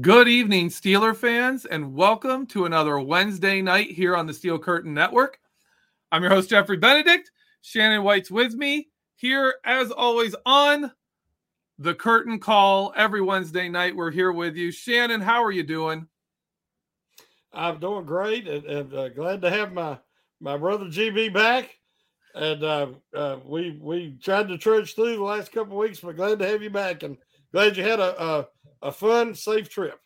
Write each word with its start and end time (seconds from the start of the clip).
Good 0.00 0.28
evening, 0.28 0.68
Steeler 0.68 1.16
fans, 1.16 1.66
and 1.66 1.94
welcome 1.94 2.46
to 2.46 2.64
another 2.64 3.00
Wednesday 3.00 3.60
night 3.60 3.90
here 3.90 4.16
on 4.16 4.26
the 4.26 4.32
Steel 4.32 4.56
Curtain 4.56 4.94
Network. 4.94 5.40
I'm 6.12 6.22
your 6.22 6.30
host, 6.30 6.48
Geoffrey 6.48 6.76
Benedict. 6.76 7.32
Shannon 7.60 8.04
White's 8.04 8.30
with 8.30 8.54
me 8.54 8.88
here, 9.16 9.56
as 9.64 9.90
always, 9.90 10.36
on 10.46 10.92
the 11.78 11.92
curtain 11.92 12.38
call 12.38 12.94
every 12.96 13.20
Wednesday 13.20 13.68
night. 13.68 13.96
We're 13.96 14.12
here 14.12 14.30
with 14.30 14.54
you. 14.54 14.70
Shannon, 14.70 15.20
how 15.20 15.42
are 15.42 15.50
you 15.50 15.64
doing? 15.64 16.06
I'm 17.52 17.80
doing 17.80 18.06
great 18.06 18.46
and, 18.46 18.64
and 18.64 18.94
uh, 18.94 19.08
glad 19.08 19.42
to 19.42 19.50
have 19.50 19.72
my, 19.72 19.98
my 20.40 20.56
brother 20.56 20.84
GB 20.84 21.34
back. 21.34 21.76
And 22.36 22.62
uh, 22.62 22.86
uh, 23.12 23.38
we 23.44 23.76
we 23.82 24.16
tried 24.22 24.46
to 24.48 24.56
trudge 24.56 24.94
through 24.94 25.16
the 25.16 25.22
last 25.22 25.50
couple 25.50 25.76
weeks, 25.76 25.98
but 25.98 26.14
glad 26.14 26.38
to 26.38 26.46
have 26.46 26.62
you 26.62 26.70
back 26.70 27.02
and 27.02 27.18
glad 27.52 27.76
you 27.76 27.82
had 27.82 27.98
a, 27.98 28.22
a 28.22 28.48
a 28.82 28.92
fun, 28.92 29.34
safe 29.34 29.68
trip. 29.68 30.00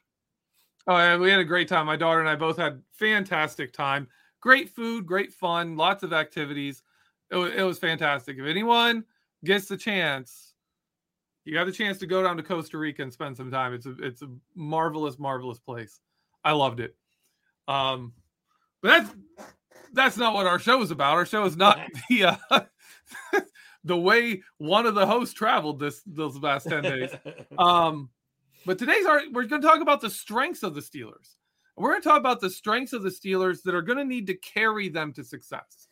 Oh, 0.86 0.96
yeah, 0.96 1.16
we 1.16 1.30
had 1.30 1.40
a 1.40 1.44
great 1.44 1.68
time. 1.68 1.86
My 1.86 1.96
daughter 1.96 2.20
and 2.20 2.28
I 2.28 2.36
both 2.36 2.56
had 2.58 2.82
fantastic 2.92 3.72
time. 3.72 4.08
Great 4.40 4.68
food, 4.68 5.06
great 5.06 5.32
fun, 5.32 5.76
lots 5.76 6.02
of 6.02 6.12
activities. 6.12 6.82
It 7.30 7.36
was, 7.36 7.54
it 7.54 7.62
was 7.62 7.78
fantastic. 7.78 8.36
If 8.38 8.44
anyone 8.44 9.04
gets 9.44 9.66
the 9.66 9.76
chance, 9.76 10.54
you 11.44 11.56
have 11.56 11.66
the 11.66 11.72
chance 11.72 11.98
to 11.98 12.06
go 12.06 12.22
down 12.22 12.36
to 12.36 12.42
Costa 12.42 12.76
Rica 12.76 13.02
and 13.02 13.12
spend 13.12 13.36
some 13.36 13.50
time. 13.50 13.72
It's 13.72 13.86
a 13.86 13.94
it's 14.00 14.22
a 14.22 14.28
marvelous, 14.54 15.18
marvelous 15.18 15.58
place. 15.58 16.00
I 16.42 16.52
loved 16.52 16.80
it. 16.80 16.94
Um, 17.68 18.12
but 18.82 18.88
that's 18.88 19.14
that's 19.92 20.16
not 20.16 20.34
what 20.34 20.46
our 20.46 20.58
show 20.58 20.82
is 20.82 20.90
about. 20.90 21.14
Our 21.14 21.26
show 21.26 21.44
is 21.44 21.56
not 21.56 21.78
the 22.10 22.24
uh, 22.52 22.60
the 23.84 23.96
way 23.96 24.42
one 24.58 24.86
of 24.86 24.94
the 24.94 25.06
hosts 25.06 25.34
traveled 25.34 25.78
this 25.80 26.02
those 26.06 26.36
last 26.36 26.68
ten 26.68 26.82
days. 26.82 27.10
Um, 27.58 28.10
but 28.66 28.78
today's 28.78 29.06
our 29.06 29.22
we're 29.32 29.44
going 29.44 29.62
to 29.62 29.68
talk 29.68 29.80
about 29.80 30.00
the 30.00 30.10
strengths 30.10 30.62
of 30.62 30.74
the 30.74 30.80
Steelers. 30.80 31.36
We're 31.76 31.90
going 31.90 32.02
to 32.02 32.08
talk 32.08 32.20
about 32.20 32.40
the 32.40 32.50
strengths 32.50 32.92
of 32.92 33.02
the 33.02 33.10
Steelers 33.10 33.62
that 33.64 33.74
are 33.74 33.82
going 33.82 33.98
to 33.98 34.04
need 34.04 34.26
to 34.28 34.34
carry 34.34 34.88
them 34.88 35.12
to 35.14 35.24
success. 35.24 35.88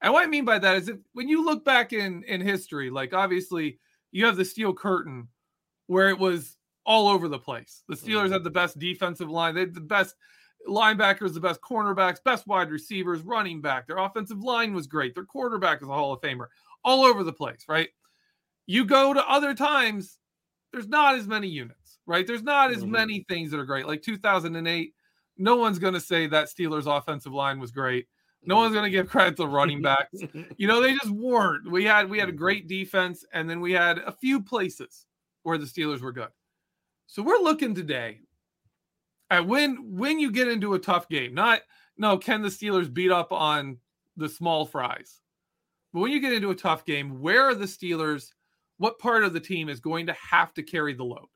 And 0.00 0.12
what 0.12 0.24
I 0.24 0.26
mean 0.26 0.44
by 0.44 0.58
that 0.58 0.76
is 0.76 0.86
that 0.86 0.98
when 1.12 1.28
you 1.28 1.44
look 1.44 1.64
back 1.64 1.92
in 1.92 2.24
in 2.24 2.40
history, 2.40 2.90
like 2.90 3.14
obviously 3.14 3.78
you 4.10 4.26
have 4.26 4.36
the 4.36 4.44
steel 4.44 4.74
curtain 4.74 5.28
where 5.86 6.08
it 6.08 6.18
was 6.18 6.56
all 6.84 7.08
over 7.08 7.28
the 7.28 7.38
place. 7.38 7.82
The 7.88 7.94
Steelers 7.94 8.24
mm-hmm. 8.24 8.32
had 8.32 8.44
the 8.44 8.50
best 8.50 8.78
defensive 8.78 9.30
line, 9.30 9.54
they 9.54 9.60
had 9.60 9.74
the 9.74 9.80
best 9.80 10.16
linebackers, 10.68 11.34
the 11.34 11.40
best 11.40 11.60
cornerbacks, 11.60 12.22
best 12.24 12.46
wide 12.46 12.70
receivers, 12.70 13.22
running 13.22 13.60
back. 13.60 13.86
Their 13.86 13.98
offensive 13.98 14.40
line 14.40 14.74
was 14.74 14.86
great. 14.86 15.14
Their 15.14 15.24
quarterback 15.24 15.82
is 15.82 15.88
a 15.88 15.92
Hall 15.92 16.12
of 16.12 16.20
Famer, 16.20 16.46
all 16.84 17.04
over 17.04 17.24
the 17.24 17.32
place, 17.32 17.64
right? 17.68 17.88
You 18.66 18.84
go 18.84 19.12
to 19.12 19.28
other 19.28 19.54
times, 19.54 20.18
there's 20.72 20.88
not 20.88 21.16
as 21.16 21.26
many 21.26 21.48
units 21.48 21.81
right? 22.06 22.26
There's 22.26 22.42
not 22.42 22.70
as 22.70 22.78
mm-hmm. 22.78 22.90
many 22.90 23.24
things 23.28 23.50
that 23.50 23.60
are 23.60 23.64
great. 23.64 23.86
Like 23.86 24.02
2008, 24.02 24.94
no 25.38 25.56
one's 25.56 25.78
going 25.78 25.94
to 25.94 26.00
say 26.00 26.26
that 26.26 26.48
Steelers 26.48 26.86
offensive 26.86 27.32
line 27.32 27.58
was 27.58 27.70
great. 27.70 28.06
No 28.44 28.56
one's 28.56 28.72
going 28.72 28.84
to 28.84 28.90
give 28.90 29.08
credit 29.08 29.36
to 29.36 29.46
running 29.46 29.82
backs. 29.82 30.20
you 30.56 30.66
know, 30.66 30.80
they 30.80 30.92
just 30.94 31.10
weren't. 31.10 31.70
We 31.70 31.84
had 31.84 32.10
we 32.10 32.18
had 32.18 32.28
a 32.28 32.32
great 32.32 32.68
defense, 32.68 33.24
and 33.32 33.48
then 33.48 33.60
we 33.60 33.72
had 33.72 33.98
a 33.98 34.12
few 34.12 34.42
places 34.42 35.06
where 35.44 35.58
the 35.58 35.66
Steelers 35.66 36.00
were 36.00 36.12
good. 36.12 36.30
So 37.06 37.22
we're 37.22 37.38
looking 37.38 37.74
today 37.74 38.20
at 39.30 39.46
when 39.46 39.96
when 39.96 40.18
you 40.18 40.32
get 40.32 40.48
into 40.48 40.74
a 40.74 40.78
tough 40.78 41.08
game. 41.08 41.34
Not 41.34 41.60
no, 41.96 42.18
can 42.18 42.42
the 42.42 42.48
Steelers 42.48 42.92
beat 42.92 43.10
up 43.10 43.32
on 43.32 43.78
the 44.16 44.28
small 44.28 44.66
fries? 44.66 45.20
But 45.92 46.00
when 46.00 46.12
you 46.12 46.20
get 46.20 46.32
into 46.32 46.50
a 46.50 46.56
tough 46.56 46.84
game, 46.84 47.20
where 47.20 47.42
are 47.42 47.54
the 47.54 47.66
Steelers? 47.66 48.30
What 48.78 48.98
part 48.98 49.24
of 49.24 49.32
the 49.32 49.40
team 49.40 49.68
is 49.68 49.78
going 49.78 50.06
to 50.06 50.14
have 50.14 50.52
to 50.54 50.62
carry 50.62 50.94
the 50.94 51.04
load? 51.04 51.28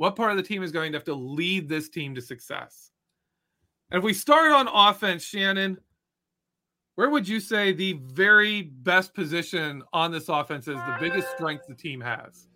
What 0.00 0.16
part 0.16 0.30
of 0.30 0.38
the 0.38 0.42
team 0.42 0.62
is 0.62 0.72
going 0.72 0.92
to 0.92 0.96
have 0.96 1.04
to 1.04 1.14
lead 1.14 1.68
this 1.68 1.90
team 1.90 2.14
to 2.14 2.22
success? 2.22 2.90
And 3.90 3.98
if 3.98 4.02
we 4.02 4.14
start 4.14 4.50
on 4.50 4.66
offense, 4.66 5.22
Shannon, 5.22 5.76
where 6.94 7.10
would 7.10 7.28
you 7.28 7.38
say 7.38 7.74
the 7.74 8.00
very 8.06 8.62
best 8.62 9.12
position 9.12 9.82
on 9.92 10.10
this 10.10 10.30
offense 10.30 10.68
is 10.68 10.76
the 10.76 10.96
biggest 10.98 11.30
strength 11.32 11.66
the 11.68 11.74
team 11.74 12.00
has? 12.00 12.48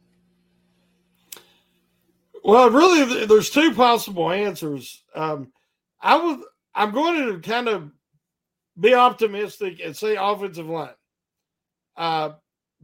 Well, 2.43 2.71
really, 2.71 3.27
there's 3.27 3.51
two 3.51 3.75
possible 3.75 4.31
answers. 4.31 5.05
Um, 5.15 5.53
I 6.01 6.17
would, 6.17 6.39
I'm 6.75 6.93
going 6.93 7.29
to 7.29 7.47
kind 7.47 7.69
of 7.69 7.93
be 8.81 8.95
optimistic 8.95 9.83
and 9.85 9.95
say 9.95 10.17
offensive 10.19 10.71
line, 10.71 10.95
uh, 11.99 12.31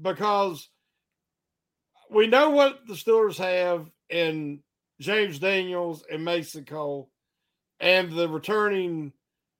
because 0.02 0.68
we 2.10 2.26
know 2.26 2.50
what 2.50 2.86
the 2.86 2.92
Steelers 2.92 3.38
have 3.38 3.90
and 4.10 4.60
James 5.00 5.38
Daniels 5.38 6.04
and 6.10 6.24
Mason 6.24 6.64
Cole 6.64 7.10
and 7.80 8.12
the 8.12 8.28
returning 8.28 9.12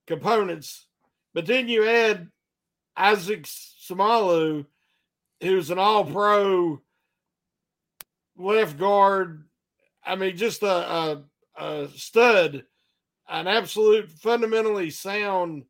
components. 0.06 0.86
But 1.32 1.46
then 1.46 1.68
you 1.68 1.88
add 1.88 2.28
Isaac 2.96 3.44
Seumalo, 3.44 4.66
who's 5.40 5.70
an 5.70 5.78
all 5.78 6.04
pro 6.04 6.80
left 8.36 8.78
guard. 8.78 9.44
I 10.04 10.16
mean, 10.16 10.36
just 10.36 10.62
a, 10.62 10.66
a, 10.66 11.22
a 11.56 11.88
stud, 11.94 12.64
an 13.28 13.46
absolute 13.46 14.10
fundamentally 14.10 14.90
sound. 14.90 15.64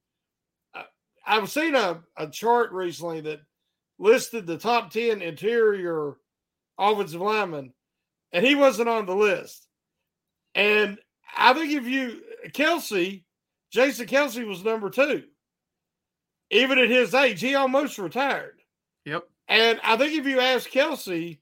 Uh, 0.75 0.83
I've 1.27 1.51
seen 1.51 1.75
a, 1.75 2.01
a 2.17 2.29
chart 2.29 2.73
recently 2.73 3.21
that 3.23 3.41
listed 3.99 4.47
the 4.47 4.57
top 4.57 4.91
10 4.91 5.23
interior 5.23 6.15
offensive 6.79 7.21
linemen 7.21 7.73
and 8.33 8.45
he 8.45 8.55
wasn't 8.55 8.89
on 8.89 9.07
the 9.07 9.15
list. 9.15 9.67
And 10.55 10.99
I 11.37 11.53
think 11.55 11.73
if 11.73 11.87
you 11.87 12.23
Kelce, 12.49 13.23
Jason 13.71 14.07
Kelce 14.07 14.47
was 14.47 14.65
number 14.65 14.91
two. 14.91 15.25
Even 16.51 16.79
at 16.79 16.91
his 16.91 17.15
age, 17.15 17.41
he 17.41 17.55
almost 17.55 17.99
retired. 17.99 18.61
Yep. 19.05 19.25
And 19.47 19.81
I 19.85 19.97
think 19.97 20.19
if 20.19 20.27
you 20.27 20.41
ask 20.41 20.69
Kelce, 20.69 21.39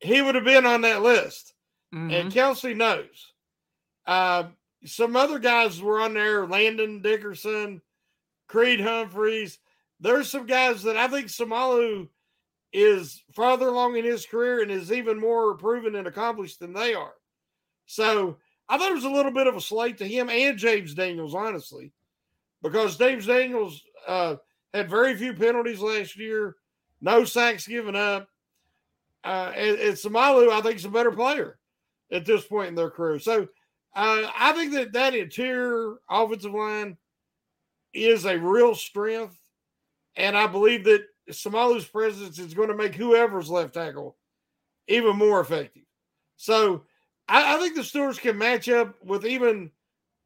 he 0.00 0.22
would 0.22 0.34
have 0.34 0.44
been 0.44 0.66
on 0.66 0.82
that 0.82 1.02
list. 1.02 1.52
Mm-hmm. 1.94 2.10
And 2.10 2.32
Kelce 2.32 2.76
knows. 2.76 3.32
Uh, 4.06 4.44
some 4.84 5.16
other 5.16 5.38
guys 5.38 5.80
were 5.80 6.00
on 6.00 6.14
there, 6.14 6.46
Landon 6.46 7.02
Dickerson, 7.02 7.80
Creed 8.48 8.80
Humphreys. 8.80 9.58
There's 10.00 10.30
some 10.30 10.46
guys 10.46 10.82
that 10.82 10.96
I 10.96 11.08
think 11.08 11.28
Seumalo 11.28 12.08
is 12.74 13.22
farther 13.32 13.68
along 13.68 13.96
in 13.96 14.04
his 14.04 14.26
career 14.26 14.60
and 14.60 14.70
is 14.70 14.90
even 14.90 15.18
more 15.18 15.54
proven 15.54 15.94
and 15.94 16.08
accomplished 16.08 16.58
than 16.58 16.72
they 16.72 16.92
are. 16.92 17.14
So 17.86 18.36
I 18.68 18.76
thought 18.76 18.90
it 18.90 18.96
was 18.96 19.04
a 19.04 19.10
little 19.10 19.30
bit 19.30 19.46
of 19.46 19.54
a 19.54 19.60
slate 19.60 19.96
to 19.98 20.08
him 20.08 20.28
and 20.28 20.58
James 20.58 20.92
Daniels, 20.92 21.36
honestly, 21.36 21.92
because 22.62 22.98
James 22.98 23.26
Daniels 23.26 23.80
uh, 24.08 24.36
had 24.74 24.90
very 24.90 25.16
few 25.16 25.34
penalties 25.34 25.78
last 25.78 26.18
year, 26.18 26.56
no 27.00 27.24
sacks 27.24 27.68
given 27.68 27.94
up. 27.94 28.28
Uh, 29.22 29.52
and, 29.56 29.78
and 29.78 29.94
Seumalo, 29.94 30.50
I 30.50 30.60
think, 30.60 30.76
is 30.76 30.84
a 30.84 30.90
better 30.90 31.12
player 31.12 31.58
at 32.10 32.26
this 32.26 32.44
point 32.44 32.68
in 32.68 32.74
their 32.74 32.90
career. 32.90 33.20
So 33.20 33.42
uh, 33.94 34.30
I 34.36 34.52
think 34.52 34.72
that 34.72 34.92
that 34.94 35.14
interior 35.14 35.94
offensive 36.10 36.52
line 36.52 36.96
is 37.94 38.26
a 38.26 38.36
real 38.36 38.74
strength. 38.74 39.38
And 40.16 40.36
I 40.36 40.46
believe 40.48 40.84
that 40.84 41.04
Seumalo's 41.30 41.86
presence 41.86 42.38
is 42.38 42.54
going 42.54 42.68
to 42.68 42.74
make 42.74 42.94
whoever's 42.94 43.50
left 43.50 43.74
tackle 43.74 44.16
even 44.88 45.16
more 45.16 45.40
effective. 45.40 45.84
So 46.36 46.82
I, 47.28 47.56
I 47.56 47.60
think 47.60 47.74
the 47.74 47.82
Steelers 47.82 48.20
can 48.20 48.36
match 48.36 48.68
up 48.68 48.94
with 49.04 49.24
even 49.24 49.70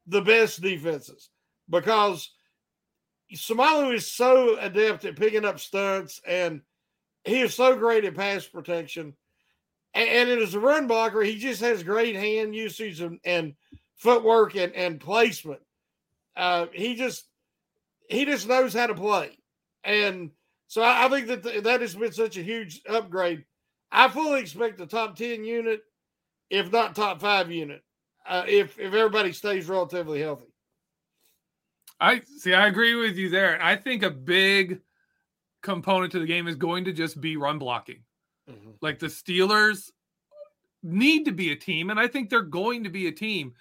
the 0.07 0.21
best 0.21 0.61
defenses 0.61 1.29
because 1.69 2.29
Seumalo 3.33 3.93
is 3.93 4.11
so 4.11 4.57
adept 4.59 5.05
at 5.05 5.15
picking 5.15 5.45
up 5.45 5.59
stunts 5.59 6.19
and 6.27 6.61
he 7.23 7.41
is 7.41 7.53
so 7.53 7.75
great 7.75 8.05
at 8.05 8.15
pass 8.15 8.45
protection. 8.45 9.13
And, 9.93 10.29
and 10.29 10.41
as 10.41 10.55
a 10.55 10.59
run 10.59 10.87
blocker, 10.87 11.21
he 11.21 11.37
just 11.37 11.61
has 11.61 11.83
great 11.83 12.15
hand 12.15 12.55
usage 12.55 13.01
and, 13.01 13.19
and 13.23 13.53
footwork 13.97 14.55
and, 14.55 14.73
and 14.73 14.99
placement. 14.99 15.61
Uh, 16.35 16.67
he 16.71 16.95
just 16.95 17.25
he 18.09 18.25
just 18.25 18.47
knows 18.47 18.73
how 18.73 18.87
to 18.87 18.95
play. 18.95 19.37
And 19.83 20.31
so 20.69 20.83
I, 20.83 21.05
I 21.05 21.09
think 21.09 21.27
that 21.27 21.43
th- 21.43 21.63
that 21.63 21.81
has 21.81 21.95
been 21.95 22.13
such 22.13 22.37
a 22.37 22.43
huge 22.43 22.81
upgrade. 22.87 23.43
I 23.91 24.07
fully 24.07 24.39
expect 24.39 24.77
the 24.77 24.85
top 24.85 25.15
10 25.15 25.43
unit, 25.43 25.81
if 26.51 26.71
not 26.71 26.95
top 26.95 27.19
five 27.19 27.51
unit, 27.51 27.83
uh, 28.27 28.43
if, 28.47 28.77
if 28.79 28.93
everybody 28.93 29.33
stays 29.33 29.67
relatively 29.67 30.21
healthy. 30.21 30.53
I 31.99 32.21
see. 32.37 32.53
I 32.53 32.67
agree 32.67 32.93
with 32.93 33.17
you 33.17 33.29
there. 33.29 33.61
I 33.61 33.75
think 33.75 34.03
a 34.03 34.11
big 34.11 34.79
component 35.63 36.11
to 36.11 36.19
the 36.19 36.27
game 36.27 36.47
is 36.47 36.55
going 36.55 36.85
to 36.85 36.93
just 36.93 37.19
be 37.19 37.35
run 37.35 37.57
blocking. 37.57 38.03
Mm-hmm. 38.47 38.69
Like 38.79 38.99
the 38.99 39.07
Steelers 39.07 39.89
need 40.83 41.25
to 41.25 41.31
be 41.31 41.51
a 41.51 41.55
team, 41.55 41.89
and 41.89 41.99
I 41.99 42.07
think 42.07 42.29
they're 42.29 42.41
going 42.41 42.83
to 42.83 42.89
be 42.89 43.07
a 43.07 43.11
team 43.11 43.53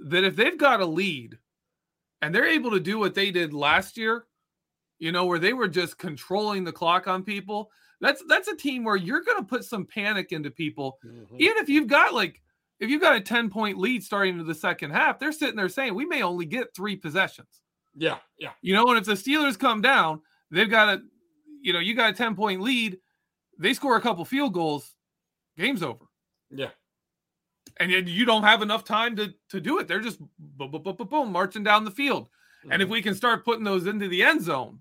that 0.00 0.24
if 0.24 0.34
they've 0.34 0.58
got 0.58 0.80
a 0.80 0.86
lead 0.86 1.38
and 2.20 2.34
they're 2.34 2.46
able 2.46 2.72
to 2.72 2.80
do 2.80 2.98
what 2.98 3.14
they 3.14 3.30
did 3.30 3.54
last 3.54 3.96
year, 3.96 4.26
you 4.98 5.12
know, 5.12 5.26
where 5.26 5.38
they 5.38 5.52
were 5.52 5.68
just 5.68 5.98
controlling 5.98 6.64
the 6.64 6.72
clock 6.72 7.06
on 7.06 7.22
people. 7.22 7.70
That's 8.00 8.22
that's 8.28 8.48
a 8.48 8.56
team 8.56 8.84
where 8.84 8.96
you're 8.96 9.22
going 9.22 9.38
to 9.38 9.44
put 9.44 9.64
some 9.64 9.84
panic 9.84 10.32
into 10.32 10.50
people, 10.50 10.98
mm-hmm. 11.04 11.36
even 11.38 11.58
if 11.58 11.68
you've 11.68 11.88
got 11.88 12.14
like 12.14 12.40
if 12.80 12.90
you've 12.90 13.02
got 13.02 13.16
a 13.16 13.20
10 13.20 13.50
point 13.50 13.78
lead 13.78 14.02
starting 14.02 14.34
into 14.34 14.44
the 14.44 14.54
second 14.54 14.90
half, 14.90 15.18
they're 15.18 15.32
sitting 15.32 15.56
there 15.56 15.68
saying 15.68 15.94
we 15.94 16.06
may 16.06 16.22
only 16.22 16.44
get 16.44 16.74
three 16.74 16.96
possessions. 16.96 17.60
Yeah, 17.96 18.18
yeah. 18.38 18.50
You 18.62 18.74
know, 18.74 18.86
and 18.86 18.98
if 18.98 19.04
the 19.04 19.14
Steelers 19.14 19.58
come 19.58 19.80
down, 19.80 20.20
they've 20.50 20.70
got 20.70 20.88
a, 20.88 21.02
you 21.60 21.72
know, 21.72 21.80
you 21.80 21.94
got 21.94 22.10
a 22.10 22.16
10 22.16 22.36
point 22.36 22.60
lead, 22.60 22.98
they 23.58 23.74
score 23.74 23.96
a 23.96 24.00
couple 24.00 24.24
field 24.24 24.54
goals, 24.54 24.94
game's 25.56 25.82
over. 25.82 26.04
Yeah. 26.50 26.70
And 27.80 27.90
you 27.90 28.24
don't 28.24 28.42
have 28.42 28.62
enough 28.62 28.84
time 28.84 29.14
to 29.16 29.34
to 29.50 29.60
do 29.60 29.78
it. 29.78 29.86
They're 29.86 30.00
just 30.00 30.18
boom, 30.18 30.70
boom, 30.70 30.82
boom, 30.82 30.96
boom, 30.96 31.08
boom 31.08 31.32
marching 31.32 31.62
down 31.62 31.84
the 31.84 31.90
field. 31.90 32.24
Mm-hmm. 32.24 32.72
And 32.72 32.82
if 32.82 32.86
mm-hmm. 32.86 32.92
we 32.94 33.02
can 33.02 33.14
start 33.14 33.44
putting 33.44 33.64
those 33.64 33.86
into 33.86 34.08
the 34.08 34.22
end 34.22 34.42
zone, 34.42 34.80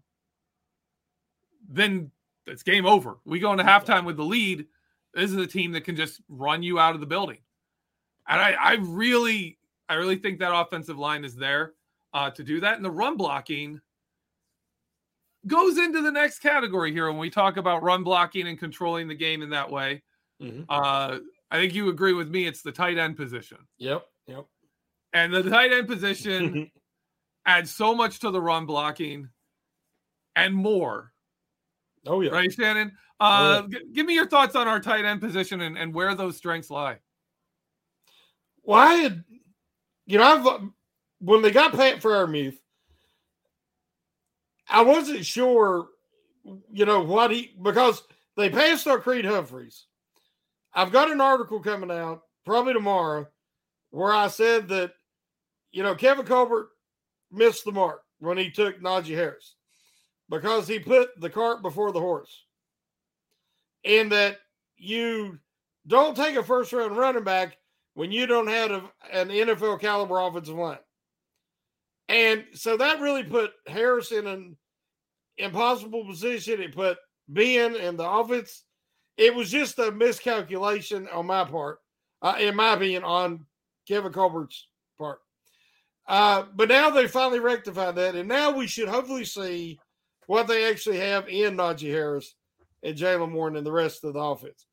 then 1.68 2.12
it's 2.46 2.64
game 2.64 2.86
over. 2.86 3.18
We 3.25 3.40
go 3.40 3.52
into 3.52 3.64
halftime 3.64 4.06
with 4.06 4.18
the 4.18 4.24
lead. 4.24 4.66
This 5.14 5.31
is 5.31 5.38
a 5.38 5.48
team 5.48 5.72
that 5.74 5.81
can 5.81 5.96
just 5.96 6.22
run 6.30 6.64
you 6.64 6.80
out 6.80 6.96
of 6.96 7.02
the 7.02 7.08
building. 7.08 7.40
And 8.28 8.40
I, 8.40 8.52
I 8.52 8.74
really, 8.81 9.58
I 9.90 9.96
really 9.96 10.18
think 10.18 10.40
that 10.40 10.56
offensive 10.56 10.98
line 10.98 11.25
is 11.25 11.36
there 11.36 11.74
uh, 12.14 12.30
to 12.31 12.44
do 12.44 12.60
that. 12.62 12.75
And 12.75 12.86
the 12.86 12.92
run 12.92 13.18
blocking 13.18 13.81
goes 15.46 15.78
into 15.78 16.02
the 16.02 16.12
next 16.12 16.40
category 16.40 16.92
here 16.92 17.08
when 17.08 17.18
we 17.18 17.30
talk 17.30 17.58
about 17.58 17.84
run 17.84 18.04
blocking 18.04 18.48
and 18.48 18.60
controlling 18.60 19.08
the 19.08 19.16
game 19.16 19.42
in 19.42 19.50
that 19.52 19.69
way. 19.69 20.04
Mm-hmm. 20.42 20.64
Uh, 20.69 21.19
I 21.50 21.58
think 21.58 21.74
you 21.74 21.90
agree 21.90 22.14
with 22.14 22.30
me. 22.30 22.46
It's 22.46 22.62
the 22.62 22.72
tight 22.72 22.98
end 22.98 23.16
position. 23.16 23.60
Yep. 23.78 24.06
Yep. 24.28 24.46
And 25.14 25.34
the 25.34 25.44
tight 25.44 25.72
end 25.72 25.88
position 25.88 26.69
adds 27.46 27.74
so 27.74 27.96
much 27.96 28.19
to 28.19 28.31
the 28.31 28.42
run 28.42 28.66
blocking 28.66 29.30
and 30.36 30.54
more 30.54 31.14
Oh 32.07 32.21
yeah, 32.21 32.31
right, 32.31 32.51
Shannon. 32.51 32.92
Uh, 33.19 33.62
oh, 33.63 33.68
yeah. 33.69 33.80
g- 33.80 33.86
give 33.94 34.06
me 34.06 34.13
your 34.13 34.27
thoughts 34.27 34.56
on 34.56 34.68
our 34.68 34.80
tight 34.80 35.06
end 35.06 35.21
position 35.21 35.62
and, 35.62 35.77
and 35.77 35.94
where 35.94 36.13
those 36.15 36.38
strengths 36.38 36.69
lie. 36.69 36.98
Well, 38.63 38.80
I 38.80 38.94
had, 38.95 39.24
you 40.06 40.18
know, 40.18 40.24
I've 40.24 40.69
when 41.19 41.42
they 41.42 41.51
got 41.51 41.74
Pat 41.74 42.01
Freiermuth, 42.01 42.57
I 44.69 44.81
wasn't 44.81 45.25
sure, 45.25 45.88
you 46.71 46.86
know, 46.86 47.01
what 47.01 47.31
he 47.31 47.56
because 47.62 48.04
they 48.36 48.50
passed 48.50 48.88
our 48.88 49.00
Creed 49.00 49.25
Humphreys. 49.25 49.86
I've 50.74 50.92
got 50.92 51.12
an 51.12 51.21
article 51.21 51.59
coming 51.59 51.92
out 51.92 52.21
probably 52.45 52.74
tomorrow 52.74 53.27
where 53.89 54.13
I 54.13 54.27
said 54.27 54.68
that, 54.68 54.94
you 55.71 55.81
know, 55.81 55.95
Kevin 55.95 56.25
Colbert 56.25 56.69
missed 57.31 57.65
the 57.65 57.71
mark 57.71 58.01
when 58.19 58.38
he 58.38 58.51
took 58.51 58.80
Najee 58.80 59.15
Harris 59.15 59.56
because 60.30 60.68
he 60.68 60.80
put 60.80 61.10
the 61.20 61.30
cart 61.30 61.62
before 61.62 61.92
the 61.92 62.00
horse. 62.00 62.46
And 63.86 64.12
that 64.12 64.38
you 64.78 65.40
don't 65.88 66.16
take 66.16 66.36
a 66.36 66.44
first 66.44 66.74
round 66.74 66.98
running 66.98 67.24
back 67.24 67.58
when 67.94 68.12
you 68.12 68.28
don't 68.28 68.48
have 68.48 68.72
a, 68.72 68.84
an 69.12 69.30
NFL 69.30 69.80
caliber 69.80 70.20
offensive 70.20 70.56
line. 70.56 70.78
And 72.10 72.46
so 72.54 72.78
that 72.78 73.02
really 73.02 73.24
put 73.24 73.52
Harris 73.68 74.12
in 74.12 74.28
an 74.28 74.58
impossible 75.38 76.06
position. 76.06 76.62
It 76.62 76.76
put 76.76 76.98
Ben 77.28 77.76
and 77.76 77.98
the 77.98 78.10
offense. 78.10 78.64
It 79.18 79.34
was 79.34 79.50
just 79.50 79.80
a 79.80 79.92
miscalculation 79.92 81.08
on 81.10 81.26
my 81.26 81.44
part, 81.44 81.80
uh, 82.22 82.36
in 82.40 82.56
my 82.56 82.74
opinion, 82.74 83.04
on 83.04 83.46
Kevin 83.88 84.14
Colbert's 84.14 84.68
part. 84.98 85.20
Uh, 86.08 86.44
but 86.56 86.70
now 86.70 86.90
they 86.90 87.08
finally 87.08 87.40
rectified 87.40 87.96
that, 87.96 88.16
and 88.16 88.30
now 88.30 88.52
we 88.52 88.68
should 88.68 88.88
hopefully 88.88 89.26
see 89.26 89.80
what 90.28 90.48
they 90.48 90.70
actually 90.70 91.00
have 91.00 91.28
in 91.28 91.58
Najee 91.58 91.92
Harris 91.92 92.36
and 92.84 92.96
Jaylen 92.96 93.32
Warren 93.32 93.56
and 93.56 93.66
the 93.66 93.72
rest 93.72 94.04
of 94.04 94.14
the 94.14 94.20
offense. 94.20 94.66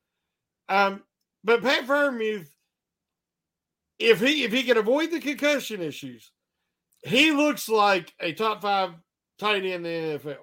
Um, 0.69 1.03
but 1.43 1.63
Pat 1.63 1.87
Freiermuth, 1.87 2.49
if 3.99 4.21
he 4.21 4.45
if 4.45 4.53
he 4.53 4.65
can 4.65 4.77
avoid 4.77 5.11
the 5.11 5.21
concussion 5.21 5.81
issues, 5.81 6.31
he 7.03 7.31
looks 7.33 7.69
like 7.69 8.13
a 8.21 8.33
top 8.33 8.63
five 8.63 8.91
tight 9.39 9.65
end 9.65 9.67
in 9.67 9.83
the 9.83 10.19
NFL. 10.19 10.37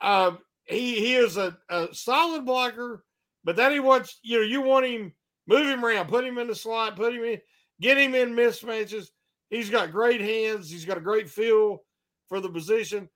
Um, 0.00 0.38
he 0.64 0.94
he 0.94 1.14
is 1.14 1.36
a, 1.36 1.56
a 1.68 1.88
solid 1.92 2.46
blocker, 2.46 3.04
but 3.44 3.56
then 3.56 3.72
he 3.72 3.80
wants 3.80 4.18
you 4.22 4.38
know 4.38 4.44
you 4.44 4.62
want 4.62 4.86
him 4.86 5.12
move 5.46 5.66
him 5.66 5.84
around, 5.84 6.08
put 6.08 6.24
him 6.24 6.38
in 6.38 6.46
the 6.46 6.54
slot, 6.54 6.96
put 6.96 7.14
him 7.14 7.24
in, 7.24 7.40
get 7.80 7.98
him 7.98 8.14
in 8.14 8.34
mismatches. 8.34 9.08
He's 9.50 9.68
got 9.68 9.92
great 9.92 10.20
hands. 10.20 10.70
He's 10.70 10.84
got 10.84 10.96
a 10.96 11.02
great 11.02 11.28
feel 11.28 11.82
for 12.28 12.40
the 12.40 12.48
position. 12.48 13.08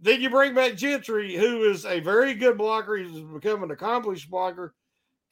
Then 0.00 0.20
you 0.20 0.30
bring 0.30 0.54
back 0.54 0.76
Gentry, 0.76 1.36
who 1.36 1.64
is 1.64 1.84
a 1.84 2.00
very 2.00 2.34
good 2.34 2.56
blocker. 2.56 2.96
He's 2.96 3.20
become 3.20 3.62
an 3.62 3.70
accomplished 3.70 4.30
blocker, 4.30 4.74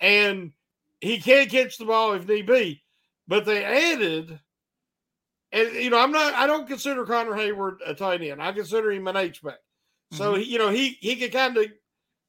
and 0.00 0.52
he 1.00 1.18
can 1.18 1.48
catch 1.48 1.78
the 1.78 1.86
ball 1.86 2.12
if 2.12 2.28
need 2.28 2.46
be. 2.46 2.82
But 3.26 3.44
they 3.44 3.64
added, 3.64 4.38
and 5.52 5.72
you 5.72 5.90
know, 5.90 5.98
I'm 5.98 6.12
not. 6.12 6.34
I 6.34 6.46
don't 6.46 6.68
consider 6.68 7.04
Connor 7.04 7.32
Heyward 7.32 7.78
a 7.86 7.94
tight 7.94 8.22
end. 8.22 8.42
I 8.42 8.52
consider 8.52 8.92
him 8.92 9.08
an 9.08 9.16
H 9.16 9.42
back. 9.42 9.58
So 10.12 10.32
mm-hmm. 10.32 10.40
he, 10.40 10.52
you 10.52 10.58
know, 10.58 10.70
he 10.70 10.98
he 11.00 11.16
can 11.16 11.30
kind 11.30 11.56
of 11.56 11.66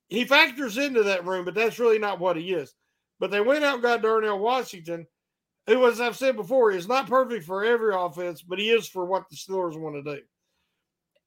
he 0.07 0.25
factors 0.25 0.77
into 0.77 1.03
that 1.03 1.25
room, 1.25 1.45
but 1.45 1.56
that's 1.56 1.80
really 1.80 2.00
not 2.00 2.19
what 2.19 2.38
he 2.38 2.53
is. 2.53 2.74
But 3.19 3.31
they 3.31 3.42
went 3.42 3.63
out 3.63 3.75
and 3.75 3.83
got 3.83 4.01
Darnell 4.01 4.39
Washington, 4.39 5.06
who, 5.68 5.85
as 5.88 6.00
I've 6.00 6.15
said 6.15 6.35
before, 6.35 6.71
is 6.71 6.88
not 6.88 7.09
perfect 7.09 7.45
for 7.45 7.65
every 7.65 7.94
offense, 7.94 8.42
but 8.42 8.59
he 8.59 8.69
is 8.69 8.88
for 8.88 9.06
what 9.06 9.30
the 9.30 9.35
Steelers 9.35 9.80
want 9.80 10.03
to 10.03 10.15
do. 10.15 10.21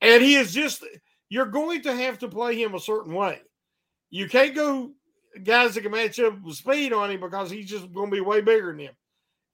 And 0.02 0.22
he 0.22 0.34
is 0.34 0.52
just, 0.52 0.84
you're 1.31 1.46
going 1.46 1.82
to 1.82 1.94
have 1.94 2.19
to 2.19 2.28
play 2.28 2.60
him 2.60 2.75
a 2.75 2.81
certain 2.81 3.14
way. 3.14 3.40
You 4.10 4.28
can't 4.28 4.54
go 4.54 4.90
guys 5.43 5.75
that 5.75 5.82
can 5.82 5.93
match 5.93 6.20
up 6.20 6.43
with 6.43 6.56
speed 6.56 6.93
on 6.93 7.10
him 7.10 7.20
because 7.20 7.50
he's 7.50 7.70
just 7.70 7.90
going 7.94 8.10
to 8.10 8.14
be 8.16 8.20
way 8.20 8.43
bigger 8.43 8.72
than 8.72 8.81
him. 8.81 8.94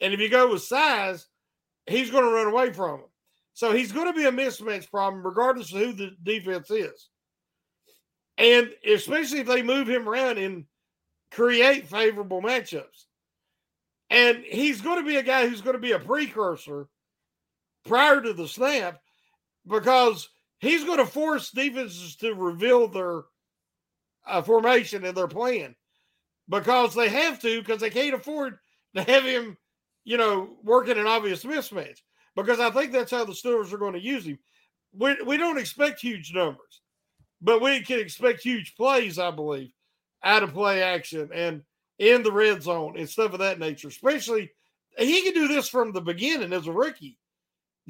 And 0.00 0.12
if 0.12 0.18
you 0.18 0.28
go 0.28 0.50
with 0.50 0.62
size, 0.62 1.26
he's 1.86 2.10
going 2.10 2.24
to 2.24 2.30
run 2.30 2.48
away 2.48 2.72
from 2.72 3.00
him. 3.00 3.06
So 3.52 3.72
he's 3.72 3.92
going 3.92 4.06
to 4.06 4.12
be 4.12 4.24
a 4.24 4.32
mismatch 4.32 4.90
problem 4.90 5.24
regardless 5.24 5.72
of 5.72 5.80
who 5.80 5.92
the 5.92 6.12
defense 6.22 6.70
is. 6.70 7.08
And 8.38 8.70
especially 8.86 9.40
if 9.40 9.46
they 9.46 9.62
move 9.62 9.88
him 9.88 10.08
around 10.08 10.38
and 10.38 10.64
create 11.30 11.88
favorable 11.88 12.40
matchups. 12.40 13.04
And 14.10 14.44
he's 14.44 14.80
going 14.80 14.98
to 14.98 15.06
be 15.06 15.16
a 15.16 15.22
guy 15.22 15.46
who's 15.46 15.60
going 15.60 15.74
to 15.74 15.82
be 15.82 15.92
a 15.92 15.98
precursor 15.98 16.88
prior 17.84 18.22
to 18.22 18.32
the 18.32 18.48
snap 18.48 19.00
because 19.66 20.28
he's 20.58 20.84
going 20.84 20.98
to 20.98 21.06
force 21.06 21.50
defenses 21.50 22.16
to 22.16 22.34
reveal 22.34 22.88
their 22.88 23.22
uh, 24.26 24.42
formation 24.42 25.04
and 25.04 25.16
their 25.16 25.28
plan 25.28 25.74
because 26.48 26.94
they 26.94 27.08
have 27.08 27.40
to 27.40 27.60
because 27.60 27.80
they 27.80 27.90
can't 27.90 28.14
afford 28.14 28.58
to 28.94 29.02
have 29.02 29.24
him, 29.24 29.56
you 30.04 30.16
know, 30.16 30.56
working 30.62 30.98
an 30.98 31.06
obvious 31.06 31.44
mismatch. 31.44 31.98
Because 32.36 32.60
I 32.60 32.70
think 32.70 32.92
that's 32.92 33.10
how 33.10 33.24
the 33.24 33.32
Steelers 33.32 33.72
are 33.72 33.78
going 33.78 33.94
to 33.94 34.00
use 34.00 34.24
him. 34.24 34.38
We, 34.96 35.16
we 35.26 35.36
don't 35.36 35.58
expect 35.58 36.00
huge 36.00 36.32
numbers, 36.32 36.80
but 37.42 37.60
we 37.60 37.80
can 37.80 37.98
expect 37.98 38.42
huge 38.42 38.76
plays, 38.76 39.18
I 39.18 39.30
believe, 39.30 39.72
out 40.22 40.42
of 40.42 40.52
play 40.52 40.82
action 40.82 41.30
and 41.34 41.62
in 41.98 42.22
the 42.22 42.32
red 42.32 42.62
zone 42.62 42.94
and 42.96 43.08
stuff 43.08 43.32
of 43.32 43.40
that 43.40 43.58
nature. 43.58 43.88
Especially, 43.88 44.50
he 44.96 45.22
can 45.22 45.34
do 45.34 45.48
this 45.48 45.68
from 45.68 45.92
the 45.92 46.00
beginning 46.00 46.52
as 46.52 46.66
a 46.66 46.72
rookie. 46.72 47.18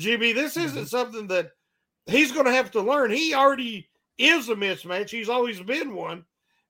GB, 0.00 0.34
this 0.34 0.56
isn't 0.56 0.78
mm-hmm. 0.78 0.87
something 0.87 1.26
that 1.28 1.50
he's 2.09 2.33
going 2.33 2.47
to 2.47 2.53
have 2.53 2.71
to 2.73 2.81
learn. 2.81 3.11
He 3.11 3.35
already 3.35 3.88
is 4.17 4.49
a 4.49 4.55
mismatch. 4.55 5.11
He's 5.11 5.29
always 5.29 5.61
been 5.61 5.95
one, 5.95 6.25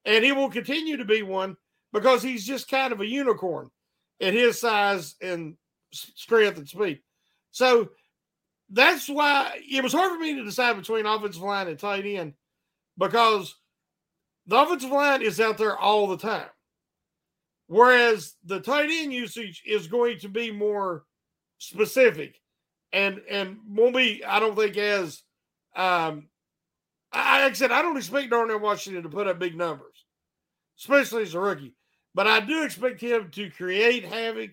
and 0.05 0.25
he 0.25 0.33
will 0.33 0.51
continue 0.51 0.97
to 0.97 1.05
be 1.05 1.23
one 1.23 1.57
because 1.93 2.23
he's 2.23 2.47
just 2.47 2.71
kind 2.71 2.93
of 2.93 3.01
a 3.01 3.07
unicorn 3.07 3.71
at 4.21 4.35
his 4.35 4.61
size 4.61 5.15
and 5.23 5.57
strength 5.93 6.59
and 6.59 6.69
speed. 6.69 7.01
So 7.51 7.91
that's 8.71 9.09
why 9.09 9.61
it 9.69 9.83
was 9.83 9.93
hard 9.93 10.13
for 10.13 10.19
me 10.19 10.35
to 10.35 10.45
decide 10.45 10.77
between 10.77 11.07
offensive 11.07 11.43
line 11.43 11.69
and 11.69 11.79
tight 11.79 12.05
end 12.05 12.35
because 12.99 13.55
the 14.47 14.57
offensive 14.57 14.91
line 14.91 15.23
is 15.23 15.41
out 15.41 15.57
there 15.57 15.79
all 15.79 16.07
the 16.07 16.19
time. 16.19 16.49
Whereas 17.67 18.35
the 18.45 18.61
tight 18.61 18.91
end 18.91 19.13
usage 19.13 19.63
is 19.67 19.87
going 19.87 20.19
to 20.21 20.29
be 20.29 20.51
more 20.51 21.05
specific 21.59 22.41
and 22.93 23.21
and 23.29 23.59
won't 23.69 23.95
be, 23.95 24.25
I 24.25 24.41
don't 24.41 24.57
think, 24.57 24.77
as 24.77 25.23
um, 25.75 26.29
I, 27.13 27.43
like 27.43 27.53
I 27.53 27.55
said, 27.55 27.73
I 27.73 27.83
don't 27.83 27.97
expect 27.97 28.31
Darnell 28.31 28.59
Washington 28.59 29.03
to 29.03 29.09
put 29.09 29.27
up 29.27 29.39
big 29.39 29.57
numbers, 29.57 30.05
especially 30.79 31.23
as 31.23 31.35
a 31.35 31.41
rookie. 31.41 31.75
But 32.15 32.27
I 32.27 32.41
do 32.41 32.65
expect 32.65 33.01
him 33.01 33.31
to 33.33 33.51
create 33.51 34.05
havoc, 34.05 34.51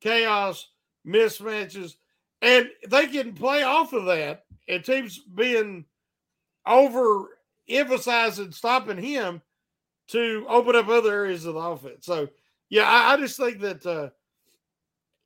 chaos, 0.00 0.68
mismatches, 1.06 1.96
and 2.42 2.68
they 2.88 3.06
can 3.08 3.34
play 3.34 3.62
off 3.62 3.92
of 3.92 4.06
that. 4.06 4.44
And 4.68 4.84
teams 4.84 5.18
being 5.18 5.84
over 6.66 7.38
emphasizing 7.68 8.52
stopping 8.52 8.98
him 8.98 9.42
to 10.08 10.44
open 10.48 10.76
up 10.76 10.88
other 10.88 11.12
areas 11.12 11.44
of 11.44 11.54
the 11.54 11.60
offense. 11.60 12.06
So, 12.06 12.28
yeah, 12.68 12.84
I, 12.84 13.14
I 13.14 13.16
just 13.16 13.36
think 13.36 13.60
that 13.60 13.84
uh, 13.84 14.10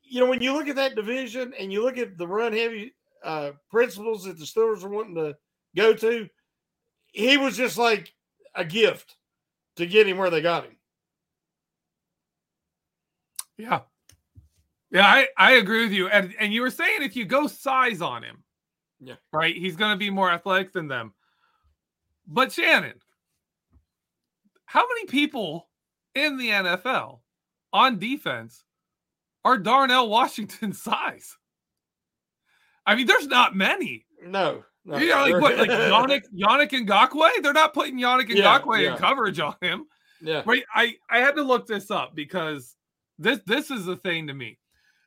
you 0.03 0.21
know 0.21 0.27
when 0.27 0.43
you 0.43 0.53
look 0.53 0.69
at 0.69 0.77
that 0.77 0.95
division 0.95 1.53
and 1.59 1.73
you 1.73 1.83
look 1.83 1.99
at 1.99 2.17
the 2.17 2.27
run 2.27 2.53
heavy 2.53 2.95
uh, 3.25 3.53
principles 3.71 4.25
that 4.25 4.39
the 4.39 4.45
Steelers 4.45 4.85
are 4.85 4.89
wanting 4.89 5.15
to 5.17 5.37
go 5.75 5.95
to, 5.95 6.29
he 7.07 7.37
was 7.37 7.57
just 7.57 7.79
like 7.79 8.13
a 8.55 8.65
gift 8.65 9.17
to 9.77 9.87
get 9.87 10.07
him 10.07 10.19
where 10.19 10.31
they 10.31 10.43
got 10.43 10.65
him. 10.65 10.77
Yeah. 13.57 13.81
Yeah, 14.91 15.07
I, 15.07 15.29
I 15.37 15.53
agree 15.55 15.83
with 15.85 15.93
you. 15.93 16.09
And 16.09 16.35
and 16.39 16.53
you 16.53 16.63
were 16.63 16.71
saying 16.71 17.03
if 17.03 17.17
you 17.17 17.25
go 17.25 17.49
size 17.49 18.01
on 18.01 18.23
him, 18.23 18.45
yeah, 19.01 19.15
right, 19.33 19.57
he's 19.57 19.75
gonna 19.75 19.97
be 19.97 20.09
more 20.09 20.31
athletic 20.31 20.73
than 20.73 20.87
them. 20.87 21.15
But 22.29 22.53
Shannon, 22.53 22.95
how 24.67 24.87
many 24.87 25.07
people 25.07 25.69
in 26.15 26.37
the 26.37 26.49
NFL 26.49 27.21
on 27.73 27.99
defense 27.99 28.63
are 29.45 29.59
Darnell 29.59 30.09
Washington 30.09 30.73
size? 30.73 31.37
I 32.87 32.95
mean, 32.95 33.07
there's 33.07 33.27
not 33.27 33.57
many. 33.57 34.07
No. 34.25 34.65
no 34.85 34.99
you 34.99 35.09
know, 35.09 35.27
like 35.27 35.41
what, 35.41 35.59
like 35.59 35.71
Yannick, 35.71 36.25
Yannick 36.35 36.71
Ngakoue? 36.71 37.43
They're 37.43 37.53
not 37.53 37.75
putting 37.75 37.99
Yannick 37.99 38.29
and 38.29 38.39
yeah, 38.39 38.61
yeah. 38.77 38.93
in 38.93 38.97
coverage 38.99 39.41
on 39.41 39.55
him. 39.61 39.87
Yeah. 40.21 40.43
Right. 40.47 40.65
I, 40.75 40.95
I 41.11 41.19
had 41.19 41.37
to 41.37 41.43
look 41.43 41.67
this 41.67 41.91
up 41.91 42.15
because 42.15 42.77
this 43.19 43.41
this 43.47 43.71
is 43.71 43.85
the 43.85 43.97
thing 43.97 44.27
to 44.29 44.35
me. 44.35 44.59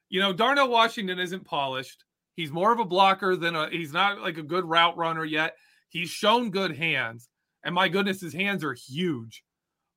You 0.10 0.22
know, 0.22 0.34
Darnell 0.34 0.70
Washington 0.70 1.20
isn't 1.20 1.46
polished. 1.46 2.04
He's 2.36 2.52
more 2.52 2.72
of 2.72 2.80
a 2.80 2.86
blocker 2.86 3.36
than 3.36 3.56
a 3.56 3.70
he's 3.70 3.92
not 3.92 4.22
like 4.22 4.38
a 4.38 4.44
good 4.44 4.66
route 4.66 4.96
runner 4.96 5.26
yet. 5.26 5.56
He's 5.90 6.10
shown 6.10 6.52
good 6.52 6.76
hands. 6.76 7.30
And 7.64 7.74
my 7.74 7.90
goodness, 7.90 8.22
his 8.22 8.34
hands 8.34 8.64
are 8.64 8.74
huge. 8.74 9.44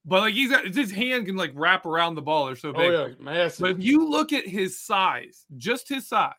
But 0.04 0.20
like 0.20 0.34
he's 0.34 0.50
got 0.50 0.66
his 0.66 0.90
hand 0.90 1.26
can 1.26 1.36
like 1.36 1.52
wrap 1.54 1.84
around 1.84 2.14
the 2.14 2.22
ball 2.22 2.48
or 2.48 2.56
so 2.56 2.70
oh, 2.70 2.72
big. 2.72 2.90
Oh, 2.90 3.06
yeah, 3.06 3.14
massive. 3.20 3.60
But 3.60 3.70
if 3.72 3.84
you 3.84 4.08
look 4.08 4.32
at 4.32 4.46
his 4.46 4.80
size, 4.80 5.44
just 5.56 5.88
his 5.88 6.08
size, 6.08 6.32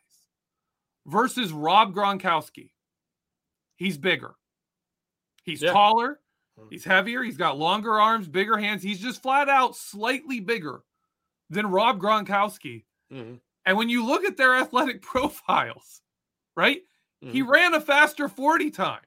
versus 1.06 1.52
Rob 1.52 1.94
Gronkowski, 1.94 2.70
he's 3.76 3.98
bigger. 3.98 4.34
He's 5.42 5.62
yeah. 5.62 5.72
taller. 5.72 6.20
Hmm. 6.58 6.66
He's 6.70 6.84
heavier. 6.84 7.22
He's 7.22 7.36
got 7.36 7.58
longer 7.58 8.00
arms, 8.00 8.28
bigger 8.28 8.56
hands. 8.56 8.82
He's 8.82 9.00
just 9.00 9.22
flat 9.22 9.48
out 9.48 9.76
slightly 9.76 10.40
bigger 10.40 10.82
than 11.50 11.66
Rob 11.66 12.00
Gronkowski. 12.00 12.84
Mm-hmm. 13.12 13.34
And 13.64 13.76
when 13.76 13.88
you 13.88 14.04
look 14.04 14.24
at 14.24 14.36
their 14.36 14.56
athletic 14.56 15.02
profiles, 15.02 16.02
right? 16.56 16.82
Mm-hmm. 17.22 17.32
He 17.32 17.42
ran 17.42 17.74
a 17.74 17.80
faster 17.80 18.28
40 18.28 18.70
time. 18.70 19.00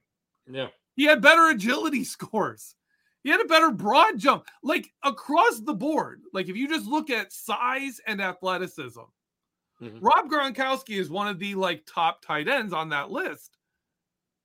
Yeah. 0.49 0.67
He 0.95 1.03
had 1.03 1.21
better 1.21 1.49
agility 1.49 2.03
scores. 2.05 2.75
He 3.23 3.31
had 3.31 3.41
a 3.41 3.45
better 3.45 3.71
broad 3.71 4.19
jump, 4.19 4.45
like 4.61 4.91
across 5.01 5.59
the 5.59 5.73
board. 5.73 6.21
Like 6.31 6.47
if 6.47 6.55
you 6.55 6.67
just 6.67 6.85
look 6.85 7.09
at 7.09 7.33
size 7.33 7.99
and 8.05 8.21
athleticism, 8.21 9.01
mm-hmm. 9.81 9.99
Rob 9.99 10.29
Gronkowski 10.29 10.99
is 10.99 11.09
one 11.09 11.27
of 11.27 11.39
the 11.39 11.55
like 11.55 11.85
top 11.85 12.23
tight 12.25 12.47
ends 12.47 12.73
on 12.73 12.89
that 12.89 13.11
list, 13.11 13.57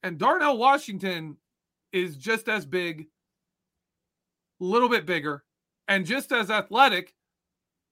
and 0.03 0.19
Darnell 0.19 0.59
Washington 0.59 1.37
is 1.93 2.17
just 2.17 2.49
as 2.49 2.65
big, 2.65 3.07
a 4.61 4.65
little 4.65 4.89
bit 4.89 5.07
bigger, 5.07 5.45
and 5.89 6.07
just 6.07 6.33
as 6.33 6.51
athletic, 6.51 7.15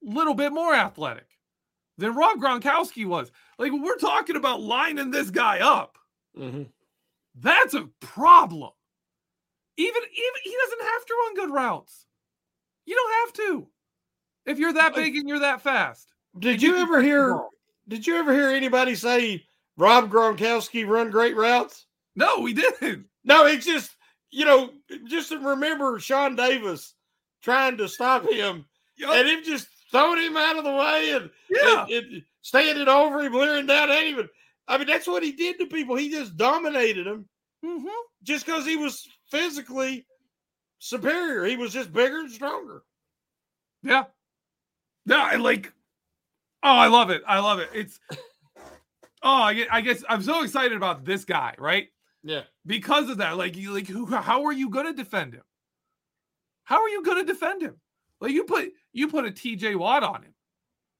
little 0.01 0.33
bit 0.33 0.51
more 0.51 0.73
athletic 0.73 1.27
than 1.97 2.15
Rob 2.15 2.39
Gronkowski 2.39 3.05
was. 3.05 3.31
Like 3.57 3.71
we're 3.73 3.97
talking 3.97 4.35
about 4.35 4.61
lining 4.61 5.11
this 5.11 5.29
guy 5.29 5.59
up. 5.59 5.97
Mm-hmm. 6.37 6.63
That's 7.35 7.73
a 7.73 7.89
problem. 7.99 8.71
Even 9.77 10.01
even 10.01 10.41
he 10.43 10.55
doesn't 10.63 10.81
have 10.81 11.05
to 11.05 11.13
run 11.13 11.35
good 11.35 11.53
routes. 11.53 12.05
You 12.85 12.95
don't 12.95 13.13
have 13.25 13.33
to. 13.33 13.67
If 14.45 14.59
you're 14.59 14.73
that 14.73 14.95
big 14.95 15.15
and 15.15 15.29
you're 15.29 15.39
that 15.39 15.61
fast. 15.61 16.13
Did 16.39 16.61
you, 16.61 16.77
ever 16.77 17.01
hear 17.01 17.39
did 17.87 18.07
you 18.07 18.15
ever 18.15 18.33
hear 18.33 18.49
anybody 18.49 18.95
say 18.95 19.45
Rob 19.77 20.09
Gronkowski 20.11 20.87
run 20.87 21.09
great 21.09 21.35
routes? 21.35 21.85
No, 22.15 22.39
we 22.39 22.53
didn't. 22.53 23.05
No, 23.23 23.45
it's 23.45 23.65
just 23.65 23.95
you 24.31 24.45
know, 24.45 24.71
just 25.07 25.31
remember 25.31 25.99
Sean 25.99 26.35
Davis 26.35 26.93
trying 27.41 27.77
to 27.77 27.87
stop 27.87 28.29
him 28.29 28.65
yep. 28.97 29.09
and 29.11 29.27
him 29.27 29.43
just 29.43 29.67
throwing 29.91 30.21
him 30.21 30.37
out 30.37 30.57
of 30.57 30.63
the 30.63 30.71
way 30.71 31.11
and, 31.13 31.29
yeah. 31.49 31.83
and, 31.83 31.91
and 31.91 32.23
standing 32.41 32.87
over 32.87 33.21
him, 33.21 33.33
leering 33.33 33.65
down 33.65 33.89
at 33.89 34.03
him. 34.03 34.29
I 34.67 34.77
mean, 34.77 34.87
that's 34.87 35.07
what 35.07 35.23
he 35.23 35.31
did 35.31 35.57
to 35.59 35.65
people. 35.65 35.95
He 35.95 36.11
just 36.11 36.37
dominated 36.37 37.07
them 37.07 37.27
mm-hmm. 37.65 37.87
just 38.23 38.45
because 38.45 38.65
he 38.65 38.75
was 38.75 39.07
physically 39.31 40.05
superior. 40.77 41.45
He 41.45 41.57
was 41.57 41.73
just 41.73 41.91
bigger 41.91 42.19
and 42.19 42.31
stronger. 42.31 42.83
Yeah. 43.81 44.05
Yeah, 45.05 45.27
I 45.31 45.37
like 45.37 45.73
oh, 46.63 46.75
I 46.75 46.87
love 46.87 47.09
it. 47.09 47.21
I 47.27 47.39
love 47.39 47.59
it. 47.59 47.69
It's 47.73 47.99
oh, 49.23 49.41
I 49.43 49.53
guess, 49.53 49.67
I 49.71 49.81
guess 49.81 50.03
I'm 50.09 50.21
so 50.21 50.43
excited 50.43 50.75
about 50.75 51.05
this 51.05 51.25
guy, 51.25 51.55
right? 51.57 51.87
Yeah. 52.23 52.41
Because 52.65 53.09
of 53.09 53.17
that. 53.17 53.37
Like 53.37 53.55
you 53.55 53.73
like 53.73 53.87
who 53.87 54.05
how 54.05 54.45
are 54.45 54.53
you 54.53 54.69
gonna 54.69 54.93
defend 54.93 55.33
him? 55.33 55.43
How 56.63 56.81
are 56.81 56.89
you 56.89 57.03
gonna 57.03 57.23
defend 57.23 57.61
him? 57.61 57.75
Like 58.21 58.31
you 58.31 58.43
put 58.43 58.71
you 58.93 59.07
put 59.07 59.25
a 59.25 59.31
TJ 59.31 59.75
Watt 59.75 60.03
on 60.03 60.23
him. 60.23 60.33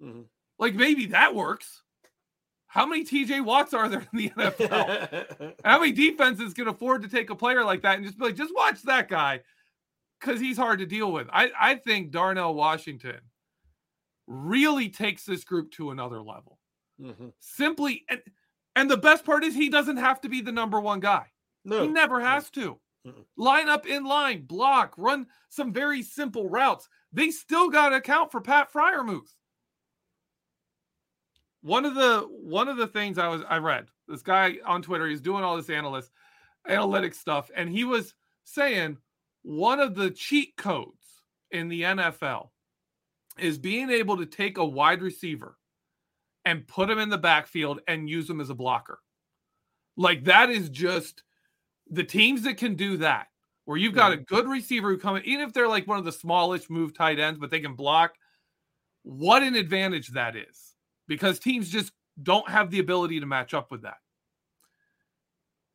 Mm-hmm. 0.01 0.21
Like 0.57 0.75
maybe 0.75 1.07
that 1.07 1.35
works. 1.35 1.83
How 2.67 2.85
many 2.85 3.03
TJ 3.03 3.43
Watts 3.43 3.73
are 3.73 3.89
there 3.89 4.07
in 4.13 4.17
the 4.17 4.29
NFL? 4.37 5.53
How 5.65 5.79
many 5.79 5.91
defenses 5.91 6.53
can 6.53 6.67
afford 6.67 7.01
to 7.01 7.09
take 7.09 7.31
a 7.31 7.35
player 7.35 7.63
like 7.63 7.81
that 7.81 7.97
and 7.97 8.05
just 8.05 8.17
be 8.17 8.25
like, 8.25 8.35
just 8.35 8.53
watch 8.55 8.83
that 8.83 9.09
guy 9.09 9.41
because 10.19 10.39
he's 10.39 10.57
hard 10.57 10.77
to 10.79 10.85
deal 10.85 11.11
with? 11.11 11.27
I, 11.33 11.49
I 11.59 11.75
think 11.75 12.11
Darnell 12.11 12.53
Washington 12.53 13.19
really 14.29 14.89
takes 14.89 15.25
this 15.25 15.43
group 15.43 15.71
to 15.71 15.91
another 15.91 16.21
level. 16.21 16.59
Mm-hmm. 17.01 17.29
Simply, 17.39 18.05
and, 18.09 18.21
and 18.75 18.89
the 18.89 18.97
best 18.97 19.25
part 19.25 19.43
is 19.43 19.55
he 19.55 19.69
doesn't 19.69 19.97
have 19.97 20.21
to 20.21 20.29
be 20.29 20.41
the 20.41 20.51
number 20.51 20.79
one 20.79 20.99
guy. 20.99 21.25
No, 21.65 21.81
he 21.81 21.87
never 21.87 22.21
has 22.21 22.49
to. 22.51 22.79
Mm-mm. 23.05 23.25
Line 23.37 23.69
up 23.69 23.85
in 23.85 24.05
line, 24.05 24.43
block, 24.43 24.93
run 24.97 25.27
some 25.49 25.73
very 25.73 26.01
simple 26.03 26.49
routes. 26.49 26.87
They 27.11 27.31
still 27.31 27.69
got 27.69 27.89
to 27.89 27.97
account 27.97 28.31
for 28.31 28.39
Pat 28.39 28.71
Freiermuth 28.71 29.33
one 31.61 31.85
of 31.85 31.95
the 31.95 32.21
one 32.29 32.67
of 32.67 32.77
the 32.77 32.87
things 32.87 33.17
I 33.17 33.27
was 33.27 33.41
I 33.47 33.57
read 33.57 33.87
this 34.07 34.21
guy 34.21 34.55
on 34.65 34.81
Twitter 34.81 35.07
he's 35.07 35.21
doing 35.21 35.43
all 35.43 35.57
this 35.57 35.69
analyst 35.69 36.11
analytic 36.67 37.13
stuff 37.13 37.51
and 37.55 37.69
he 37.69 37.83
was 37.83 38.13
saying 38.43 38.97
one 39.41 39.79
of 39.79 39.95
the 39.95 40.11
cheat 40.11 40.55
codes 40.57 41.23
in 41.51 41.67
the 41.67 41.81
NFL 41.81 42.49
is 43.41 43.57
being 43.57 43.89
able 43.89 44.17
to 44.17 44.25
take 44.25 44.57
a 44.57 44.65
wide 44.65 45.01
receiver 45.01 45.57
and 46.45 46.67
put 46.67 46.89
him 46.89 46.99
in 46.99 47.09
the 47.09 47.17
backfield 47.17 47.81
and 47.87 48.09
use 48.09 48.29
him 48.29 48.41
as 48.41 48.49
a 48.49 48.55
blocker. 48.55 48.99
Like 49.97 50.23
that 50.25 50.49
is 50.49 50.69
just 50.69 51.23
the 51.89 52.03
teams 52.03 52.43
that 52.43 52.57
can 52.57 52.75
do 52.75 52.97
that, 52.97 53.27
where 53.65 53.77
you've 53.77 53.93
got 53.93 54.13
a 54.13 54.17
good 54.17 54.47
receiver 54.47 54.89
who 54.89 54.97
come 54.97 55.17
in, 55.17 55.25
even 55.25 55.45
if 55.45 55.53
they're 55.53 55.67
like 55.67 55.87
one 55.87 55.99
of 55.99 56.05
the 56.05 56.11
smallish 56.11 56.69
move 56.69 56.93
tight 56.93 57.19
ends, 57.19 57.39
but 57.39 57.51
they 57.51 57.59
can 57.59 57.75
block. 57.75 58.13
What 59.03 59.43
an 59.43 59.55
advantage 59.55 60.09
that 60.09 60.35
is 60.35 60.75
because 61.07 61.39
teams 61.39 61.69
just 61.69 61.91
don't 62.21 62.49
have 62.49 62.71
the 62.71 62.79
ability 62.79 63.19
to 63.19 63.25
match 63.25 63.53
up 63.53 63.71
with 63.71 63.81
that. 63.83 63.97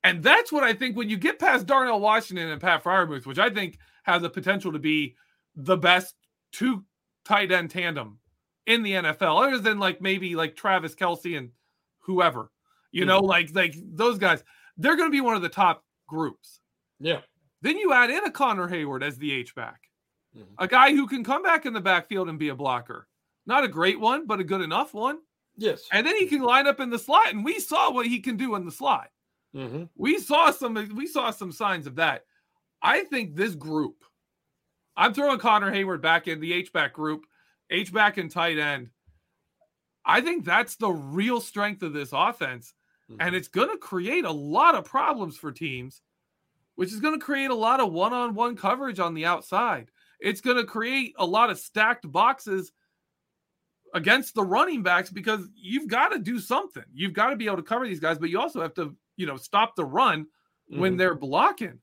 And 0.03 0.23
that's 0.23 0.53
what 0.53 0.65
I 0.65 0.75
think 0.75 0.97
when 0.97 1.09
you 1.09 1.17
get 1.17 1.39
past 1.39 1.67
Darnell 1.67 2.01
Washington 2.01 2.49
and 2.49 2.61
Pat 2.61 2.85
Freiermuth, 2.85 3.27
which 3.27 3.39
I 3.39 3.49
think 3.49 3.79
has 4.05 4.23
the 4.23 4.31
potential 4.31 4.73
to 4.73 4.79
be 4.79 5.17
the 5.57 5.77
best 5.77 6.15
two 6.53 6.85
tight 7.25 7.53
end 7.53 7.71
tandem 7.71 8.19
in 8.67 8.83
the 8.83 8.93
NFL, 8.93 9.47
other 9.47 9.59
than 9.59 9.79
like 9.79 10.01
maybe 10.01 10.35
like 10.35 10.57
Travis 10.57 10.95
Kelce 10.95 11.37
and 11.37 11.51
whoever, 12.01 12.51
you 12.93 13.05
know, 13.05 13.21
mm-hmm. 13.21 13.29
like 13.29 13.55
like 13.55 13.75
those 13.93 14.19
guys, 14.19 14.43
they're 14.77 14.97
going 14.97 15.09
to 15.09 15.15
be 15.15 15.21
one 15.21 15.37
of 15.37 15.43
the 15.43 15.49
top 15.49 15.85
groups. 16.07 16.61
Yeah. 17.01 17.21
Then 17.63 17.79
you 17.79 17.93
add 17.93 18.11
in 18.11 18.25
a 18.25 18.31
Connor 18.31 18.69
Heyward 18.69 19.03
as 19.03 19.17
the 19.17 19.33
H 19.33 19.55
back, 19.55 19.89
mm-hmm. 20.37 20.53
a 20.59 20.69
guy 20.69 20.93
who 20.93 21.07
can 21.07 21.25
come 21.25 21.43
back 21.43 21.67
in 21.67 21.73
the 21.73 21.81
backfield 21.81 22.29
and 22.29 22.39
be 22.39 22.49
a 22.49 22.55
blocker. 22.55 23.09
Not 23.47 23.65
a 23.65 23.69
great 23.69 24.01
one, 24.01 24.27
but 24.27 24.41
a 24.41 24.45
good 24.45 24.61
enough 24.61 24.95
one. 24.95 25.19
Yes. 25.57 25.85
And 25.93 26.07
then 26.07 26.17
he 26.17 26.27
can 26.27 26.43
line 26.43 26.67
up 26.67 26.81
in 26.81 26.91
the 26.91 26.99
slot, 26.99 27.33
and 27.33 27.45
we 27.45 27.61
saw 27.61 27.93
what 27.93 28.07
he 28.07 28.21
can 28.21 28.37
do 28.37 28.55
in 28.55 28.65
the 28.65 28.73
slot. 28.73 29.11
Mm-hmm. 29.55 29.85
We 29.97 30.19
saw 30.19 30.51
some. 30.51 30.75
We 30.95 31.07
saw 31.07 31.31
some 31.31 31.53
signs 31.53 31.87
of 31.87 31.97
that. 31.97 32.25
I 32.83 33.05
think 33.05 33.35
this 33.35 33.55
group. 33.55 34.05
I'm 34.97 35.13
throwing 35.13 35.39
Connor 35.39 35.73
Heyward 35.73 36.01
back 36.01 36.29
in 36.29 36.41
the 36.41 36.53
H 36.53 36.73
back 36.73 36.93
group, 36.93 37.25
H 37.71 37.93
back 37.93 38.17
and 38.17 38.31
tight 38.31 38.59
end. 38.59 38.91
I 40.05 40.21
think 40.21 40.45
that's 40.45 40.77
the 40.77 40.91
real 40.91 41.41
strength 41.41 41.83
of 41.83 41.93
this 41.93 42.11
offense, 42.13 42.75
mm-hmm. 43.11 43.21
and 43.21 43.35
it's 43.35 43.49
going 43.49 43.71
to 43.71 43.79
create 43.79 44.25
a 44.25 44.33
lot 44.33 44.75
of 44.75 44.85
problems 44.85 45.37
for 45.37 45.51
teams, 45.51 46.03
which 46.75 46.93
is 46.93 47.01
going 47.01 47.19
to 47.19 47.25
create 47.25 47.51
a 47.51 47.55
lot 47.55 47.81
of 47.81 47.93
one-on-one 47.93 48.57
coverage 48.57 49.01
on 49.01 49.15
the 49.15 49.25
outside. 49.25 49.91
It's 50.21 50.41
going 50.41 50.59
to 50.59 50.65
create 50.65 51.15
a 51.19 51.27
lot 51.27 51.51
of 51.51 51.59
stacked 51.59 52.11
boxes 52.11 52.73
against 53.95 54.35
the 54.35 54.43
running 54.43 54.83
backs 54.83 55.11
because 55.11 55.49
you've 55.55 55.89
got 55.89 56.09
to 56.09 56.19
do 56.19 56.39
something. 56.39 56.85
You've 56.93 57.13
got 57.13 57.31
to 57.31 57.37
be 57.37 57.47
able 57.47 57.57
to 57.57 57.63
cover 57.63 57.87
these 57.87 58.01
guys, 58.01 58.19
but 58.19 58.29
you 58.29 58.41
also 58.41 58.61
have 58.61 58.75
to, 58.75 58.95
you 59.17 59.27
know, 59.27 59.37
stop 59.37 59.75
the 59.75 59.85
run 59.85 60.25
mm-hmm. 60.25 60.81
when 60.81 60.97
they're 60.97 61.15
blocking. 61.15 61.79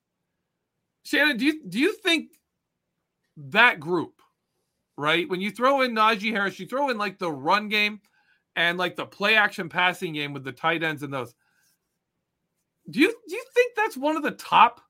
Shannon, 1.04 1.38
do 1.38 1.46
you 1.46 1.64
do 1.68 1.80
you 1.80 1.94
think 1.94 2.30
that 3.38 3.80
group, 3.80 4.22
right? 4.98 5.28
When 5.30 5.42
you 5.42 5.52
throw 5.52 5.82
in 5.82 5.94
Najee 5.94 6.32
Harris, 6.32 6.60
you 6.60 6.68
throw 6.68 6.90
in 6.90 6.98
like 6.98 7.20
the 7.20 7.32
run 7.32 7.70
game 7.70 8.02
and 8.56 8.78
like 8.78 8.96
the 8.96 9.06
play 9.06 9.36
action 9.36 9.70
passing 9.70 10.14
game 10.14 10.34
with 10.34 10.44
the 10.44 10.52
tight 10.52 10.84
ends 10.84 11.04
and 11.04 11.14
those. 11.14 11.34
Do 12.90 13.00
you 13.00 13.08
do 13.28 13.36
you 13.36 13.46
think 13.54 13.74
that's 13.76 13.98
one 13.98 14.18
of 14.18 14.24
the 14.24 14.32
top 14.32 14.82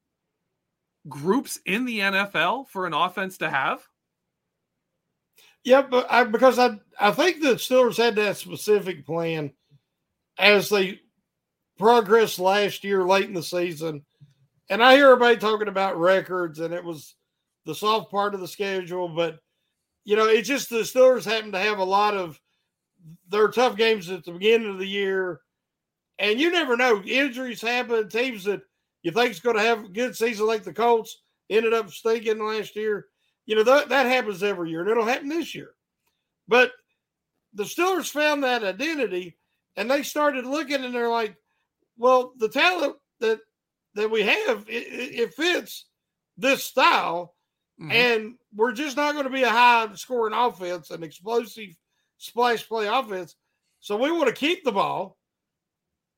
groups 1.07 1.59
in 1.65 1.85
the 1.85 1.99
NFL 1.99 2.69
for 2.69 2.87
an 2.87 2.93
offense 2.93 3.37
to 3.39 3.49
have? 3.49 3.81
Yeah, 5.63 5.83
but 5.83 6.07
I, 6.11 6.23
because 6.23 6.57
I 6.57 6.79
I 6.99 7.11
think 7.11 7.41
the 7.41 7.55
Steelers 7.55 7.97
had 7.97 8.15
that 8.15 8.37
specific 8.37 9.05
plan 9.05 9.51
as 10.37 10.69
they 10.69 10.99
progressed 11.77 12.39
last 12.39 12.83
year 12.83 13.03
late 13.05 13.25
in 13.25 13.33
the 13.33 13.43
season. 13.43 14.03
And 14.69 14.83
I 14.83 14.95
hear 14.95 15.07
everybody 15.07 15.37
talking 15.37 15.67
about 15.67 15.99
records, 15.99 16.59
and 16.59 16.73
it 16.73 16.83
was 16.83 17.15
the 17.65 17.75
soft 17.75 18.11
part 18.11 18.33
of 18.33 18.39
the 18.39 18.47
schedule, 18.47 19.09
but 19.09 19.39
you 20.03 20.15
know, 20.15 20.27
it's 20.27 20.47
just 20.47 20.69
the 20.69 20.77
Steelers 20.77 21.25
happen 21.25 21.51
to 21.51 21.59
have 21.59 21.77
a 21.77 21.83
lot 21.83 22.15
of 22.15 22.39
their 23.29 23.47
tough 23.49 23.77
games 23.77 24.09
at 24.09 24.23
the 24.23 24.31
beginning 24.31 24.69
of 24.69 24.79
the 24.79 24.87
year. 24.87 25.41
And 26.17 26.39
you 26.39 26.51
never 26.51 26.75
know. 26.75 27.01
Injuries 27.03 27.61
happen. 27.61 28.09
Teams 28.09 28.43
that 28.45 28.61
you 29.03 29.11
think 29.11 29.31
is 29.31 29.39
going 29.39 29.57
to 29.57 29.61
have 29.61 29.85
a 29.85 29.89
good 29.89 30.15
season, 30.15 30.47
like 30.47 30.63
the 30.63 30.73
Colts, 30.73 31.21
ended 31.49 31.73
up 31.73 31.91
stinking 31.91 32.43
last 32.43 32.75
year. 32.75 33.07
You 33.45 33.55
know, 33.55 33.63
that, 33.63 33.89
that 33.89 34.05
happens 34.05 34.43
every 34.43 34.69
year, 34.69 34.81
and 34.81 34.89
it'll 34.89 35.05
happen 35.05 35.29
this 35.29 35.53
year. 35.53 35.71
But 36.47 36.71
the 37.53 37.63
Steelers 37.63 38.09
found 38.09 38.43
that 38.43 38.63
identity 38.63 39.37
and 39.75 39.89
they 39.89 40.03
started 40.03 40.45
looking 40.45 40.83
and 40.83 40.93
they're 40.93 41.09
like, 41.09 41.35
well, 41.97 42.33
the 42.37 42.49
talent 42.49 42.95
that 43.19 43.39
that 43.93 44.09
we 44.09 44.21
have, 44.23 44.65
it, 44.69 44.85
it 44.87 45.33
fits 45.33 45.85
this 46.37 46.63
style. 46.63 47.35
Mm-hmm. 47.81 47.91
And 47.91 48.35
we're 48.55 48.73
just 48.73 48.95
not 48.95 49.13
going 49.13 49.23
to 49.23 49.31
be 49.31 49.43
a 49.43 49.49
high 49.49 49.87
scoring 49.95 50.35
offense, 50.35 50.91
an 50.91 51.03
explosive 51.03 51.75
splash 52.17 52.67
play 52.67 52.85
offense. 52.85 53.35
So 53.79 53.97
we 53.97 54.11
want 54.11 54.27
to 54.27 54.33
keep 54.33 54.63
the 54.63 54.71
ball, 54.71 55.17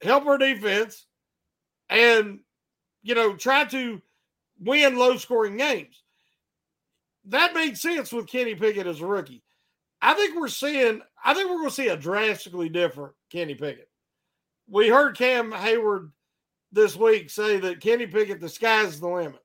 help 0.01 0.25
our 0.25 0.38
defense, 0.38 1.05
and 1.89 2.39
you 3.01 3.15
know, 3.15 3.36
try 3.36 3.65
to 3.65 4.01
win 4.60 4.98
low 4.98 5.17
scoring 5.17 5.58
games. 5.58 6.03
That 7.25 7.53
made 7.53 7.77
sense 7.77 8.12
with 8.12 8.27
Kenny 8.27 8.55
Pickett 8.55 8.88
as 8.88 9.01
a 9.01 9.05
rookie. 9.05 9.43
I 10.01 10.13
think 10.15 10.36
we're 10.36 10.50
seeing, 10.50 11.01
I 11.24 11.34
think 11.34 11.50
we're 11.50 11.58
going 11.58 11.70
to 11.70 11.75
see 11.75 11.88
a 11.88 11.96
drastically 11.96 12.67
different 12.67 13.13
Kenny 13.32 13.55
Pickett. 13.55 13.89
We 14.70 14.89
heard 14.89 15.17
Cam 15.17 15.51
Heyward 15.51 16.12
this 16.74 16.96
week 16.96 17.29
say 17.29 17.60
that 17.60 17.79
Kenny 17.79 18.08
Pickett, 18.08 18.41
the 18.41 18.50
sky's 18.50 19.00
the 19.00 19.08
limit. 19.08 19.43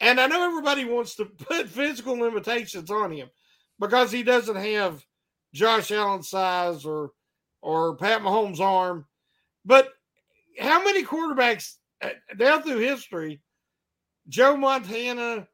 And 0.00 0.20
I 0.20 0.26
know 0.26 0.44
everybody 0.44 0.84
wants 0.84 1.14
to 1.16 1.24
put 1.48 1.68
physical 1.68 2.14
limitations 2.14 2.90
on 2.90 3.12
him 3.12 3.28
because 3.78 4.12
he 4.12 4.22
doesn't 4.22 4.56
have 4.56 5.04
Josh 5.54 5.90
Allen's 5.90 6.28
size 6.28 6.84
or 6.84 7.12
or 7.62 7.96
Pat 7.96 8.20
Mahomes' 8.20 8.60
arm. 8.60 9.06
But 9.64 9.92
how 10.58 10.84
many 10.84 11.04
quarterbacks 11.04 11.74
uh, 12.00 12.10
down 12.36 12.62
through 12.62 12.78
history, 12.78 13.40
Joe 14.28 14.56
Montana 14.56 15.48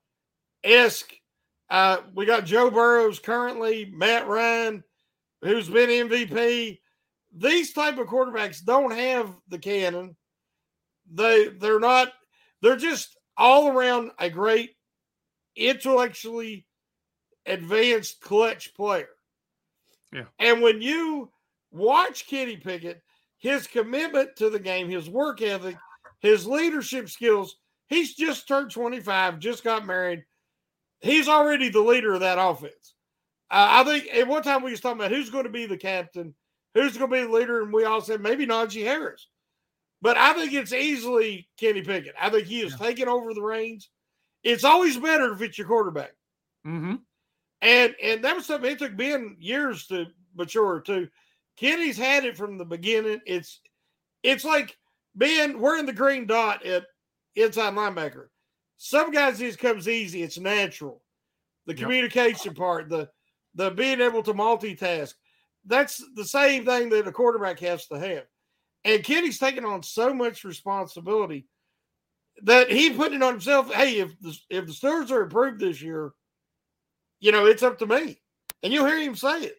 esque, 0.63 1.13
uh, 1.71 1.99
we 2.15 2.27
got 2.27 2.45
Joe 2.45 2.71
Burrows 2.71 3.19
currently, 3.19 3.91
Matt 3.95 4.27
Ryan, 4.29 4.85
who's 5.41 5.69
been 5.69 6.09
MVP. 6.09 6.79
These 7.35 7.73
type 7.73 7.97
of 7.99 8.09
quarterbacks 8.09 8.63
don't 8.63 8.93
have 8.93 9.35
the 9.49 9.59
cannon. 9.59 10.17
They 11.11 11.49
they're 11.49 11.81
not. 11.81 12.13
They're 12.61 12.77
just 12.77 13.17
all 13.37 13.69
around 13.69 14.11
a 14.19 14.31
great, 14.31 14.77
intellectually 15.57 16.67
advanced 17.47 18.21
clutch 18.21 18.75
player. 18.75 19.09
Yeah. 20.13 20.25
And 20.39 20.63
when 20.63 20.83
you 20.83 21.31
watch 21.71 22.27
Kenny 22.27 22.57
Pickett, 22.57 23.03
his 23.39 23.67
commitment 23.67 24.37
to 24.37 24.51
the 24.51 24.61
game, 24.61 24.89
his 24.89 25.09
work 25.09 25.43
ethic, 25.43 25.77
his 26.21 26.47
leadership 26.47 27.09
skills, 27.09 27.57
he's 27.89 28.15
just 28.15 28.47
turned 28.47 28.71
25, 28.71 29.39
just 29.39 29.65
got 29.65 29.87
married. 29.87 30.25
He's 31.01 31.29
already 31.29 31.69
the 31.69 31.81
leader 31.81 32.15
of 32.15 32.21
that 32.21 32.39
offense. 32.39 32.95
Uh, 33.51 33.67
I 33.71 33.85
think 33.85 34.09
at 34.15 34.29
one 34.29 34.43
time 34.43 34.63
we 34.63 34.71
was 34.71 34.81
talking 34.81 35.01
about 35.01 35.11
who's 35.11 35.31
going 35.31 35.45
to 35.45 35.51
be 35.51 35.67
the 35.67 35.77
captain, 35.77 36.35
who's 36.75 36.97
going 36.97 37.11
to 37.11 37.17
be 37.17 37.23
the 37.23 37.33
leader, 37.33 37.63
and 37.63 37.73
we 37.73 37.85
all 37.85 38.01
said 38.01 38.21
maybe 38.21 38.47
Najee 38.47 38.85
Harris. 38.85 39.27
But 40.03 40.19
I 40.19 40.35
think 40.35 40.53
it's 40.53 40.73
easily 40.73 41.49
Kenny 41.57 41.81
Pickett. 41.81 42.17
I 42.21 42.29
think 42.29 42.47
he 42.47 42.61
is 42.61 42.73
yeah. 42.73 42.87
taking 42.87 43.09
over 43.09 43.33
the 43.33 43.41
reins. 43.41 43.89
It's 44.43 44.65
always 44.65 44.99
better 44.99 45.33
if 45.33 45.41
it's 45.41 45.57
your 45.57 45.69
quarterback. 45.69 46.13
Mm-hmm. 46.67 46.97
And 47.63 47.95
and 48.03 48.25
that 48.25 48.35
was 48.35 48.47
something 48.47 48.73
it 48.73 48.81
took 48.81 48.97
Ben 48.97 49.37
years 49.39 49.87
to 49.87 50.07
mature 50.37 50.81
to. 50.83 51.09
Kenny's 51.57 51.99
had 51.99 52.25
it 52.25 52.37
from 52.37 52.59
the 52.59 52.65
beginning. 52.65 53.21
It's 53.27 53.61
it's 54.25 54.45
like 54.45 54.77
Ben, 55.15 55.61
we're 55.61 55.79
in 55.79 55.87
the 55.87 55.93
green 55.93 56.27
dot 56.27 56.67
at 56.67 56.87
inside 57.37 57.75
linebacker. 57.75 58.27
Some 58.79 59.13
guys 59.13 59.39
this 59.39 59.55
comes 59.55 59.89
easy. 59.89 60.25
It's 60.25 60.39
natural. 60.39 61.03
The 61.67 61.75
communication 61.75 62.51
yep. 62.51 62.57
part, 62.57 62.89
the 62.89 63.09
the 63.55 63.71
being 63.71 64.01
able 64.01 64.25
to 64.25 64.35
multitask. 64.35 65.15
That's 65.65 66.03
the 66.17 66.25
same 66.25 66.65
thing 66.65 66.89
that 66.89 67.07
a 67.07 67.13
quarterback 67.13 67.61
has 67.61 67.87
to 67.87 67.99
have. 68.01 68.25
And 68.85 69.05
Kenny's 69.05 69.39
taking 69.39 69.65
on 69.65 69.83
so 69.83 70.13
much 70.13 70.45
responsibility 70.45 71.47
that 72.43 72.71
he 72.71 72.91
put 72.91 73.13
it 73.13 73.23
on 73.23 73.35
himself. 73.35 73.73
Hey, 73.73 74.01
if 74.01 74.19
the 74.21 74.37
if 74.51 74.67
the 74.67 74.73
Steelers 74.73 75.11
are 75.11 75.23
improved 75.23 75.61
this 75.61 75.81
year, 75.81 76.13
you 77.21 77.33
know 77.33 77.47
it's 77.47 77.63
up 77.63 77.79
to 77.79 77.87
me. 77.87 78.19
And 78.63 78.73
you'll 78.73 78.87
hear 78.87 78.99
him 78.99 79.17
say 79.17 79.43
it. 79.43 79.57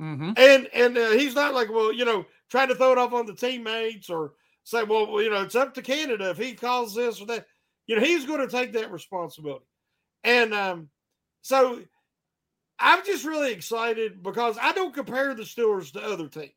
Mm-hmm. 0.00 0.32
And 0.36 0.68
and 0.72 0.98
uh, 0.98 1.10
he's 1.10 1.34
not 1.34 1.54
like, 1.54 1.70
well, 1.70 1.92
you 1.92 2.04
know, 2.04 2.24
trying 2.50 2.68
to 2.68 2.74
throw 2.74 2.92
it 2.92 2.98
off 2.98 3.12
on 3.12 3.26
the 3.26 3.34
teammates 3.34 4.08
or 4.08 4.32
say, 4.64 4.82
well, 4.82 5.20
you 5.20 5.30
know, 5.30 5.42
it's 5.42 5.54
up 5.54 5.74
to 5.74 5.82
Canada 5.82 6.30
if 6.30 6.38
he 6.38 6.54
calls 6.54 6.94
this 6.94 7.20
or 7.20 7.26
that. 7.26 7.46
You 7.86 7.96
know, 7.96 8.02
he's 8.02 8.24
going 8.24 8.40
to 8.40 8.48
take 8.48 8.72
that 8.74 8.92
responsibility. 8.92 9.64
And 10.22 10.54
um, 10.54 10.90
so 11.42 11.80
I'm 12.78 13.04
just 13.04 13.24
really 13.24 13.52
excited 13.52 14.22
because 14.22 14.56
I 14.60 14.72
don't 14.72 14.94
compare 14.94 15.34
the 15.34 15.42
Steelers 15.42 15.92
to 15.92 16.02
other 16.02 16.28
teams. 16.28 16.52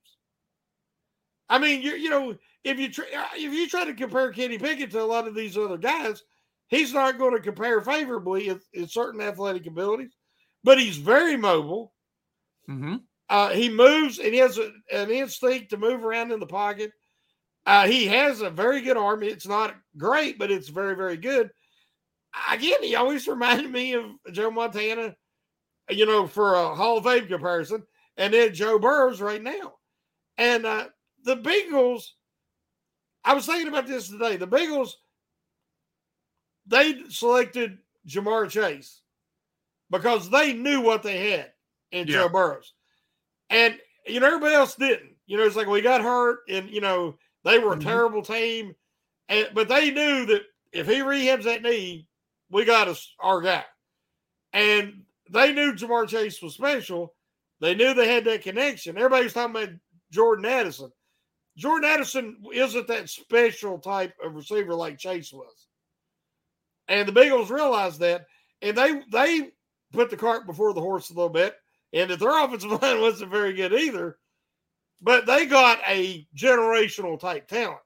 I 1.54 1.60
mean, 1.60 1.84
you 1.84 1.92
you 1.92 2.10
know, 2.10 2.36
if 2.64 2.80
you 2.80 2.92
try, 2.92 3.06
uh, 3.16 3.28
if 3.36 3.54
you 3.54 3.70
try 3.70 3.86
to 3.86 3.94
compare 3.94 4.32
Kenny 4.32 4.58
Pickett 4.58 4.90
to 4.90 5.02
a 5.02 5.04
lot 5.04 5.28
of 5.28 5.36
these 5.36 5.56
other 5.56 5.78
guys, 5.78 6.24
he's 6.68 6.92
not 6.92 7.20
going 7.20 7.36
to 7.36 7.40
compare 7.40 7.80
favorably 7.80 8.48
in, 8.48 8.60
in 8.74 8.88
certain 8.88 9.22
athletic 9.22 9.68
abilities, 9.68 10.16
but 10.64 10.80
he's 10.80 10.98
very 10.98 11.38
mobile. 11.38 11.94
Mm-hmm. 12.68 12.96
Uh, 13.30 13.50
he 13.50 13.70
moves 13.70 14.18
and 14.18 14.34
he 14.34 14.40
has 14.40 14.58
a, 14.58 14.72
an 14.92 15.12
instinct 15.12 15.70
to 15.70 15.78
move 15.78 16.04
around 16.04 16.32
in 16.32 16.40
the 16.40 16.48
pocket. 16.48 16.92
Uh, 17.68 17.86
he 17.86 18.08
has 18.08 18.42
a 18.42 18.50
very 18.50 18.82
good 18.82 18.98
arm. 18.98 19.22
It's 19.22 19.48
not 19.48 19.76
great, 19.96 20.40
but 20.40 20.50
it's 20.50 20.70
very, 20.70 20.96
very 20.96 21.18
good. 21.18 21.52
Again, 22.50 22.82
he 22.82 22.96
always 22.96 23.28
reminded 23.28 23.72
me 23.72 23.94
of 23.94 24.06
Joe 24.32 24.50
Montana, 24.50 25.14
you 25.88 26.08
know, 26.08 26.26
for 26.26 26.56
a 26.56 26.74
Hall 26.74 26.98
of 26.98 27.04
Fame 27.04 27.28
comparison, 27.28 27.84
and 28.18 28.34
then 28.34 28.56
Joe 28.56 28.80
Burrows 28.80 29.22
right 29.22 29.42
now. 29.42 29.74
And 30.40 30.66
uh, 30.66 30.88
the 31.24 31.38
Bengals, 31.38 32.04
I 33.24 33.34
was 33.34 33.46
thinking 33.46 33.68
about 33.68 33.88
this 33.88 34.10
today. 34.10 34.38
The 34.38 34.48
Bengals, 34.48 34.92
they 36.68 37.04
selected 37.10 37.78
Ja'Marr 38.08 38.50
Chase 38.50 39.02
because 39.90 40.30
they 40.30 40.54
knew 40.54 40.82
what 40.82 41.04
they 41.04 41.32
had 41.32 41.52
in 41.92 42.08
yeah. 42.08 42.14
Joe 42.14 42.30
Burrows. 42.30 42.74
And, 43.50 43.78
you 44.06 44.20
know, 44.20 44.28
everybody 44.28 44.56
else 44.56 44.76
didn't. 44.76 45.12
You 45.26 45.38
know, 45.38 45.44
it's 45.44 45.56
like 45.56 45.68
we 45.68 45.82
got 45.82 46.02
hurt 46.02 46.40
and, 46.50 46.70
you 46.70 46.82
know, 46.82 47.16
they 47.44 47.60
were 47.60 47.74
a 47.74 47.78
mm-hmm. 47.78 47.88
terrible 47.88 48.22
team. 48.22 48.76
And, 49.30 49.50
but 49.54 49.70
they 49.70 49.92
knew 49.92 50.26
that 50.26 50.42
if 50.72 50.88
he 50.88 50.96
rehabs 50.96 51.44
that 51.44 51.62
knee, 51.62 52.08
we 52.50 52.66
got 52.66 52.88
us 52.88 53.14
our 53.20 53.42
guy. 53.42 53.64
And 54.52 55.04
they 55.32 55.54
knew 55.54 55.74
Ja'Marr 55.74 56.08
Chase 56.08 56.42
was 56.42 56.56
special. 56.56 57.14
They 57.62 57.76
knew 57.76 57.94
they 57.94 58.14
had 58.14 58.26
that 58.26 58.42
connection. 58.42 58.98
Everybody 58.98 59.24
was 59.24 59.34
talking 59.34 59.56
about 59.56 59.70
Jordan 60.12 60.46
Addison. 60.46 60.92
Jordan 61.58 61.90
Addison 61.90 62.38
isn't 62.54 62.88
that 62.88 63.10
special 63.10 63.78
type 63.78 64.14
of 64.24 64.36
receiver 64.36 64.74
like 64.74 64.98
Chase 64.98 65.32
was. 65.32 65.68
And 66.88 67.08
the 67.08 67.12
Bengals 67.12 67.50
realized 67.50 68.00
that, 68.00 68.26
and 68.62 68.78
they 68.78 69.02
they 69.12 69.52
put 69.92 70.10
the 70.10 70.18
cart 70.18 70.48
before 70.48 70.74
the 70.74 70.82
horse 70.82 71.10
a 71.10 71.14
little 71.14 71.30
bit. 71.30 71.56
And 71.94 72.10
that 72.10 72.20
their 72.20 72.44
offensive 72.44 72.82
line 72.82 73.02
wasn't 73.02 73.32
very 73.32 73.54
good 73.54 73.74
either, 73.74 74.18
but 75.02 75.26
they 75.26 75.46
got 75.46 75.80
a 75.88 76.28
generational 76.36 77.20
type 77.20 77.48
talent, 77.48 77.80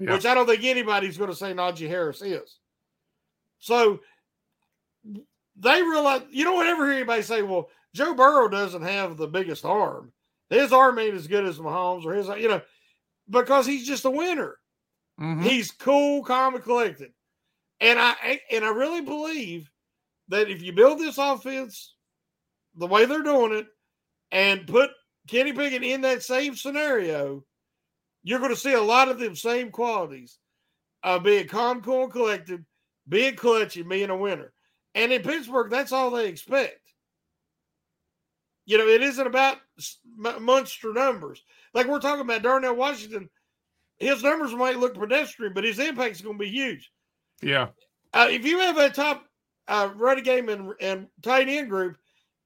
yeah. 0.00 0.12
which 0.12 0.24
I 0.24 0.34
don't 0.34 0.46
think 0.46 0.64
anybody's 0.64 1.18
going 1.18 1.30
to 1.30 1.36
say 1.36 1.52
Najee 1.52 1.88
Harris 1.88 2.22
is. 2.22 2.58
So 3.58 4.00
they 5.56 5.82
realize 5.82 6.22
you 6.30 6.44
don't 6.44 6.66
ever 6.66 6.86
hear 6.86 6.94
anybody 6.94 7.22
say, 7.22 7.42
"Well, 7.42 7.68
Joe 7.94 8.14
Burrow 8.14 8.48
doesn't 8.48 8.82
have 8.82 9.16
the 9.16 9.28
biggest 9.28 9.64
arm." 9.64 10.12
His 10.52 10.72
arm 10.72 10.98
ain't 10.98 11.14
as 11.14 11.26
good 11.26 11.46
as 11.46 11.58
Mahomes 11.58 12.04
or 12.04 12.12
his, 12.12 12.28
you 12.28 12.48
know, 12.48 12.60
because 13.30 13.66
he's 13.66 13.86
just 13.86 14.04
a 14.04 14.10
winner. 14.10 14.58
Mm-hmm. 15.18 15.42
He's 15.42 15.70
cool, 15.70 16.22
calm, 16.22 16.54
and 16.54 16.62
collected. 16.62 17.12
And 17.80 17.98
I 17.98 18.40
and 18.50 18.64
I 18.64 18.68
really 18.68 19.00
believe 19.00 19.70
that 20.28 20.50
if 20.50 20.62
you 20.62 20.72
build 20.72 20.98
this 20.98 21.18
offense 21.18 21.94
the 22.76 22.86
way 22.86 23.06
they're 23.06 23.22
doing 23.22 23.52
it 23.52 23.66
and 24.30 24.66
put 24.66 24.90
Kenny 25.26 25.52
Pickett 25.52 25.82
in 25.82 26.02
that 26.02 26.22
same 26.22 26.54
scenario, 26.54 27.44
you're 28.22 28.38
going 28.38 28.50
to 28.50 28.56
see 28.56 28.74
a 28.74 28.80
lot 28.80 29.08
of 29.08 29.18
them 29.18 29.34
same 29.34 29.70
qualities 29.70 30.38
of 31.02 31.24
being 31.24 31.48
calm, 31.48 31.80
cool, 31.82 32.04
and 32.04 32.12
collected, 32.12 32.64
being 33.08 33.36
clutch, 33.36 33.76
and 33.76 33.88
being 33.88 34.10
a 34.10 34.16
winner. 34.16 34.52
And 34.94 35.12
in 35.12 35.22
Pittsburgh, 35.22 35.70
that's 35.70 35.92
all 35.92 36.10
they 36.10 36.28
expect. 36.28 36.78
You 38.66 38.78
know, 38.78 38.86
it 38.86 39.02
isn't 39.02 39.26
about 39.26 39.58
monster 40.16 40.92
numbers. 40.92 41.42
Like 41.74 41.86
we're 41.86 42.00
talking 42.00 42.22
about 42.22 42.42
Darnell 42.42 42.76
Washington, 42.76 43.28
his 43.98 44.22
numbers 44.22 44.52
might 44.54 44.78
look 44.78 44.94
pedestrian, 44.94 45.52
but 45.54 45.64
his 45.64 45.78
impact 45.78 46.16
is 46.16 46.22
going 46.22 46.38
to 46.38 46.44
be 46.44 46.50
huge. 46.50 46.92
Yeah. 47.40 47.68
Uh, 48.12 48.28
if 48.30 48.44
you 48.44 48.58
have 48.58 48.76
a 48.76 48.90
top 48.90 49.24
uh, 49.68 49.90
running 49.96 50.24
game 50.24 50.48
and, 50.48 50.72
and 50.80 51.06
tight 51.22 51.48
end 51.48 51.70
group, 51.70 51.96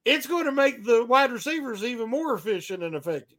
it's 0.05 0.27
going 0.27 0.45
to 0.45 0.53
make 0.53 0.85
the 0.85 1.05
wide 1.05 1.33
receivers 1.33 1.83
even 1.83 2.09
more 2.09 2.35
efficient 2.35 2.83
and 2.83 2.95
effective. 2.95 3.39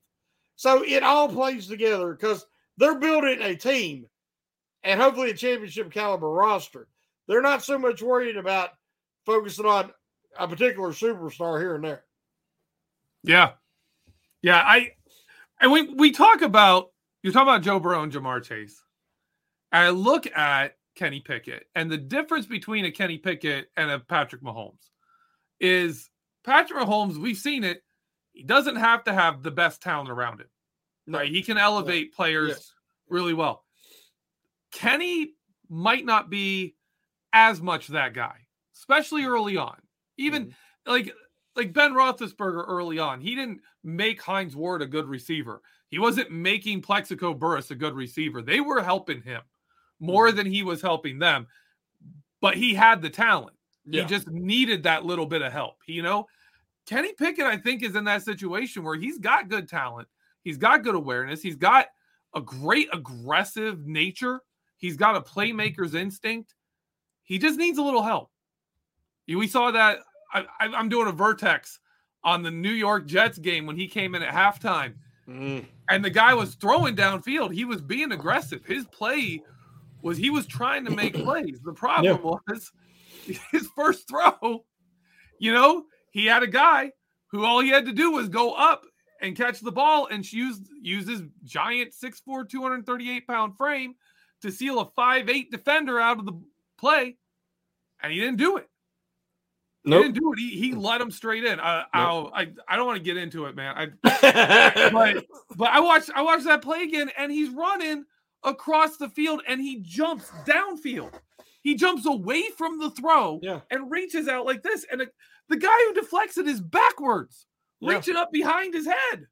So 0.55 0.83
it 0.83 1.03
all 1.03 1.29
plays 1.29 1.67
together 1.67 2.11
because 2.11 2.45
they're 2.77 2.99
building 2.99 3.41
a 3.41 3.55
team 3.55 4.07
and 4.83 4.99
hopefully 4.99 5.29
a 5.29 5.35
championship 5.35 5.91
caliber 5.91 6.29
roster. 6.29 6.87
They're 7.27 7.41
not 7.41 7.63
so 7.63 7.77
much 7.77 8.01
worried 8.01 8.37
about 8.37 8.71
focusing 9.25 9.65
on 9.65 9.91
a 10.37 10.47
particular 10.47 10.89
superstar 10.89 11.59
here 11.59 11.75
and 11.75 11.83
there. 11.83 12.03
Yeah. 13.23 13.51
Yeah. 14.41 14.61
I, 14.63 14.91
and 15.59 15.71
we, 15.71 15.83
we 15.93 16.11
talk 16.11 16.41
about, 16.41 16.91
you 17.23 17.31
talk 17.31 17.43
about 17.43 17.63
Joe 17.63 17.79
Burrow 17.79 18.03
and 18.03 18.11
Ja'Marr 18.11 18.43
Chase. 18.43 18.81
I 19.71 19.89
look 19.89 20.27
at 20.27 20.77
Kenny 20.95 21.19
Pickett 21.19 21.65
and 21.75 21.91
the 21.91 21.97
difference 21.97 22.45
between 22.45 22.85
a 22.85 22.91
Kenny 22.91 23.17
Pickett 23.17 23.67
and 23.75 23.91
a 23.91 23.99
Patrick 23.99 24.41
Mahomes 24.41 24.89
is 25.59 26.09
Patrick 26.43 26.79
Mahomes, 26.79 27.17
we've 27.17 27.37
seen 27.37 27.63
it. 27.63 27.83
He 28.31 28.43
doesn't 28.43 28.77
have 28.77 29.03
to 29.05 29.13
have 29.13 29.43
the 29.43 29.51
best 29.51 29.81
talent 29.81 30.09
around 30.09 30.41
him. 30.41 30.47
No. 31.07 31.19
Right. 31.19 31.31
He 31.31 31.41
can 31.41 31.57
elevate 31.57 32.13
players 32.13 32.49
yes. 32.49 32.73
really 33.09 33.33
well. 33.33 33.63
Kenny 34.71 35.33
might 35.69 36.05
not 36.05 36.29
be 36.29 36.75
as 37.33 37.61
much 37.61 37.87
that 37.87 38.13
guy, 38.13 38.35
especially 38.75 39.25
early 39.25 39.57
on. 39.57 39.77
Even 40.17 40.45
mm-hmm. 40.45 40.91
like 40.91 41.13
like 41.57 41.73
Ben 41.73 41.93
Roethlisberger 41.93 42.65
early 42.67 42.99
on, 42.99 43.19
he 43.19 43.35
didn't 43.35 43.61
make 43.83 44.21
Hines 44.21 44.55
Ward 44.55 44.81
a 44.81 44.87
good 44.87 45.07
receiver. 45.07 45.61
He 45.89 45.99
wasn't 45.99 46.31
making 46.31 46.81
Plaxico 46.81 47.33
Burress 47.33 47.71
a 47.71 47.75
good 47.75 47.95
receiver. 47.95 48.41
They 48.41 48.59
were 48.59 48.81
helping 48.81 49.21
him 49.21 49.41
more 49.99 50.27
mm-hmm. 50.27 50.37
than 50.37 50.45
he 50.45 50.63
was 50.63 50.81
helping 50.81 51.19
them. 51.19 51.47
But 52.41 52.55
he 52.55 52.73
had 52.73 53.01
the 53.01 53.09
talent. 53.09 53.55
Yeah. 53.85 54.03
He 54.03 54.07
just 54.07 54.29
needed 54.29 54.83
that 54.83 55.05
little 55.05 55.25
bit 55.25 55.41
of 55.41 55.51
help. 55.51 55.77
You 55.87 56.03
know, 56.03 56.27
Kenny 56.85 57.13
Pickett, 57.13 57.45
I 57.45 57.57
think, 57.57 57.83
is 57.83 57.95
in 57.95 58.03
that 58.05 58.23
situation 58.23 58.83
where 58.83 58.95
he's 58.95 59.17
got 59.17 59.49
good 59.49 59.67
talent. 59.67 60.07
He's 60.43 60.57
got 60.57 60.83
good 60.83 60.95
awareness. 60.95 61.41
He's 61.41 61.55
got 61.55 61.87
a 62.35 62.41
great 62.41 62.89
aggressive 62.93 63.85
nature. 63.85 64.41
He's 64.77 64.97
got 64.97 65.15
a 65.15 65.21
playmaker's 65.21 65.95
instinct. 65.95 66.53
He 67.23 67.39
just 67.39 67.57
needs 67.57 67.77
a 67.77 67.83
little 67.83 68.03
help. 68.03 68.29
We 69.27 69.47
saw 69.47 69.71
that. 69.71 69.99
I, 70.33 70.45
am 70.59 70.89
doing 70.89 71.07
a 71.07 71.11
vertex 71.11 71.79
on 72.23 72.43
the 72.43 72.51
New 72.51 72.71
York 72.71 73.05
Jets 73.05 73.37
game 73.37 73.65
when 73.65 73.75
he 73.75 73.87
came 73.87 74.15
in 74.15 74.21
at 74.21 74.33
halftime. 74.33 74.95
Mm. 75.27 75.65
And 75.89 76.03
the 76.03 76.09
guy 76.09 76.33
was 76.33 76.55
throwing 76.55 76.95
downfield. 76.95 77.53
He 77.53 77.65
was 77.65 77.81
being 77.81 78.11
aggressive. 78.11 78.65
His 78.65 78.85
play 78.85 79.41
was 80.01 80.17
he 80.17 80.29
was 80.29 80.45
trying 80.45 80.85
to 80.85 80.91
make 80.91 81.13
plays. 81.13 81.59
The 81.63 81.73
problem 81.73 82.19
yeah. 82.23 82.31
was 82.47 82.71
his 83.51 83.67
first 83.75 84.07
throw, 84.07 84.65
you 85.39 85.53
know, 85.53 85.85
he 86.11 86.25
had 86.25 86.43
a 86.43 86.47
guy 86.47 86.91
who 87.31 87.43
all 87.43 87.59
he 87.59 87.69
had 87.69 87.85
to 87.85 87.93
do 87.93 88.11
was 88.11 88.29
go 88.29 88.53
up 88.53 88.85
and 89.21 89.35
catch 89.35 89.59
the 89.59 89.71
ball 89.71 90.07
and 90.07 90.31
use 90.31 90.59
used 90.81 91.09
his 91.09 91.23
giant 91.43 91.93
6'4, 91.93 92.49
238 92.49 93.27
pound 93.27 93.57
frame 93.57 93.95
to 94.41 94.51
seal 94.51 94.79
a 94.79 94.85
five-eight 94.95 95.51
defender 95.51 95.99
out 95.99 96.19
of 96.19 96.25
the 96.25 96.39
play. 96.77 97.17
And 98.01 98.13
he 98.13 98.19
didn't 98.19 98.37
do 98.37 98.57
it. 98.57 98.69
Nope. 99.87 100.03
He 100.03 100.11
didn't 100.11 100.21
do 100.21 100.33
it. 100.33 100.39
He, 100.39 100.49
he 100.59 100.73
let 100.73 100.99
him 100.99 101.11
straight 101.11 101.45
in. 101.45 101.59
Uh, 101.59 101.83
nope. 101.95 102.31
I 102.35 102.49
I 102.67 102.75
don't 102.75 102.85
want 102.85 102.97
to 102.97 103.03
get 103.03 103.15
into 103.15 103.45
it, 103.45 103.55
man. 103.55 103.91
I, 104.03 104.89
but 104.91 105.25
but 105.55 105.69
I 105.69 105.79
watched 105.79 106.11
I 106.13 106.21
watched 106.21 106.43
that 106.43 106.61
play 106.61 106.83
again, 106.83 107.09
and 107.17 107.31
he's 107.31 107.49
running 107.49 108.03
across 108.43 108.97
the 108.97 109.07
field, 109.07 109.41
and 109.47 109.61
he 109.61 109.79
jumps 109.79 110.29
downfield. 110.45 111.13
He 111.61 111.75
jumps 111.75 112.05
away 112.05 112.49
from 112.57 112.79
the 112.79 112.91
throw 112.91 113.39
yeah. 113.41 113.61
and 113.71 113.89
reaches 113.89 114.27
out 114.27 114.45
like 114.45 114.61
this, 114.61 114.85
and 114.91 115.01
it, 115.01 115.13
the 115.47 115.57
guy 115.57 115.77
who 115.87 115.93
deflects 115.93 116.37
it 116.37 116.47
is 116.47 116.59
backwards, 116.59 117.45
yeah. 117.79 117.93
reaching 117.93 118.17
up 118.17 118.31
behind 118.31 118.73
his 118.73 118.85
head. 118.85 119.27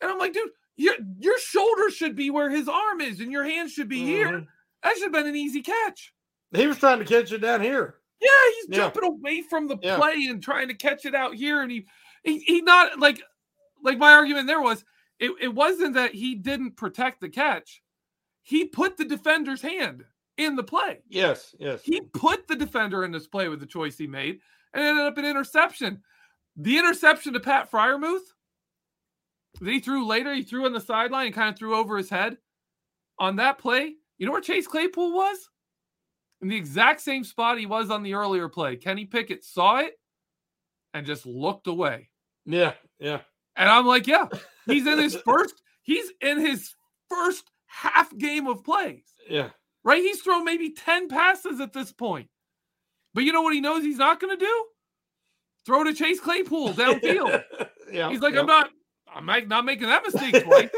And 0.00 0.10
I'm 0.10 0.18
like, 0.18 0.32
dude, 0.32 0.50
your 0.76 0.94
your 1.18 1.38
shoulder 1.40 1.90
should 1.90 2.14
be 2.14 2.30
where 2.30 2.50
his 2.50 2.68
arm 2.68 3.00
is, 3.00 3.18
and 3.18 3.32
your 3.32 3.44
hand 3.44 3.70
should 3.70 3.88
be 3.88 3.98
mm-hmm. 3.98 4.06
here. 4.06 4.46
That 4.84 4.94
should 4.94 5.04
have 5.04 5.12
been 5.12 5.26
an 5.26 5.36
easy 5.36 5.62
catch. 5.62 6.12
He 6.52 6.68
was 6.68 6.78
trying 6.78 7.00
to 7.00 7.04
catch 7.04 7.32
it 7.32 7.38
down 7.38 7.62
here. 7.62 7.96
Yeah, 8.22 8.50
he's 8.54 8.66
yeah. 8.68 8.76
jumping 8.76 9.04
away 9.04 9.42
from 9.42 9.66
the 9.66 9.76
yeah. 9.82 9.96
play 9.96 10.26
and 10.28 10.42
trying 10.42 10.68
to 10.68 10.74
catch 10.74 11.04
it 11.04 11.14
out 11.14 11.34
here, 11.34 11.60
and 11.60 11.70
he, 11.70 11.86
he 12.22 12.38
he 12.38 12.60
not 12.60 12.98
like 12.98 13.20
like 13.82 13.98
my 13.98 14.12
argument 14.12 14.46
there 14.46 14.60
was 14.60 14.84
it, 15.18 15.32
it 15.40 15.54
wasn't 15.54 15.94
that 15.94 16.14
he 16.14 16.34
didn't 16.34 16.76
protect 16.76 17.20
the 17.20 17.28
catch. 17.28 17.82
He 18.42 18.64
put 18.64 18.96
the 18.96 19.04
defender's 19.04 19.62
hand 19.62 20.04
in 20.36 20.56
the 20.56 20.64
play. 20.64 21.00
Yes, 21.08 21.54
yes. 21.58 21.82
He 21.84 22.00
put 22.00 22.48
the 22.48 22.56
defender 22.56 23.04
in 23.04 23.12
this 23.12 23.26
play 23.26 23.48
with 23.48 23.60
the 23.60 23.66
choice 23.66 23.98
he 23.98 24.06
made 24.06 24.38
and 24.72 24.84
ended 24.84 25.04
up 25.04 25.18
an 25.18 25.24
interception. 25.24 26.02
The 26.56 26.78
interception 26.78 27.32
to 27.32 27.40
Pat 27.40 27.70
Freiermuth 27.70 28.20
that 29.60 29.70
he 29.70 29.80
threw 29.80 30.06
later, 30.06 30.34
he 30.34 30.42
threw 30.42 30.66
on 30.66 30.72
the 30.72 30.80
sideline 30.80 31.26
and 31.26 31.34
kind 31.34 31.50
of 31.50 31.58
threw 31.58 31.76
over 31.76 31.96
his 31.96 32.10
head. 32.10 32.38
On 33.18 33.36
that 33.36 33.58
play, 33.58 33.94
you 34.18 34.26
know 34.26 34.32
where 34.32 34.40
Chase 34.40 34.66
Claypool 34.66 35.12
was? 35.12 35.50
In 36.42 36.48
the 36.48 36.56
exact 36.56 37.00
same 37.00 37.22
spot 37.22 37.58
he 37.58 37.66
was 37.66 37.88
on 37.88 38.02
the 38.02 38.14
earlier 38.14 38.48
play. 38.48 38.76
Kenny 38.76 39.04
Pickett 39.04 39.44
saw 39.44 39.78
it 39.78 39.92
and 40.92 41.06
just 41.06 41.24
looked 41.24 41.68
away. 41.68 42.10
Yeah, 42.44 42.72
yeah. 42.98 43.20
And 43.54 43.68
I'm 43.68 43.86
like, 43.86 44.08
yeah, 44.08 44.26
he's 44.66 44.86
in 44.86 44.98
his 44.98 45.14
first, 45.14 45.62
he's 45.82 46.10
in 46.20 46.40
his 46.40 46.74
first 47.08 47.44
half 47.66 48.16
game 48.18 48.48
of 48.48 48.64
plays. 48.64 49.04
Yeah. 49.28 49.50
Right? 49.84 50.02
He's 50.02 50.20
thrown 50.20 50.44
maybe 50.44 50.70
10 50.70 51.08
passes 51.08 51.60
at 51.60 51.72
this 51.72 51.92
point. 51.92 52.28
But 53.14 53.24
you 53.24 53.32
know 53.32 53.42
what 53.42 53.54
he 53.54 53.60
knows 53.60 53.84
he's 53.84 53.98
not 53.98 54.20
going 54.20 54.36
to 54.36 54.44
do? 54.44 54.64
Throw 55.64 55.84
to 55.84 55.94
Chase 55.94 56.18
Claypool 56.18 56.70
downfield. 56.74 57.42
yeah. 57.92 58.10
He's 58.10 58.20
like, 58.20 58.34
yeah. 58.34 58.40
I'm 58.40 58.46
not, 58.46 58.70
I'm 59.14 59.48
not 59.48 59.64
making 59.64 59.86
that 59.88 60.02
mistake 60.04 60.42
twice. 60.44 60.70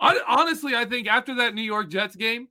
Honestly, 0.28 0.74
I 0.74 0.84
think 0.84 1.08
after 1.08 1.36
that 1.36 1.54
New 1.54 1.62
York 1.62 1.88
Jets 1.90 2.16
game, 2.16 2.48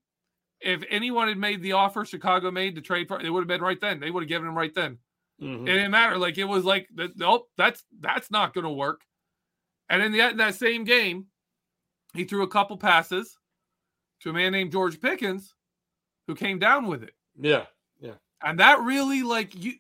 if 0.62 0.84
anyone 0.90 1.28
had 1.28 1.38
made 1.38 1.62
the 1.62 1.74
offer 1.74 2.06
Chicago 2.06 2.52
made 2.52 2.76
to 2.76 2.82
trade 2.82 3.08
for, 3.08 3.22
it 3.22 3.30
would 3.30 3.42
have 3.42 3.48
been 3.48 3.62
right 3.62 3.80
then. 3.80 4.00
They 4.00 4.12
would 4.12 4.24
have 4.24 4.30
given 4.30 4.48
him 4.48 4.58
right 4.58 4.74
then. 4.74 4.98
Mm-hmm. 5.42 5.68
It 5.68 5.74
didn't 5.74 5.92
matter. 5.92 6.18
Like 6.18 6.38
it 6.38 6.46
was 6.46 6.66
like, 6.66 6.90
nope, 7.16 7.50
that's 7.58 7.84
that's 8.00 8.32
not 8.32 8.54
going 8.54 8.64
to 8.64 8.72
work. 8.72 9.02
And 9.90 10.02
in, 10.02 10.12
the, 10.12 10.30
in 10.30 10.38
that 10.38 10.56
same 10.56 10.84
game, 10.84 11.28
he 12.14 12.24
threw 12.24 12.44
a 12.44 12.48
couple 12.48 12.78
passes 12.78 13.38
to 14.22 14.32
a 14.32 14.34
man 14.34 14.52
named 14.52 14.72
George 14.72 15.00
Pickens, 15.00 15.54
who 16.28 16.36
came 16.36 16.60
down 16.60 16.88
with 16.88 17.04
it. 17.04 17.14
Yeah, 17.40 17.66
yeah. 18.00 18.16
And 18.44 18.60
that 18.60 18.82
really 18.82 19.22
like 19.22 19.56
you. 19.56 19.74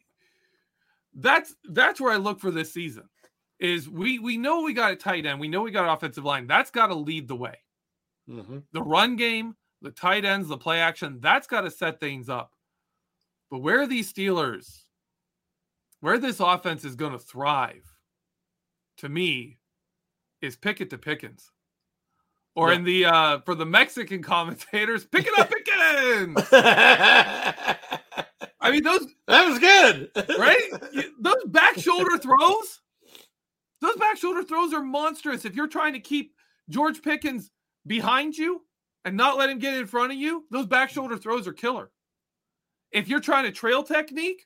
That's 1.15 1.55
that's 1.63 1.99
where 1.99 2.13
I 2.13 2.17
look 2.17 2.39
for 2.39 2.51
this 2.51 2.71
season. 2.71 3.09
Is 3.59 3.89
we 3.89 4.19
we 4.19 4.37
know 4.37 4.61
we 4.61 4.73
got 4.73 4.91
a 4.91 4.95
tight 4.95 5.25
end, 5.25 5.39
we 5.39 5.47
know 5.47 5.63
we 5.63 5.71
got 5.71 5.91
offensive 5.91 6.23
line. 6.23 6.45
That's 6.45 6.69
got 6.69 6.87
to 6.87 6.95
lead 6.95 7.27
the 7.27 7.35
way. 7.35 7.57
Mm-hmm. 8.29 8.59
The 8.71 8.83
run 8.83 9.15
game, 9.15 9.55
the 9.81 9.91
tight 9.91 10.25
ends, 10.25 10.47
the 10.47 10.57
play 10.57 10.79
action. 10.79 11.19
That's 11.21 11.47
got 11.47 11.61
to 11.61 11.71
set 11.71 11.99
things 11.99 12.29
up. 12.29 12.51
But 13.49 13.59
where 13.59 13.81
are 13.81 13.87
these 13.87 14.11
Steelers? 14.11 14.83
Where 15.99 16.19
this 16.19 16.39
offense 16.39 16.85
is 16.85 16.95
going 16.95 17.13
to 17.13 17.19
thrive, 17.19 17.83
to 18.97 19.09
me, 19.09 19.57
is 20.41 20.55
Pickett 20.55 20.91
to 20.91 20.97
Pickens 20.97 21.51
or 22.57 22.71
yeah. 22.71 22.75
in 22.75 22.83
the 22.83 23.05
uh 23.05 23.39
for 23.45 23.55
the 23.55 23.65
Mexican 23.65 24.21
commentators, 24.23 25.05
pick 25.05 25.27
it 25.27 25.39
up 25.39 25.51
again. 25.51 26.35
I 28.59 28.71
mean, 28.71 28.83
those 28.83 29.07
that 29.27 29.47
was 29.47 29.59
good, 29.59 30.11
right? 30.37 30.69
Those 31.21 31.45
back 31.45 31.77
shoulder 31.77 32.17
throws, 32.17 32.81
those 33.79 33.95
back 33.95 34.17
shoulder 34.17 34.43
throws 34.43 34.73
are 34.73 34.81
monstrous. 34.81 35.45
If 35.45 35.55
you're 35.55 35.67
trying 35.67 35.93
to 35.93 35.99
keep 35.99 36.33
George 36.67 37.01
Pickens 37.01 37.51
behind 37.85 38.35
you 38.35 38.63
and 39.07 39.15
not 39.15 39.37
let 39.37 39.49
him 39.49 39.57
get 39.57 39.73
in 39.73 39.87
front 39.87 40.11
of 40.11 40.17
you, 40.17 40.43
those 40.51 40.65
back 40.65 40.89
shoulder 40.89 41.15
throws 41.15 41.47
are 41.47 41.53
killer. 41.53 41.89
If 42.91 43.07
you're 43.07 43.21
trying 43.21 43.45
to 43.45 43.53
trail 43.53 43.81
technique, 43.81 44.45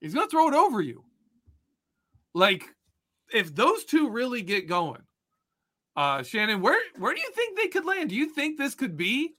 he's 0.00 0.14
gonna 0.14 0.28
throw 0.28 0.46
it 0.46 0.54
over 0.54 0.80
you. 0.80 1.04
Like, 2.34 2.72
if 3.34 3.52
those 3.52 3.84
two 3.84 4.10
really 4.10 4.42
get 4.42 4.68
going, 4.68 5.02
uh, 5.96 6.22
Shannon, 6.22 6.60
where 6.60 6.80
where 6.98 7.12
do 7.12 7.20
you 7.20 7.32
think 7.32 7.58
they 7.58 7.66
could 7.66 7.84
land? 7.84 8.10
Do 8.10 8.14
you 8.14 8.32
think 8.32 8.58
this 8.58 8.76
could 8.76 8.96
be 8.96 9.34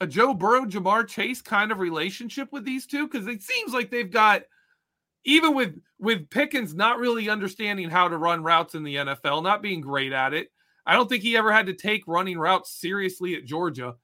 a 0.00 0.06
Joe 0.06 0.32
Burrow, 0.32 0.64
Ja'Marr 0.64 1.08
Chase 1.08 1.42
kind 1.42 1.72
of 1.72 1.80
relationship 1.80 2.52
with 2.52 2.64
these 2.64 2.86
two? 2.86 3.08
Because 3.08 3.26
it 3.26 3.42
seems 3.42 3.72
like 3.72 3.90
they've 3.90 4.12
got 4.12 4.42
even 5.24 5.56
with 5.56 5.74
with 5.98 6.30
Pickens 6.30 6.72
not 6.72 7.00
really 7.00 7.28
understanding 7.28 7.90
how 7.90 8.06
to 8.06 8.16
run 8.16 8.44
routes 8.44 8.76
in 8.76 8.84
the 8.84 8.94
NFL, 8.94 9.42
not 9.42 9.60
being 9.60 9.80
great 9.80 10.12
at 10.12 10.34
it. 10.34 10.52
I 10.88 10.94
don't 10.94 11.06
think 11.06 11.22
he 11.22 11.36
ever 11.36 11.52
had 11.52 11.66
to 11.66 11.74
take 11.74 12.02
running 12.08 12.38
routes 12.38 12.72
seriously 12.72 13.34
at 13.34 13.44
Georgia. 13.44 13.94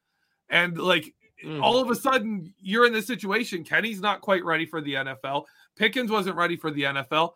And 0.50 0.76
like 0.76 1.14
mm. 1.42 1.62
all 1.62 1.80
of 1.80 1.90
a 1.90 1.94
sudden, 1.94 2.52
you're 2.60 2.86
in 2.86 2.92
this 2.92 3.06
situation. 3.06 3.64
Kenny's 3.64 4.02
not 4.02 4.20
quite 4.20 4.44
ready 4.44 4.66
for 4.66 4.82
the 4.82 4.94
NFL. 4.94 5.44
Pickens 5.76 6.10
wasn't 6.10 6.36
ready 6.36 6.56
for 6.56 6.70
the 6.70 6.82
NFL. 6.82 7.32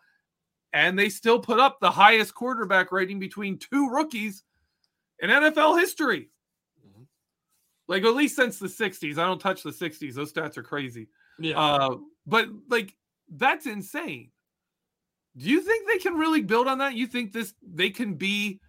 and 0.71 0.97
they 0.97 1.09
still 1.09 1.39
put 1.39 1.59
up 1.59 1.79
the 1.79 1.91
highest 1.91 2.33
quarterback 2.35 2.91
rating 2.91 3.19
between 3.19 3.57
two 3.57 3.89
rookies 3.89 4.43
in 5.19 5.29
NFL 5.29 5.79
history. 5.79 6.29
Mm-hmm. 6.87 7.03
Like 7.87 8.03
at 8.03 8.15
least 8.15 8.35
since 8.35 8.59
the 8.59 8.67
60s. 8.67 9.17
I 9.17 9.25
don't 9.25 9.41
touch 9.41 9.63
the 9.63 9.71
60s. 9.71 10.13
Those 10.13 10.31
stats 10.31 10.57
are 10.57 10.63
crazy. 10.63 11.09
Yeah. 11.39 11.59
Uh, 11.59 11.97
but 12.27 12.47
like 12.69 12.93
that's 13.27 13.65
insane. 13.65 14.29
Do 15.37 15.49
you 15.49 15.61
think 15.61 15.87
they 15.87 15.97
can 15.97 16.15
really 16.15 16.41
build 16.41 16.67
on 16.67 16.79
that? 16.79 16.95
You 16.95 17.07
think 17.07 17.31
this 17.31 17.53
they 17.63 17.89
can 17.89 18.15
be 18.15 18.59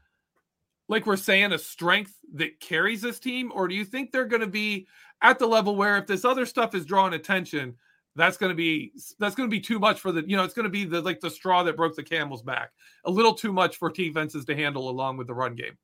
like 0.91 1.07
we're 1.07 1.17
saying 1.17 1.53
a 1.53 1.59
strength 1.59 2.19
that 2.35 2.59
carries 2.59 3.01
this 3.01 3.21
team? 3.21 3.53
Or 3.55 3.69
do 3.69 3.77
you 3.77 3.85
think 3.85 4.11
they're 4.11 4.25
going 4.25 4.41
to 4.41 4.49
be 4.49 4.89
at 5.23 5.39
the 5.39 5.47
level 5.47 5.77
where 5.77 5.97
if 5.97 6.07
this 6.09 6.25
other 6.25 6.45
stuff 6.45 6.75
is 6.75 6.85
drawing 6.85 7.15
attention, 7.15 7.77
that's 8.17 8.37
going 8.37 8.51
to 8.51 8.57
be 8.57 8.93
that's 9.21 9.37
going 9.37 9.49
to 9.49 9.57
be 9.57 9.61
too 9.61 9.79
much 9.79 10.01
for 10.01 10.11
the 10.11 10.29
you 10.29 10.37
know 10.37 10.43
it's 10.43 10.53
going 10.53 10.65
to 10.65 10.71
be 10.71 10.85
the 10.85 11.01
like 11.01 11.21
the 11.21 11.31
straw 11.31 11.63
that 11.63 11.77
broke 11.77 11.95
the 11.95 12.03
camel's 12.03 12.43
back. 12.43 12.73
A 13.05 13.11
little 13.11 13.35
too 13.35 13.53
much 13.53 13.77
for 13.77 13.89
defenses 13.89 14.45
to 14.47 14.57
handle 14.57 14.91
along 14.91 15.17
with 15.17 15.29
the 15.29 15.35
run 15.35 15.55
game. 15.55 15.79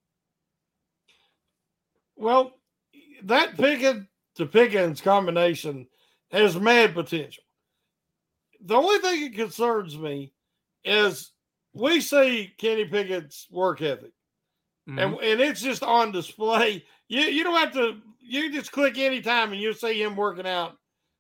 Well 2.17 2.51
that 3.23 3.57
Pickett 3.57 4.03
to 4.35 4.47
pickens 4.47 5.01
combination 5.01 5.87
has 6.33 6.59
mad 6.59 6.95
potential. 6.95 7.45
The 8.61 8.75
only 8.75 8.99
thing 8.99 9.23
that 9.23 9.35
concerns 9.35 9.97
me 9.97 10.33
is 10.85 11.31
we 11.73 12.01
see 12.01 12.53
kenny 12.59 12.87
pickett's 12.87 13.47
work 13.53 13.81
ethic 13.81 14.13
mm-hmm. 14.89 14.99
and, 14.99 15.15
and 15.15 15.41
it's 15.41 15.61
just 15.61 15.83
on 15.83 16.13
display 16.13 16.85
you 17.09 17.21
you 17.21 17.45
don't 17.45 17.59
have 17.59 17.73
to 17.73 17.99
you 18.21 18.53
just 18.53 18.73
click 18.73 18.99
anytime 18.99 19.53
and 19.53 19.61
you'll 19.61 19.75
see 19.75 20.03
him 20.03 20.17
working 20.17 20.47
out 20.47 20.77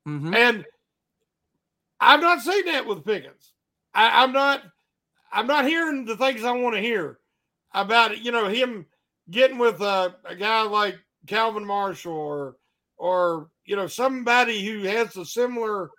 mm-hmm. 0.07 0.35
and 0.35 0.65
I'm 2.01 2.21
not 2.21 2.41
saying 2.43 2.67
that 2.67 2.87
with 2.87 3.05
Pickens. 3.05 3.53
I, 3.95 4.25
am 4.25 4.33
not. 4.33 4.63
I'm 5.33 5.47
not 5.47 5.67
hearing 5.67 6.05
the 6.05 6.17
things 6.17 6.45
I 6.45 6.53
want 6.53 6.75
to 6.77 6.83
hear 6.83 7.19
about. 7.73 8.23
You 8.23 8.33
know, 8.33 8.49
him 8.49 8.87
getting 9.31 9.59
with 9.59 9.81
a, 9.81 10.15
a 10.25 10.35
guy 10.35 10.63
like 10.63 10.97
Calvin 11.27 11.65
Marshall 11.65 12.13
or 12.13 12.57
or 12.99 13.49
you 13.65 13.77
know 13.77 13.87
somebody 13.87 14.65
who 14.65 14.83
has 14.83 15.17
a 15.17 15.25
similar 15.25 15.91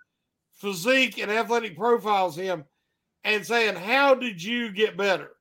physique 0.54 1.18
and 1.18 1.30
athletic 1.30 1.76
profiles 1.76 2.36
him, 2.36 2.64
and 3.24 3.44
saying, 3.44 3.74
"How 3.74 4.14
did 4.14 4.42
you 4.42 4.70
get 4.70 4.96
better? 4.96 5.32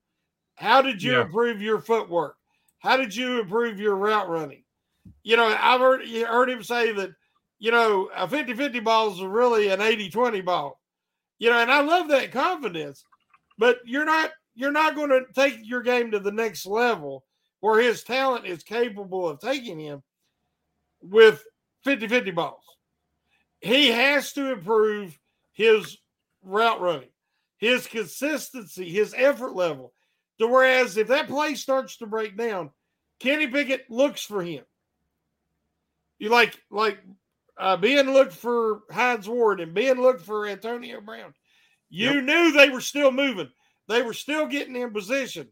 How 0.58 0.82
did 0.82 1.02
you 1.02 1.14
yeah. 1.14 1.22
improve 1.22 1.62
your 1.62 1.80
footwork? 1.80 2.36
How 2.80 2.98
did 2.98 3.16
you 3.16 3.40
improve 3.40 3.80
your 3.80 3.96
route 3.96 4.30
running?" 4.30 4.64
You 5.24 5.38
know, 5.38 5.46
I've 5.46 5.80
heard, 5.80 6.08
heard 6.08 6.50
him 6.50 6.64
say 6.64 6.92
that 6.92 7.12
you 7.60 7.72
know, 7.72 8.10
a 8.16 8.28
50 8.28 8.54
50 8.54 8.80
ball 8.82 9.12
is 9.12 9.22
really 9.22 9.70
an 9.70 9.82
80 9.82 10.10
20 10.10 10.42
ball. 10.42 10.80
You 11.40 11.50
know, 11.50 11.60
and 11.60 11.72
I 11.72 11.82
love 11.82 12.08
that 12.10 12.32
confidence, 12.32 13.04
but 13.58 13.80
you're 13.86 14.06
not 14.06 14.32
you're 14.56 14.72
not 14.72 14.96
going 14.96 15.10
to 15.10 15.26
take 15.36 15.60
your 15.64 15.82
game 15.82 16.12
to 16.12 16.20
the 16.20 16.32
next 16.32 16.66
level 16.66 17.24
where 17.60 17.82
his 17.82 18.04
talent 18.04 18.46
is 18.46 18.64
capable 18.64 19.28
of 19.28 19.40
taking 19.40 19.80
him 19.80 20.04
with 21.02 21.44
50 21.84 22.08
50 22.08 22.32
balls. 22.32 22.64
He 23.60 23.90
has 23.90 24.34
to 24.34 24.52
improve 24.52 25.18
his 25.54 25.98
route 26.44 26.82
running, 26.82 27.10
his 27.58 27.88
consistency, 27.88 28.90
his 28.90 29.16
effort 29.18 29.56
level. 29.56 29.94
To 30.40 30.48
whereas 30.48 30.98
if 30.98 31.08
that 31.08 31.28
play 31.28 31.56
starts 31.56 31.98
to 31.98 32.06
break 32.06 32.38
down, 32.38 32.72
Kenny 33.20 33.48
Pickett 33.48 33.90
looks 33.90 34.22
for 34.22 34.44
him. 34.44 34.64
You 36.20 36.30
like 36.30 36.60
like 36.70 37.00
uh, 37.58 37.78
being 37.78 38.12
looked 38.12 38.34
for 38.34 38.82
Hines 38.92 39.28
Ward 39.28 39.60
and 39.60 39.74
being 39.74 40.00
looked 40.00 40.22
for 40.22 40.48
Antonio 40.48 41.02
Brown, 41.02 41.34
you 41.90 42.12
yep. 42.12 42.24
knew 42.24 42.52
they 42.52 42.70
were 42.70 42.82
still 42.82 43.12
moving. 43.12 43.50
They 43.88 44.02
were 44.02 44.14
still 44.14 44.46
getting 44.46 44.76
in 44.76 44.92
position 44.92 45.48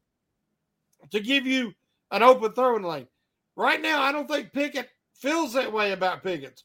to 1.11 1.19
give 1.19 1.45
you 1.45 1.73
an 2.11 2.23
open 2.23 2.51
throwing 2.51 2.83
lane. 2.83 3.07
Right 3.55 3.81
now, 3.81 4.01
I 4.01 4.11
don't 4.11 4.27
think 4.27 4.53
Pickett 4.53 4.89
feels 5.15 5.53
that 5.53 5.71
way 5.71 5.91
about 5.91 6.23
Pickens. 6.23 6.63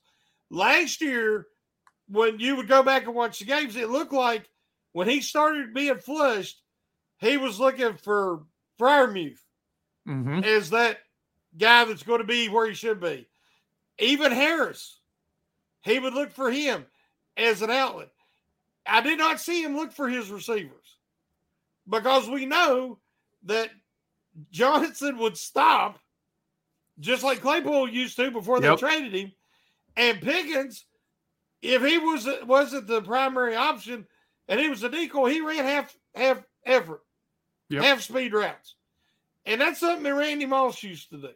Last 0.50 1.00
year, 1.00 1.46
when 2.08 2.40
you 2.40 2.56
would 2.56 2.68
go 2.68 2.82
back 2.82 3.06
and 3.06 3.14
watch 3.14 3.38
the 3.38 3.44
games, 3.44 3.76
it 3.76 3.88
looked 3.88 4.12
like 4.12 4.48
when 4.92 5.08
he 5.08 5.20
started 5.20 5.72
being 5.72 5.98
flushed, 5.98 6.60
he 7.20 7.36
was 7.36 7.60
looking 7.60 7.94
for 7.94 8.42
Freiermuth 8.78 9.38
mm-hmm. 10.08 10.42
as 10.44 10.70
that 10.70 10.98
guy 11.56 11.84
that's 11.84 12.02
going 12.02 12.20
to 12.20 12.26
be 12.26 12.48
where 12.48 12.66
he 12.66 12.74
should 12.74 13.00
be. 13.00 13.26
Even 13.98 14.32
Harris 14.32 15.00
he 15.82 15.98
would 15.98 16.14
look 16.14 16.32
for 16.32 16.50
him 16.50 16.84
as 17.36 17.62
an 17.62 17.70
outlet. 17.70 18.10
I 18.86 19.00
did 19.00 19.18
not 19.18 19.40
see 19.40 19.62
him 19.62 19.76
look 19.76 19.92
for 19.92 20.08
his 20.08 20.30
receivers 20.30 20.96
because 21.88 22.28
we 22.28 22.46
know 22.46 22.98
that 23.44 23.70
Johnson 24.50 25.18
would 25.18 25.36
stop 25.36 25.98
just 26.98 27.22
like 27.22 27.40
Claypool 27.40 27.88
used 27.88 28.16
to 28.16 28.30
before 28.30 28.60
they 28.60 28.68
yep. 28.68 28.78
traded 28.78 29.14
him. 29.14 29.32
And 29.96 30.20
Pickens, 30.20 30.84
if 31.62 31.82
he 31.84 31.98
was 31.98 32.28
wasn't 32.46 32.86
the 32.86 33.02
primary 33.02 33.56
option 33.56 34.06
and 34.48 34.60
he 34.60 34.68
was 34.68 34.82
a 34.82 34.88
decoy, 34.88 35.30
he 35.30 35.40
ran 35.40 35.64
half 35.64 35.94
half 36.14 36.42
effort, 36.64 37.02
yep. 37.70 37.82
half 37.82 38.02
speed 38.02 38.32
routes. 38.32 38.74
And 39.46 39.60
that's 39.60 39.80
something 39.80 40.02
that 40.02 40.14
Randy 40.14 40.46
Moss 40.46 40.82
used 40.82 41.10
to 41.10 41.18
do. 41.18 41.30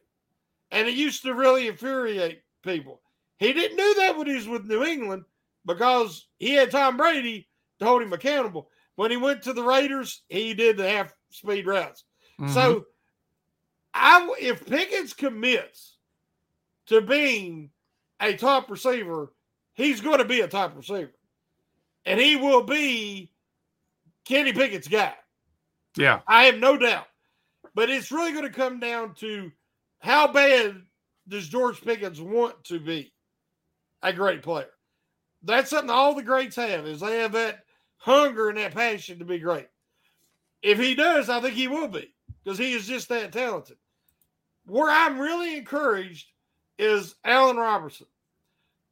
And 0.71 0.87
it 0.87 0.95
used 0.95 1.23
to 1.23 1.35
really 1.35 1.69
infuriate 1.69 2.43
people. 2.63 3.01
He 3.39 3.53
didn't 3.53 3.77
do 3.77 3.95
that 3.99 4.17
when 4.17 4.27
he 4.27 4.35
was 4.35 4.49
with 4.49 4.67
New 4.67 4.85
England 4.85 5.25
because 5.65 6.27
he 6.39 6.55
had 6.55 6.71
Tom 6.71 6.97
Brady 6.97 7.49
to 7.79 7.85
hold 7.85 8.03
him 8.03 8.13
accountable. 8.13 8.69
When 8.97 9.11
he 9.11 9.17
went 9.17 9.43
to 9.43 9.53
the 9.53 9.63
Raiders, 9.63 10.23
he 10.29 10.55
did 10.55 10.77
the 10.77 10.89
half 10.89 11.13
speed 11.31 11.67
routes. 11.67 12.05
Mm-hmm. 12.41 12.53
So, 12.53 12.85
I 13.93 14.35
if 14.41 14.67
Pickens 14.67 15.13
commits 15.13 15.97
to 16.87 17.01
being 17.01 17.71
a 18.21 18.37
top 18.37 18.71
receiver, 18.71 19.33
he's 19.75 20.01
going 20.01 20.19
to 20.19 20.25
be 20.25 20.41
a 20.41 20.49
top 20.49 20.77
receiver, 20.77 21.13
and 22.05 22.21
he 22.21 22.37
will 22.37 22.63
be 22.63 23.33
Kenny 24.25 24.53
Pickett's 24.53 24.89
guy. 24.89 25.15
Yeah, 25.97 26.21
I 26.27 26.45
have 26.45 26.59
no 26.59 26.77
doubt. 26.77 27.07
But 27.75 27.91
it's 27.91 28.13
really 28.13 28.33
going 28.33 28.45
to 28.45 28.51
come 28.51 28.79
down 28.79 29.15
to 29.17 29.51
how 29.99 30.33
bad 30.33 30.77
does 31.29 31.49
George 31.49 31.81
Pickens 31.81 32.21
want 32.21 32.63
to 32.65 32.79
be 32.79 33.13
a 34.03 34.13
great 34.13 34.43
player. 34.43 34.71
That's 35.43 35.71
something 35.71 35.91
all 35.91 36.15
the 36.15 36.23
greats 36.23 36.57
have 36.57 36.87
is 36.87 37.01
they 37.01 37.19
have 37.19 37.33
that 37.33 37.65
hunger 37.97 38.49
and 38.49 38.59
that 38.59 38.75
passion 38.75 39.19
to 39.19 39.25
be 39.25 39.39
great. 39.39 39.67
If 40.63 40.79
he 40.79 40.95
does, 40.95 41.29
I 41.29 41.41
think 41.41 41.55
he 41.55 41.69
will 41.69 41.89
be 41.89 42.15
because 42.43 42.59
he 42.59 42.73
is 42.73 42.87
just 42.87 43.09
that 43.09 43.33
talented. 43.33 43.77
Where 44.67 44.91
I'm 44.91 45.19
really 45.19 45.57
encouraged 45.57 46.29
is 46.79 47.15
Allen 47.25 47.57
Robinson. 47.57 48.07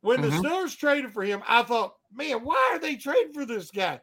When 0.02 0.20
mm-hmm. 0.20 0.42
the 0.42 0.48
Steelers 0.48 0.76
traded 0.76 1.12
for 1.12 1.22
him, 1.22 1.42
I 1.46 1.62
thought, 1.62 1.94
man, 2.12 2.38
why 2.44 2.72
are 2.72 2.78
they 2.78 2.96
trading 2.96 3.32
for 3.32 3.46
this 3.46 3.70
guy? 3.70 4.00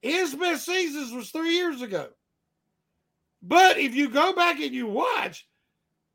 His 0.00 0.34
best 0.34 0.64
seasons 0.64 1.12
was 1.12 1.30
three 1.30 1.54
years 1.54 1.82
ago. 1.82 2.08
But 3.46 3.78
if 3.78 3.94
you 3.94 4.08
go 4.08 4.32
back 4.32 4.60
and 4.60 4.72
you 4.72 4.86
watch, 4.86 5.46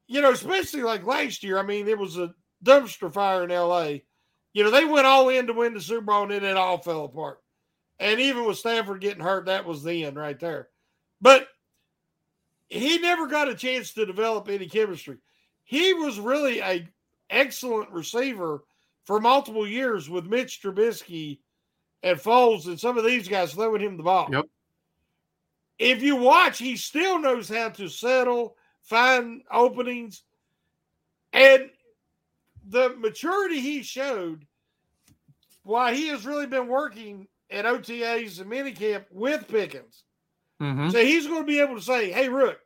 you 0.08 0.22
know, 0.22 0.32
especially 0.32 0.82
like 0.82 1.06
last 1.06 1.44
year, 1.44 1.60
I 1.60 1.64
mean, 1.64 1.88
it 1.88 1.98
was 1.98 2.18
a 2.18 2.34
dumpster 2.64 3.14
fire 3.14 3.44
in 3.44 3.52
LA 3.52 4.00
you 4.54 4.64
know, 4.64 4.72
they 4.72 4.86
went 4.86 5.06
all 5.06 5.30
in 5.30 5.48
to 5.48 5.54
win 5.54 5.74
the 5.74 5.82
Super 5.82 6.02
Bowl 6.02 6.24
and 6.24 6.32
then 6.32 6.44
it 6.44 6.58
all 6.58 6.80
fell 6.80 7.06
apart. 7.06 7.40
And 8.00 8.20
even 8.20 8.46
with 8.46 8.58
Stafford 8.58 9.02
getting 9.02 9.24
hurt, 9.24 9.46
that 9.46 9.66
was 9.66 9.84
the 9.84 10.06
end 10.06 10.18
right 10.18 10.40
there. 10.40 10.70
But 11.22 11.48
he 12.70 12.98
never 13.00 13.28
got 13.28 13.50
a 13.50 13.56
chance 13.56 13.94
to 13.94 14.06
develop 14.06 14.48
any 14.50 14.68
chemistry. 14.68 15.18
He 15.64 15.94
was 15.94 16.20
really 16.20 16.62
a 16.62 16.88
excellent 17.30 17.92
receiver 17.92 18.64
for 19.06 19.20
multiple 19.20 19.68
years 19.68 20.10
with 20.10 20.26
Mitch 20.26 20.62
Trubisky 20.62 21.40
and 22.02 22.18
Foles 22.18 22.66
and 22.66 22.80
some 22.80 22.98
of 22.98 23.06
these 23.06 23.28
guys 23.28 23.54
throwing 23.54 23.82
him 23.82 23.98
the 23.98 24.04
ball. 24.04 24.30
Yep. 24.32 24.46
If 25.80 26.04
you 26.04 26.18
watch, 26.18 26.60
he 26.60 26.76
still 26.76 27.20
knows 27.20 27.48
how 27.48 27.70
to 27.70 27.88
settle, 27.88 28.56
find 28.84 29.42
openings, 29.50 30.24
and 31.32 31.70
the 32.68 32.96
maturity 32.98 33.62
he 33.62 33.82
showed 33.82 34.46
why 35.64 35.94
he 35.94 36.10
has 36.10 36.26
really 36.26 36.48
been 36.48 36.68
working 36.68 37.28
at 37.50 37.66
OTAs 37.66 38.42
and 38.42 38.52
minicamp 38.52 39.06
with 39.12 39.48
Pickens. 39.48 40.04
Mm-hmm. 40.62 40.90
So 40.90 41.00
he's 41.00 41.28
going 41.28 41.42
to 41.42 41.48
be 41.48 41.62
able 41.62 41.76
to 41.76 41.82
say, 41.82 42.12
hey, 42.12 42.28
Rook, 42.28 42.60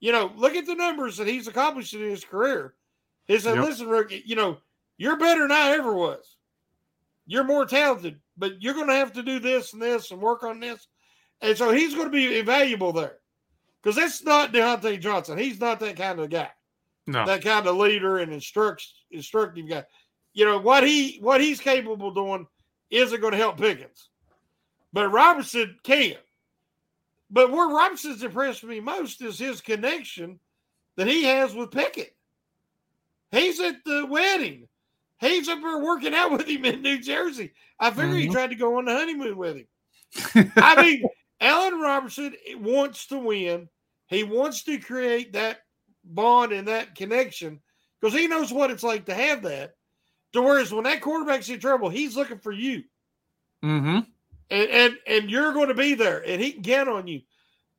you 0.00 0.12
know, 0.12 0.32
look 0.36 0.54
at 0.54 0.66
the 0.66 0.74
numbers 0.74 1.18
that 1.18 1.26
he's 1.26 1.48
accomplished 1.48 1.94
in 1.94 2.00
his 2.00 2.24
career. 2.24 2.74
He 3.26 3.38
said, 3.38 3.56
yep. 3.56 3.64
listen, 3.64 3.88
Rook, 3.88 4.10
you 4.10 4.36
know, 4.36 4.58
you're 4.96 5.18
better 5.18 5.42
than 5.42 5.52
I 5.52 5.72
ever 5.72 5.92
was. 5.92 6.36
You're 7.26 7.44
more 7.44 7.66
talented, 7.66 8.20
but 8.36 8.62
you're 8.62 8.74
going 8.74 8.86
to 8.88 8.94
have 8.94 9.12
to 9.14 9.22
do 9.22 9.38
this 9.40 9.72
and 9.72 9.82
this 9.82 10.10
and 10.10 10.20
work 10.20 10.42
on 10.42 10.60
this. 10.60 10.86
And 11.42 11.56
so 11.56 11.70
he's 11.70 11.94
going 11.94 12.06
to 12.06 12.10
be 12.10 12.38
invaluable 12.38 12.92
there 12.92 13.18
because 13.82 13.96
that's 13.96 14.24
not 14.24 14.52
Diontae 14.52 15.00
Johnson. 15.00 15.38
He's 15.38 15.60
not 15.60 15.80
that 15.80 15.96
kind 15.96 16.18
of 16.18 16.30
guy 16.30 16.50
no. 17.06 17.24
that 17.24 17.42
kind 17.42 17.66
of 17.66 17.76
leader 17.76 18.18
and 18.18 18.32
instructs 18.32 18.94
instructive 19.10 19.68
guy. 19.68 19.84
You 20.32 20.44
know 20.44 20.58
what 20.58 20.86
he 20.86 21.18
what 21.20 21.40
he's 21.40 21.60
capable 21.60 22.08
of 22.08 22.14
doing 22.14 22.46
isn't 22.90 23.20
going 23.20 23.32
to 23.32 23.38
help 23.38 23.58
Pickens, 23.58 24.10
but 24.92 25.10
Robinson 25.10 25.76
can. 25.82 26.16
But 27.30 27.50
where 27.50 27.68
Robinson's 27.68 28.22
impressed 28.22 28.62
me 28.62 28.78
most 28.78 29.20
is 29.20 29.38
his 29.38 29.60
connection 29.60 30.38
that 30.96 31.08
he 31.08 31.24
has 31.24 31.54
with 31.54 31.72
Pickett. 31.72 32.14
He's 33.32 33.58
at 33.58 33.84
the 33.84 34.06
wedding. 34.06 34.68
He's 35.18 35.48
up 35.48 35.60
there 35.60 35.82
working 35.82 36.14
out 36.14 36.30
with 36.30 36.46
him 36.46 36.64
in 36.64 36.82
New 36.82 37.00
Jersey. 37.00 37.52
I 37.80 37.90
figure 37.90 38.10
mm-hmm. 38.10 38.16
he 38.18 38.28
tried 38.28 38.50
to 38.50 38.56
go 38.56 38.78
on 38.78 38.84
the 38.84 38.92
honeymoon 38.92 39.36
with 39.36 39.56
him. 39.56 40.52
I 40.56 40.80
mean, 40.80 41.04
Allen 41.40 41.80
Robinson 41.80 42.34
wants 42.56 43.06
to 43.08 43.18
win. 43.18 43.68
He 44.08 44.22
wants 44.22 44.62
to 44.64 44.78
create 44.78 45.32
that 45.32 45.58
bond 46.04 46.52
and 46.52 46.68
that 46.68 46.94
connection 46.94 47.60
because 48.00 48.14
he 48.14 48.28
knows 48.28 48.52
what 48.52 48.70
it's 48.70 48.82
like 48.82 49.06
to 49.06 49.14
have 49.14 49.42
that. 49.42 49.72
To 50.32 50.42
whereas 50.42 50.72
when 50.72 50.84
that 50.84 51.00
quarterback's 51.00 51.48
in 51.48 51.60
trouble, 51.60 51.88
he's 51.88 52.16
looking 52.16 52.38
for 52.38 52.52
you. 52.52 52.84
Mm-hmm. 53.64 54.00
And, 54.48 54.70
and 54.70 54.96
and 55.06 55.30
you're 55.30 55.52
going 55.52 55.68
to 55.68 55.74
be 55.74 55.94
there 55.94 56.24
and 56.24 56.40
he 56.40 56.52
can 56.52 56.62
count 56.62 56.88
on 56.88 57.06
you. 57.06 57.22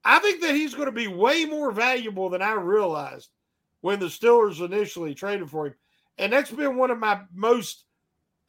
I 0.03 0.19
think 0.19 0.41
that 0.41 0.55
he's 0.55 0.73
going 0.73 0.87
to 0.87 0.91
be 0.91 1.07
way 1.07 1.45
more 1.45 1.71
valuable 1.71 2.29
than 2.29 2.41
I 2.41 2.53
realized 2.53 3.29
when 3.81 3.99
the 3.99 4.07
Steelers 4.07 4.63
initially 4.63 5.13
traded 5.13 5.49
for 5.49 5.67
him. 5.67 5.75
And 6.17 6.33
that's 6.33 6.51
been 6.51 6.77
one 6.77 6.91
of 6.91 6.97
my 6.97 7.21
most 7.33 7.85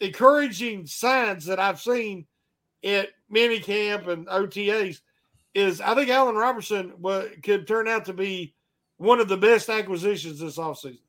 encouraging 0.01 0.87
signs 0.87 1.47
that 1.47 1.59
I've 1.61 1.81
seen 1.81 2.27
at 3.29 3.35
minicamp 3.35 4.09
and 4.09 4.27
OTAs 4.27 5.01
is 5.55 5.81
I 5.81 5.95
think 5.95 6.11
Allen 6.11 6.37
Robinson 6.37 6.93
could 7.43 7.67
turn 7.67 7.89
out 7.89 8.05
to 8.07 8.13
be 8.13 8.55
one 8.97 9.21
of 9.21 9.29
the 9.29 9.37
best 9.37 9.69
acquisitions 9.69 10.41
this 10.41 10.59
offseason. 10.59 11.01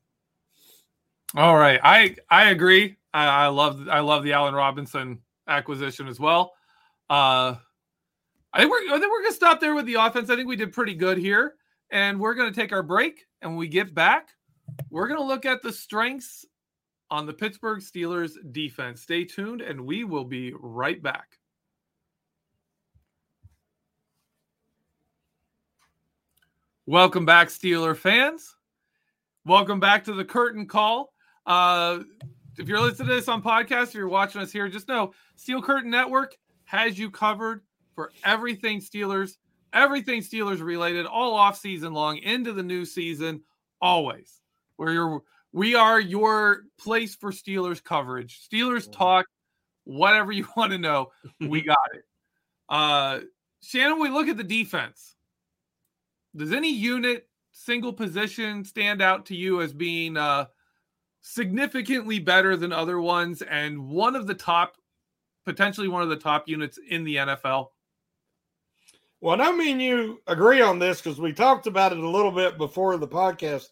All 1.36 1.56
right, 1.56 1.78
I 1.82 2.16
I 2.28 2.50
agree. 2.50 2.96
I, 3.14 3.26
I 3.26 3.46
love 3.48 3.88
I 3.88 4.00
love 4.00 4.24
the 4.24 4.32
Allen 4.32 4.54
Robinson 4.54 5.20
acquisition 5.46 6.08
as 6.08 6.18
well. 6.18 6.54
Uh, 7.08 7.54
I 8.52 8.58
think 8.58 8.70
we're 8.70 8.94
I 8.94 8.98
think 8.98 9.12
we're 9.12 9.22
gonna 9.22 9.34
stop 9.34 9.60
there 9.60 9.74
with 9.74 9.86
the 9.86 9.94
offense. 9.94 10.30
I 10.30 10.36
think 10.36 10.48
we 10.48 10.56
did 10.56 10.72
pretty 10.72 10.94
good 10.94 11.18
here, 11.18 11.54
and 11.90 12.18
we're 12.18 12.34
gonna 12.34 12.52
take 12.52 12.72
our 12.72 12.82
break. 12.82 13.26
And 13.42 13.52
when 13.52 13.58
we 13.58 13.68
get 13.68 13.94
back, 13.94 14.30
we're 14.90 15.08
gonna 15.08 15.22
look 15.22 15.46
at 15.46 15.62
the 15.62 15.72
strengths 15.72 16.44
on 17.10 17.26
the 17.26 17.32
Pittsburgh 17.32 17.80
Steelers 17.80 18.32
defense. 18.52 19.02
Stay 19.02 19.24
tuned, 19.24 19.60
and 19.60 19.80
we 19.80 20.04
will 20.04 20.24
be 20.24 20.52
right 20.58 21.00
back. 21.00 21.39
Welcome 26.90 27.24
back, 27.24 27.50
Steeler 27.50 27.96
fans. 27.96 28.56
Welcome 29.46 29.78
back 29.78 30.02
to 30.06 30.12
the 30.12 30.24
curtain 30.24 30.66
call. 30.66 31.12
Uh, 31.46 32.00
if 32.58 32.66
you're 32.66 32.80
listening 32.80 33.06
to 33.06 33.14
this 33.14 33.28
on 33.28 33.44
podcast, 33.44 33.90
if 33.90 33.94
you're 33.94 34.08
watching 34.08 34.40
us 34.40 34.50
here, 34.50 34.68
just 34.68 34.88
know 34.88 35.12
Steel 35.36 35.62
Curtain 35.62 35.92
Network 35.92 36.36
has 36.64 36.98
you 36.98 37.08
covered 37.08 37.62
for 37.94 38.10
everything 38.24 38.80
Steelers, 38.80 39.36
everything 39.72 40.20
Steelers 40.20 40.60
related, 40.60 41.06
all 41.06 41.34
off 41.34 41.56
season 41.56 41.92
long 41.92 42.16
into 42.16 42.52
the 42.52 42.64
new 42.64 42.84
season, 42.84 43.42
always. 43.80 44.40
Where 44.74 44.92
you're, 44.92 45.22
we 45.52 45.76
are 45.76 46.00
your 46.00 46.64
place 46.76 47.14
for 47.14 47.30
Steelers 47.30 47.80
coverage. 47.80 48.40
Steelers 48.52 48.90
talk, 48.90 49.26
whatever 49.84 50.32
you 50.32 50.44
want 50.56 50.72
to 50.72 50.78
know, 50.78 51.12
we 51.38 51.60
got 51.64 51.78
it. 51.94 52.02
Uh, 52.68 53.20
Shannon, 53.62 54.00
we 54.00 54.08
look 54.08 54.26
at 54.26 54.36
the 54.36 54.42
defense. 54.42 55.14
Does 56.36 56.52
any 56.52 56.72
unit, 56.72 57.28
single 57.52 57.92
position 57.92 58.64
stand 58.64 59.02
out 59.02 59.26
to 59.26 59.36
you 59.36 59.60
as 59.62 59.72
being 59.72 60.16
uh, 60.16 60.46
significantly 61.20 62.18
better 62.18 62.56
than 62.56 62.72
other 62.72 63.00
ones 63.00 63.42
and 63.42 63.88
one 63.88 64.14
of 64.16 64.26
the 64.26 64.34
top, 64.34 64.76
potentially 65.44 65.88
one 65.88 66.02
of 66.02 66.08
the 66.08 66.16
top 66.16 66.48
units 66.48 66.78
in 66.88 67.04
the 67.04 67.16
NFL? 67.16 67.68
Well, 69.20 69.40
I 69.40 69.52
mean 69.52 69.80
you 69.80 70.22
agree 70.26 70.62
on 70.62 70.78
this 70.78 71.02
because 71.02 71.20
we 71.20 71.32
talked 71.32 71.66
about 71.66 71.92
it 71.92 71.98
a 71.98 72.08
little 72.08 72.32
bit 72.32 72.56
before 72.56 72.96
the 72.96 73.08
podcast. 73.08 73.66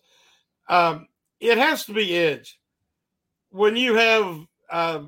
Um, 0.69 1.09
it 1.41 1.57
has 1.57 1.87
to 1.87 1.95
be 1.95 2.17
edge. 2.17 2.59
When 3.51 3.75
you 3.75 3.95
have 3.95 4.47
uh, 4.71 5.05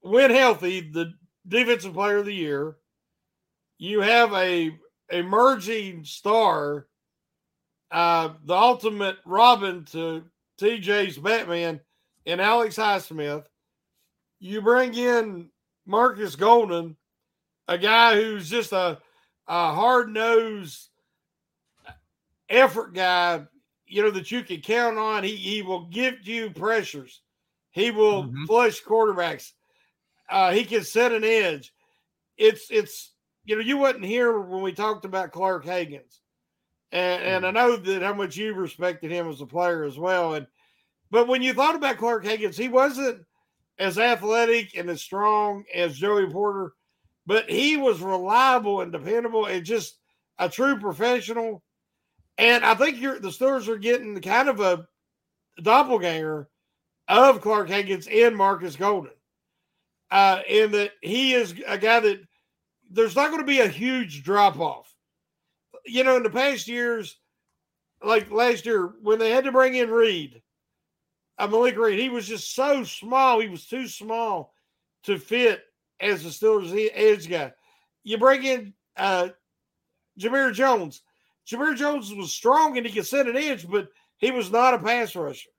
when 0.00 0.30
healthy, 0.30 0.80
the 0.80 1.12
defensive 1.46 1.92
player 1.92 2.18
of 2.18 2.26
the 2.26 2.34
year, 2.34 2.76
you 3.76 4.00
have 4.00 4.32
a 4.32 4.70
emerging 5.12 6.04
star, 6.04 6.86
uh, 7.90 8.30
the 8.44 8.54
ultimate 8.54 9.18
Robin 9.24 9.84
to 9.92 10.24
TJ's 10.60 11.18
Batman, 11.18 11.80
and 12.26 12.40
Alex 12.40 12.76
Highsmith. 12.76 13.44
You 14.40 14.60
bring 14.60 14.94
in 14.94 15.50
Marcus 15.86 16.34
Golden, 16.34 16.96
a 17.68 17.78
guy 17.78 18.16
who's 18.16 18.48
just 18.48 18.72
a, 18.72 18.98
a 19.46 19.74
hard 19.74 20.08
nosed 20.08 20.88
effort 22.48 22.94
guy, 22.94 23.42
you 23.86 24.02
know, 24.02 24.10
that 24.10 24.30
you 24.30 24.42
can 24.42 24.60
count 24.60 24.98
on. 24.98 25.22
He, 25.22 25.36
he 25.36 25.62
will 25.62 25.86
give 25.86 26.26
you 26.26 26.50
pressures, 26.50 27.20
he 27.70 27.90
will 27.90 28.24
mm-hmm. 28.24 28.44
flush 28.46 28.82
quarterbacks, 28.82 29.52
uh, 30.28 30.52
he 30.52 30.64
can 30.64 30.82
set 30.82 31.12
an 31.12 31.24
edge. 31.24 31.72
It's, 32.36 32.70
it's, 32.70 33.11
you 33.44 33.56
know, 33.56 33.62
you 33.62 33.76
wasn't 33.76 34.04
here 34.04 34.38
when 34.38 34.62
we 34.62 34.72
talked 34.72 35.04
about 35.04 35.32
Clark 35.32 35.64
Haggans. 35.64 36.20
And, 36.92 37.22
and 37.22 37.46
I 37.46 37.50
mm. 37.50 37.54
know 37.54 37.76
that 37.76 38.02
how 38.02 38.14
much 38.14 38.36
you 38.36 38.54
respected 38.54 39.10
him 39.10 39.28
as 39.28 39.40
a 39.40 39.46
player 39.46 39.84
as 39.84 39.98
well. 39.98 40.34
And 40.34 40.46
but 41.10 41.28
when 41.28 41.42
you 41.42 41.52
thought 41.52 41.74
about 41.74 41.98
Clark 41.98 42.24
Haggans, 42.24 42.56
he 42.56 42.68
wasn't 42.68 43.24
as 43.78 43.98
athletic 43.98 44.76
and 44.76 44.88
as 44.88 45.02
strong 45.02 45.64
as 45.74 45.98
Joey 45.98 46.26
Porter, 46.26 46.72
but 47.26 47.50
he 47.50 47.76
was 47.76 48.00
reliable 48.00 48.80
and 48.80 48.92
dependable 48.92 49.46
and 49.46 49.64
just 49.64 49.98
a 50.38 50.48
true 50.48 50.78
professional. 50.78 51.62
And 52.38 52.64
I 52.64 52.74
think 52.74 53.00
you're 53.00 53.18
the 53.18 53.28
Steelers 53.28 53.68
are 53.68 53.78
getting 53.78 54.18
kind 54.20 54.48
of 54.48 54.60
a 54.60 54.86
doppelganger 55.62 56.48
of 57.08 57.40
Clark 57.40 57.68
Haggans 57.68 58.08
and 58.10 58.36
Marcus 58.36 58.76
Golden. 58.76 59.12
Uh, 60.10 60.42
in 60.46 60.72
that 60.72 60.92
he 61.00 61.32
is 61.32 61.54
a 61.66 61.78
guy 61.78 61.98
that 62.00 62.20
there's 62.92 63.16
not 63.16 63.30
going 63.30 63.40
to 63.40 63.46
be 63.46 63.60
a 63.60 63.68
huge 63.68 64.22
drop 64.22 64.58
off. 64.58 64.94
You 65.86 66.04
know, 66.04 66.16
in 66.16 66.22
the 66.22 66.30
past 66.30 66.68
years, 66.68 67.16
like 68.04 68.30
last 68.30 68.66
year, 68.66 68.92
when 69.02 69.18
they 69.18 69.30
had 69.30 69.44
to 69.44 69.52
bring 69.52 69.74
in 69.74 69.90
Reed, 69.90 70.42
uh, 71.38 71.46
Malik 71.46 71.76
Reed, 71.76 71.98
he 71.98 72.08
was 72.08 72.28
just 72.28 72.54
so 72.54 72.84
small. 72.84 73.40
He 73.40 73.48
was 73.48 73.66
too 73.66 73.88
small 73.88 74.52
to 75.04 75.18
fit 75.18 75.64
as 76.00 76.22
the 76.22 76.28
Steelers 76.28 76.90
edge 76.94 77.28
guy. 77.28 77.52
You 78.04 78.18
bring 78.18 78.44
in 78.44 78.74
uh, 78.96 79.28
Jamir 80.18 80.52
Jones. 80.52 81.02
Jamir 81.48 81.76
Jones 81.76 82.14
was 82.14 82.32
strong 82.32 82.76
and 82.76 82.86
he 82.86 82.92
could 82.92 83.06
set 83.06 83.26
an 83.26 83.36
edge, 83.36 83.68
but 83.68 83.88
he 84.18 84.30
was 84.30 84.50
not 84.50 84.74
a 84.74 84.78
pass 84.78 85.16
rusher. 85.16 85.50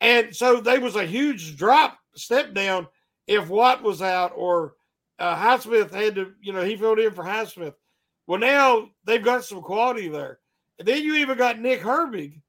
And 0.00 0.34
so 0.34 0.60
there 0.60 0.80
was 0.80 0.96
a 0.96 1.04
huge 1.04 1.56
drop, 1.56 1.98
step 2.14 2.54
down 2.54 2.86
if 3.26 3.48
Watt 3.48 3.82
was 3.82 4.00
out 4.00 4.32
or 4.34 4.74
uh, 5.18 5.36
Highsmith 5.36 5.90
had 5.92 6.14
to, 6.16 6.32
you 6.40 6.52
know, 6.52 6.62
he 6.62 6.76
filled 6.76 6.98
in 6.98 7.12
for 7.12 7.24
Highsmith. 7.24 7.74
Well, 8.26 8.40
now 8.40 8.90
they've 9.04 9.24
got 9.24 9.44
some 9.44 9.62
quality 9.62 10.08
there. 10.08 10.38
And 10.78 10.86
then 10.86 11.02
you 11.02 11.16
even 11.16 11.38
got 11.38 11.58
Nick 11.58 11.80
Herbig, 11.80 12.40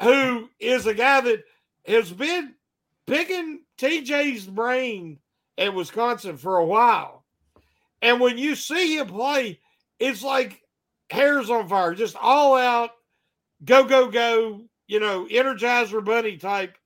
who 0.00 0.48
is 0.58 0.86
a 0.86 0.94
guy 0.94 1.20
that 1.20 1.44
has 1.86 2.10
been 2.10 2.54
picking 3.06 3.62
TJ's 3.78 4.46
brain 4.46 5.18
at 5.58 5.74
Wisconsin 5.74 6.36
for 6.36 6.58
a 6.58 6.66
while. 6.66 7.24
And 8.02 8.20
when 8.20 8.38
you 8.38 8.54
see 8.54 8.98
him 8.98 9.08
play, 9.08 9.60
it's 9.98 10.22
like 10.22 10.62
hairs 11.10 11.50
on 11.50 11.68
fire, 11.68 11.94
just 11.94 12.16
all 12.16 12.56
out, 12.56 12.90
go, 13.64 13.84
go, 13.84 14.10
go, 14.10 14.62
you 14.86 15.00
know, 15.00 15.26
energizer 15.26 16.04
bunny 16.04 16.36
type 16.36 16.76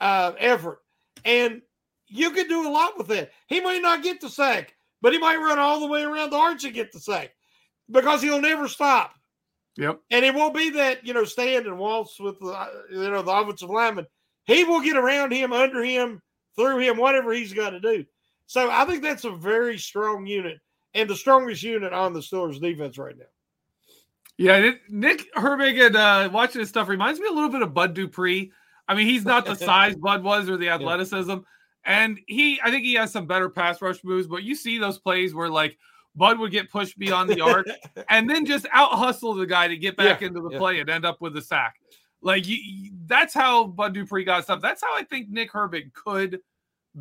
uh, 0.00 0.32
effort. 0.38 0.80
And 1.24 1.62
you 2.10 2.30
can 2.32 2.48
do 2.48 2.68
a 2.68 2.70
lot 2.70 2.98
with 2.98 3.10
it. 3.10 3.32
He 3.46 3.60
might 3.60 3.82
not 3.82 4.02
get 4.02 4.20
the 4.20 4.28
sack, 4.28 4.74
but 5.00 5.12
he 5.12 5.18
might 5.18 5.36
run 5.36 5.58
all 5.58 5.80
the 5.80 5.86
way 5.86 6.02
around 6.02 6.30
the 6.30 6.36
arch 6.36 6.64
and 6.64 6.74
get 6.74 6.92
the 6.92 7.00
sack 7.00 7.32
because 7.90 8.22
he'll 8.22 8.40
never 8.40 8.68
stop. 8.68 9.14
Yep. 9.76 10.00
And 10.10 10.24
it 10.24 10.34
won't 10.34 10.54
be 10.54 10.70
that, 10.70 11.06
you 11.06 11.14
know, 11.14 11.24
stand 11.24 11.66
and 11.66 11.78
waltz 11.78 12.18
with 12.20 12.38
the, 12.40 12.68
you 12.90 13.10
know, 13.10 13.22
the 13.22 13.30
offensive 13.30 13.70
lineman. 13.70 14.06
He 14.44 14.64
will 14.64 14.80
get 14.80 14.96
around 14.96 15.32
him, 15.32 15.52
under 15.52 15.82
him, 15.82 16.20
through 16.56 16.78
him, 16.78 16.96
whatever 16.96 17.32
he's 17.32 17.52
got 17.52 17.70
to 17.70 17.80
do. 17.80 18.04
So 18.46 18.70
I 18.70 18.84
think 18.84 19.02
that's 19.02 19.24
a 19.24 19.30
very 19.30 19.78
strong 19.78 20.26
unit 20.26 20.58
and 20.94 21.08
the 21.08 21.16
strongest 21.16 21.62
unit 21.62 21.92
on 21.92 22.12
the 22.12 22.20
Steelers 22.20 22.60
defense 22.60 22.98
right 22.98 23.16
now. 23.16 23.24
Yeah, 24.36 24.70
Nick 24.88 25.32
Herbig 25.34 25.86
and 25.86 25.96
uh, 25.96 26.30
watching 26.32 26.60
this 26.60 26.70
stuff 26.70 26.88
reminds 26.88 27.20
me 27.20 27.28
a 27.28 27.32
little 27.32 27.50
bit 27.50 27.62
of 27.62 27.74
Bud 27.74 27.94
Dupree. 27.94 28.52
I 28.88 28.94
mean, 28.94 29.06
he's 29.06 29.24
not 29.24 29.44
the 29.44 29.54
size 29.56 29.94
Bud 29.96 30.22
was 30.22 30.48
or 30.48 30.56
the 30.56 30.70
athleticism. 30.70 31.36
And 31.84 32.18
he, 32.26 32.60
I 32.62 32.70
think 32.70 32.84
he 32.84 32.94
has 32.94 33.12
some 33.12 33.26
better 33.26 33.48
pass 33.48 33.80
rush 33.80 34.04
moves, 34.04 34.26
but 34.26 34.42
you 34.42 34.54
see 34.54 34.78
those 34.78 34.98
plays 34.98 35.34
where 35.34 35.48
like 35.48 35.78
Bud 36.14 36.38
would 36.38 36.50
get 36.50 36.70
pushed 36.70 36.98
beyond 36.98 37.30
the 37.30 37.40
arc 37.40 37.66
and 38.08 38.28
then 38.28 38.44
just 38.44 38.66
out 38.72 38.92
hustle 38.92 39.34
the 39.34 39.46
guy 39.46 39.68
to 39.68 39.76
get 39.76 39.96
back 39.96 40.20
yeah, 40.20 40.28
into 40.28 40.40
the 40.40 40.50
yeah. 40.50 40.58
play 40.58 40.80
and 40.80 40.90
end 40.90 41.04
up 41.04 41.20
with 41.20 41.36
a 41.36 41.42
sack. 41.42 41.76
Like 42.22 42.46
you, 42.46 42.92
that's 43.06 43.32
how 43.32 43.66
Bud 43.66 43.94
Dupree 43.94 44.24
got 44.24 44.44
stuff. 44.44 44.60
That's 44.60 44.82
how 44.82 44.94
I 44.94 45.04
think 45.04 45.30
Nick 45.30 45.52
Herbig 45.52 45.92
could 45.94 46.40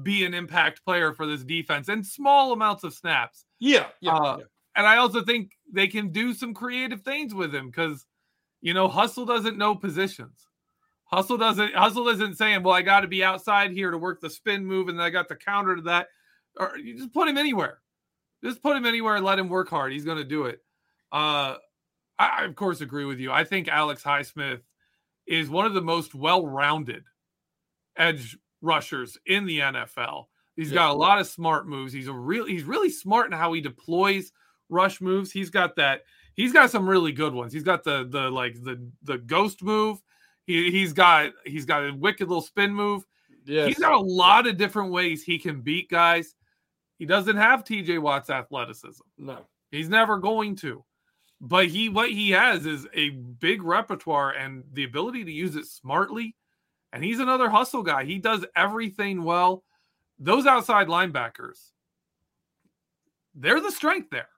be 0.03 0.23
an 0.23 0.34
impact 0.34 0.84
player 0.86 1.13
for 1.13 1.25
this 1.25 1.43
defense 1.43 1.89
in 1.89 2.03
small 2.03 2.53
amounts 2.53 2.84
of 2.84 2.93
snaps. 2.93 3.45
Yeah, 3.59 3.88
yeah, 3.99 4.15
uh, 4.15 4.38
yeah. 4.38 4.45
and 4.75 4.88
I 4.88 4.97
also 4.97 5.23
think 5.23 5.51
they 5.71 5.88
can 5.88 6.11
do 6.11 6.34
some 6.34 6.53
creative 6.53 7.01
things 7.01 7.34
with 7.34 7.53
him 7.53 7.67
because 7.67 8.05
you 8.61 8.73
know 8.73 8.88
Hustle 8.88 9.25
doesn't 9.25 9.57
know 9.57 9.75
positions. 9.75 10.47
Hustle 11.12 11.38
doesn't 11.38 11.74
Hustle 11.74 12.07
isn't 12.10 12.38
saying, 12.38 12.64
well, 12.64 12.74
I 12.74 12.82
got 12.82 13.01
to 13.01 13.07
be 13.07 13.24
outside 13.24 13.72
here 13.72 13.91
to 13.91 13.97
work 13.97 14.22
the 14.22 14.30
spin 14.30 14.66
move, 14.66 14.89
and 14.89 14.99
then 14.99 15.05
I 15.05 15.10
got 15.10 15.28
the 15.28 15.36
counter 15.36 15.76
to 15.76 15.82
that. 15.84 16.07
Or 16.60 16.78
you 16.78 16.97
just 16.97 17.14
put 17.14 17.28
him 17.28 17.38
anywhere. 17.38 17.80
Just 18.43 18.62
put 18.62 18.78
him 18.78 18.86
anywhere 18.86 19.16
and 19.16 19.26
let 19.26 19.39
him 19.39 19.49
work 19.49 19.70
hard. 19.70 19.91
He's 19.91 20.05
going 20.05 20.18
to 20.18 20.24
do 20.24 20.45
it. 20.45 20.60
Uh, 21.12 21.55
I, 22.18 22.28
I, 22.28 22.45
of 22.45 22.55
course 22.55 22.82
agree 22.82 23.05
with 23.05 23.20
you. 23.20 23.32
I 23.32 23.43
think 23.43 23.68
Alex 23.68 24.03
Highsmith 24.03 24.62
is 25.28 25.49
one 25.49 25.66
of 25.66 25.74
the 25.74 25.82
most 25.82 26.14
well-rounded 26.14 27.03
edge 27.97 28.38
rushers 28.62 29.18
in 29.26 29.45
the 29.45 29.60
NFL. 29.60 30.26
He's 30.55 30.70
yeah. 30.70 30.76
got 30.76 30.91
a 30.91 30.93
lot 30.93 31.20
of 31.20 31.28
smart 31.28 31.68
moves. 31.68 31.91
He's 31.91 32.07
a 32.07 32.14
real 32.14 32.45
he's 32.45 32.64
really 32.64 32.89
smart 32.89 33.28
in 33.28 33.38
how 33.38 33.53
he 33.53 33.62
deploys 33.62 34.32
rush 34.70 35.01
moves. 35.01 35.32
He's 35.32 35.49
got 35.49 35.76
that 35.78 36.01
he's 36.36 36.53
got 36.53 36.70
some 36.70 36.88
really 36.88 37.12
good 37.12 37.34
ones. 37.34 37.53
He's 37.53 37.64
got 37.64 37.84
the 37.84 38.07
the 38.10 38.30
like 38.30 38.55
the 38.62 38.91
the 39.03 39.18
ghost 39.18 39.64
move. 39.64 40.01
He 40.50 40.72
he's 40.72 40.93
got 40.93 41.34
he's 41.45 41.66
got 41.66 41.88
a 41.88 41.93
wicked 41.93 42.28
little 42.28 42.41
spin 42.41 42.74
move. 42.74 43.06
He's 43.68 43.78
got 43.78 43.93
a 43.93 44.00
lot 44.00 44.47
of 44.47 44.58
different 44.58 44.91
ways 44.91 45.22
he 45.22 45.38
can 45.38 45.62
beat 45.62 45.91
guys. 45.91 46.34
He 46.97 47.06
doesn't 47.06 47.38
have 47.38 47.64
TJ 47.64 48.00
Watt's 48.00 48.32
athleticism. 48.32 49.04
No, 49.20 49.45
he's 49.70 49.89
never 49.89 50.18
going 50.18 50.56
to. 50.58 50.84
But 51.39 51.68
he 51.68 51.88
what 51.88 52.10
he 52.10 52.32
has 52.32 52.66
is 52.66 52.88
a 52.95 53.10
big 53.10 53.62
repertoire 53.62 54.32
and 54.32 54.64
the 54.74 54.86
ability 54.86 55.24
to 55.24 55.32
use 55.32 55.56
it 55.56 55.68
smartly. 55.68 56.36
And 56.91 57.04
he's 57.04 57.20
another 57.20 57.47
hustle 57.47 57.84
guy. 57.84 58.06
He 58.06 58.18
does 58.18 58.43
everything 58.56 59.22
well. 59.22 59.64
Those 60.18 60.47
outside 60.47 60.88
linebackers, 60.88 61.60
they're 63.36 63.62
the 63.62 63.72
strength 63.72 64.10
there. 64.10 64.30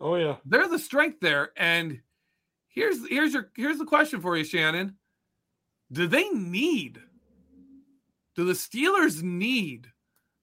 Oh 0.00 0.14
yeah. 0.14 0.36
They're 0.46 0.66
the 0.66 0.78
strength 0.78 1.20
there. 1.20 1.50
And 1.58 2.00
here's 2.68 3.06
here's 3.06 3.34
your 3.34 3.50
here's 3.54 3.76
the 3.76 3.84
question 3.84 4.22
for 4.22 4.34
you, 4.34 4.44
Shannon. 4.44 4.96
Do 5.90 6.06
they 6.06 6.28
need 6.28 7.00
do 8.38 8.44
the 8.44 8.52
Steelers 8.52 9.20
need 9.20 9.88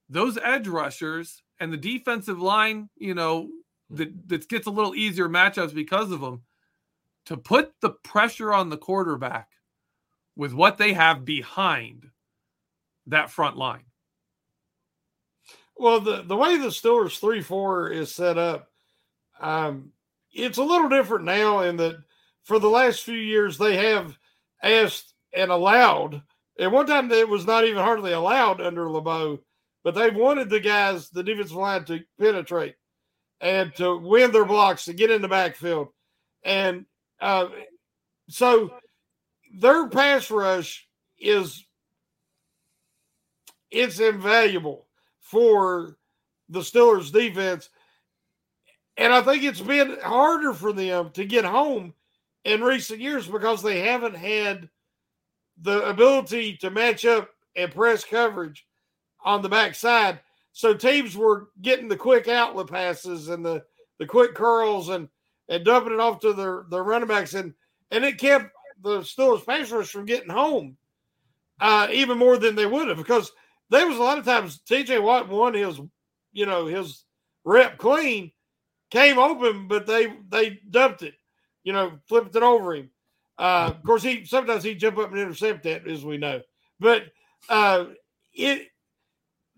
those 0.10 0.38
edge 0.44 0.68
rushers 0.68 1.42
and 1.62 1.72
the 1.72 1.78
defensive 1.78 2.42
line, 2.42 2.90
you 2.98 3.14
know, 3.14 3.48
that, 3.90 4.28
that 4.28 4.50
gets 4.50 4.68
a 4.68 4.70
little 4.72 4.94
easier 4.94 5.30
matchups 5.30 5.74
because 5.74 6.12
of 6.12 6.20
them, 6.20 6.42
to 7.28 7.38
put 7.38 7.72
the 7.80 7.92
pressure 7.92 8.54
on 8.54 8.70
the 8.70 8.76
quarterback 8.76 9.48
with 10.36 10.52
what 10.52 10.78
they 10.78 10.92
have 10.92 11.24
behind 11.24 12.10
that 13.08 13.32
front 13.32 13.56
line. 13.56 13.86
Well, 15.78 16.02
the, 16.02 16.24
the 16.24 16.36
way 16.36 16.58
the 16.58 16.68
Steelers 16.68 17.18
3 17.18 17.42
4 17.42 17.92
is 17.92 18.14
set 18.14 18.38
up, 18.38 18.68
um, 19.40 19.94
it's 20.34 20.58
a 20.58 20.64
little 20.64 20.90
different 20.90 21.24
now 21.24 21.62
in 21.62 21.78
that 21.78 21.96
for 22.44 22.60
the 22.60 22.68
last 22.68 23.04
few 23.04 23.18
years 23.18 23.58
they 23.58 23.78
have 23.78 24.20
asked 24.62 25.15
and 25.36 25.52
allowed. 25.52 26.22
At 26.60 26.72
one 26.72 26.88
time, 26.88 27.12
it 27.12 27.28
was 27.28 27.46
not 27.46 27.66
even 27.66 27.84
hardly 27.84 28.14
allowed 28.14 28.62
under 28.62 28.90
LeBeau 28.90 29.40
but 29.86 29.94
they've 29.94 30.16
wanted 30.16 30.50
the 30.50 30.60
guys, 30.60 31.12
the 31.12 31.24
defensive 31.24 31.56
line, 31.56 31.86
to 31.86 32.00
penetrate 32.20 32.76
and 33.40 33.74
to 33.76 33.96
win 33.96 34.32
their 34.32 34.44
blocks, 34.44 34.86
to 34.86 34.94
get 34.94 35.12
in 35.12 35.22
the 35.22 35.28
backfield. 35.28 35.90
And 36.44 36.86
uh, 37.22 37.50
so 38.28 38.74
their 39.60 39.88
pass 39.88 40.32
rush 40.32 40.88
is 41.20 41.64
it's 43.70 44.00
invaluable 44.00 44.88
for 45.22 45.98
the 46.50 46.62
Steelers 46.62 47.14
defense. 47.14 47.70
And 48.98 49.14
I 49.14 49.22
think 49.22 49.44
it's 49.44 49.62
been 49.62 50.00
harder 50.02 50.52
for 50.52 50.74
them 50.74 51.12
to 51.12 51.26
get 51.26 51.46
home 51.46 51.94
in 52.44 52.64
recent 52.64 53.02
years 53.02 53.28
because 53.28 53.62
they 53.62 53.82
haven't 53.82 54.16
had 54.16 54.68
the 55.62 55.88
ability 55.88 56.58
to 56.58 56.70
match 56.70 57.06
up 57.06 57.30
and 57.56 57.72
press 57.72 58.04
coverage 58.04 58.66
on 59.24 59.42
the 59.42 59.50
backside. 59.50 60.20
So 60.52 60.74
teams 60.74 61.18
were 61.18 61.50
getting 61.62 61.88
the 61.88 61.98
quick 61.98 62.28
outlet 62.28 62.68
passes 62.68 63.30
and 63.30 63.46
the, 63.46 63.64
the 64.00 64.06
quick 64.06 64.36
curls 64.36 64.90
and 64.90 65.10
and 65.48 65.64
dumping 65.64 65.94
it 65.94 66.00
off 66.00 66.20
to 66.22 66.34
their, 66.34 66.66
their 66.70 66.84
running 66.84 67.08
backs 67.08 67.34
and 67.34 67.54
and 67.92 68.04
it 68.04 68.18
kept 68.18 68.52
the 68.82 69.00
Steelers 69.00 69.46
pass 69.46 69.72
rush 69.72 69.90
from 69.90 70.06
getting 70.06 70.30
home 70.30 70.76
uh, 71.62 71.88
even 71.92 72.18
more 72.18 72.38
than 72.38 72.56
they 72.56 72.66
would 72.66 72.88
have 72.88 72.98
because 72.98 73.32
there 73.70 73.88
was 73.88 73.98
a 73.98 74.02
lot 74.02 74.18
of 74.18 74.26
times 74.26 74.62
TJ 74.70 75.02
Watt 75.02 75.30
won 75.30 75.54
his 75.54 75.80
you 76.34 76.46
know 76.46 76.66
his 76.66 77.04
rep 77.44 77.78
clean 77.78 78.32
came 78.90 79.18
open 79.18 79.68
but 79.68 79.86
they 79.86 80.14
they 80.30 80.60
dumped 80.70 81.04
it 81.04 81.14
you 81.64 81.74
know 81.74 81.94
flipped 82.08 82.36
it 82.36 82.44
over 82.44 82.76
him 82.76 82.90
uh, 83.38 83.72
of 83.76 83.84
course 83.84 84.04
he 84.04 84.26
sometimes 84.26 84.64
he 84.64 84.76
jump 84.76 84.98
up 84.98 85.12
and 85.12 85.20
intercept 85.20 85.64
that 85.64 85.88
as 85.88 86.06
we 86.06 86.18
know 86.18 86.42
but 86.80 87.04
uh, 87.50 87.86
it 88.34 88.68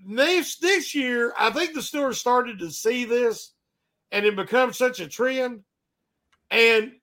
this 0.05 0.57
this 0.57 0.93
year, 0.93 1.33
I 1.37 1.49
think 1.49 1.73
the 1.73 1.79
Steelers 1.79 2.15
started 2.15 2.59
to 2.59 2.71
see 2.71 3.05
this 3.05 3.53
and 4.11 4.25
it 4.25 4.35
becomes 4.35 4.77
such 4.77 4.99
a 4.99 5.07
trend. 5.07 5.63
And 6.51 6.93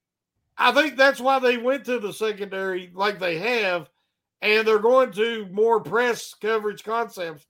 I 0.56 0.72
think 0.72 0.96
that's 0.96 1.20
why 1.20 1.38
they 1.38 1.56
went 1.56 1.84
to 1.86 1.98
the 1.98 2.12
secondary 2.12 2.90
like 2.94 3.18
they 3.18 3.38
have, 3.38 3.88
and 4.40 4.66
they're 4.66 4.78
going 4.78 5.12
to 5.12 5.46
more 5.50 5.80
press 5.80 6.34
coverage 6.34 6.84
concepts 6.84 7.46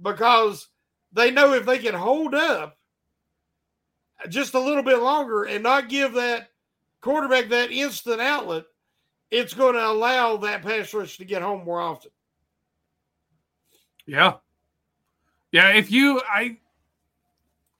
because 0.00 0.68
they 1.12 1.30
know 1.30 1.52
if 1.52 1.66
they 1.66 1.78
can 1.78 1.94
hold 1.94 2.34
up 2.34 2.78
just 4.28 4.54
a 4.54 4.60
little 4.60 4.82
bit 4.82 4.98
longer 4.98 5.44
and 5.44 5.62
not 5.62 5.88
give 5.88 6.14
that 6.14 6.48
quarterback 7.06 7.48
that 7.48 7.70
instant 7.70 8.20
outlet, 8.20 8.64
it's 9.30 9.54
going 9.54 9.74
to 9.74 9.86
allow 9.86 10.36
that 10.38 10.62
pass 10.62 10.92
rush 10.92 11.16
to 11.18 11.24
get 11.24 11.40
home 11.40 11.64
more 11.64 11.80
often. 11.80 12.10
Yeah, 14.06 14.34
yeah, 15.52 15.72
if 15.72 15.90
you 15.90 16.20
I 16.28 16.58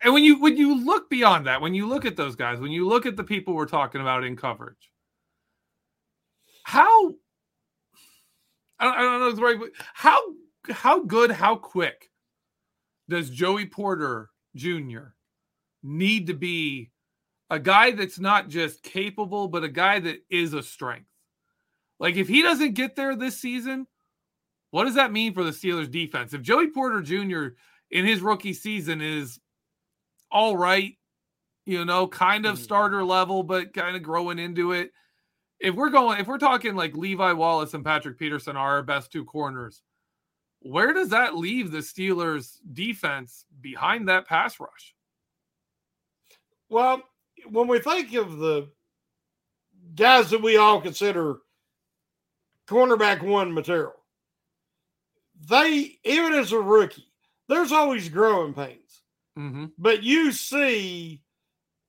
and 0.00 0.14
when 0.14 0.22
you 0.24 0.40
when 0.40 0.56
you 0.56 0.84
look 0.84 1.10
beyond 1.10 1.46
that, 1.46 1.60
when 1.60 1.74
you 1.74 1.88
look 1.88 2.04
at 2.04 2.16
those 2.16 2.36
guys, 2.36 2.60
when 2.60 2.70
you 2.70 2.86
look 2.86 3.04
at 3.04 3.16
the 3.16 3.24
people 3.24 3.54
we're 3.54 3.66
talking 3.66 4.00
about 4.00 4.24
in 4.24 4.36
coverage, 4.36 4.90
how 6.62 7.14
I 8.78 8.84
don't, 8.84 8.94
I 8.94 9.02
don't 9.02 9.20
know 9.20 9.32
the 9.32 9.42
right 9.42 9.58
how 9.94 10.20
how 10.70 11.02
good, 11.02 11.32
how 11.32 11.56
quick 11.56 12.10
does 13.08 13.30
Joey 13.30 13.66
Porter 13.66 14.30
Jr. 14.54 15.14
need 15.82 16.28
to 16.28 16.34
be 16.34 16.90
a 17.50 17.58
guy 17.58 17.92
that's 17.92 18.18
not 18.18 18.48
just 18.48 18.82
capable, 18.82 19.48
but 19.48 19.64
a 19.64 19.68
guy 19.68 20.00
that 20.00 20.18
is 20.30 20.52
a 20.54 20.62
strength? 20.62 21.08
Like 21.98 22.16
if 22.16 22.28
he 22.28 22.42
doesn't 22.42 22.74
get 22.74 22.96
there 22.96 23.16
this 23.16 23.38
season, 23.38 23.86
what 24.70 24.84
does 24.84 24.96
that 24.96 25.12
mean 25.12 25.32
for 25.32 25.44
the 25.44 25.50
Steelers 25.50 25.90
defense? 25.90 26.34
If 26.34 26.42
Joey 26.42 26.70
Porter 26.70 27.00
Jr. 27.00 27.56
in 27.90 28.04
his 28.04 28.20
rookie 28.20 28.52
season 28.52 29.00
is 29.00 29.38
all 30.30 30.56
right, 30.56 30.94
you 31.64 31.84
know, 31.84 32.06
kind 32.06 32.46
of 32.46 32.58
mm. 32.58 32.62
starter 32.62 33.04
level, 33.04 33.42
but 33.42 33.72
kind 33.72 33.96
of 33.96 34.02
growing 34.02 34.38
into 34.38 34.72
it. 34.72 34.90
If 35.58 35.74
we're 35.74 35.90
going, 35.90 36.20
if 36.20 36.26
we're 36.26 36.38
talking 36.38 36.76
like 36.76 36.96
Levi 36.96 37.32
Wallace 37.32 37.72
and 37.72 37.84
Patrick 37.84 38.18
Peterson 38.18 38.56
are 38.56 38.76
our 38.76 38.82
best 38.82 39.10
two 39.10 39.24
corners, 39.24 39.82
where 40.60 40.92
does 40.92 41.10
that 41.10 41.36
leave 41.36 41.70
the 41.70 41.78
Steelers 41.78 42.58
defense 42.72 43.46
behind 43.60 44.08
that 44.08 44.26
pass 44.26 44.60
rush? 44.60 44.94
Well, 46.68 47.02
when 47.50 47.68
we 47.68 47.78
think 47.78 48.12
of 48.14 48.38
the 48.38 48.68
guys 49.94 50.30
that 50.30 50.42
we 50.42 50.56
all 50.56 50.80
consider 50.80 51.38
cornerback 52.66 53.22
one 53.22 53.52
material, 53.52 53.94
they 55.48 55.98
even 56.04 56.34
as 56.34 56.52
a 56.52 56.60
rookie, 56.60 57.12
there's 57.48 57.72
always 57.72 58.08
growing 58.08 58.54
pains. 58.54 59.02
Mm-hmm. 59.38 59.66
But 59.78 60.02
you 60.02 60.32
see 60.32 61.22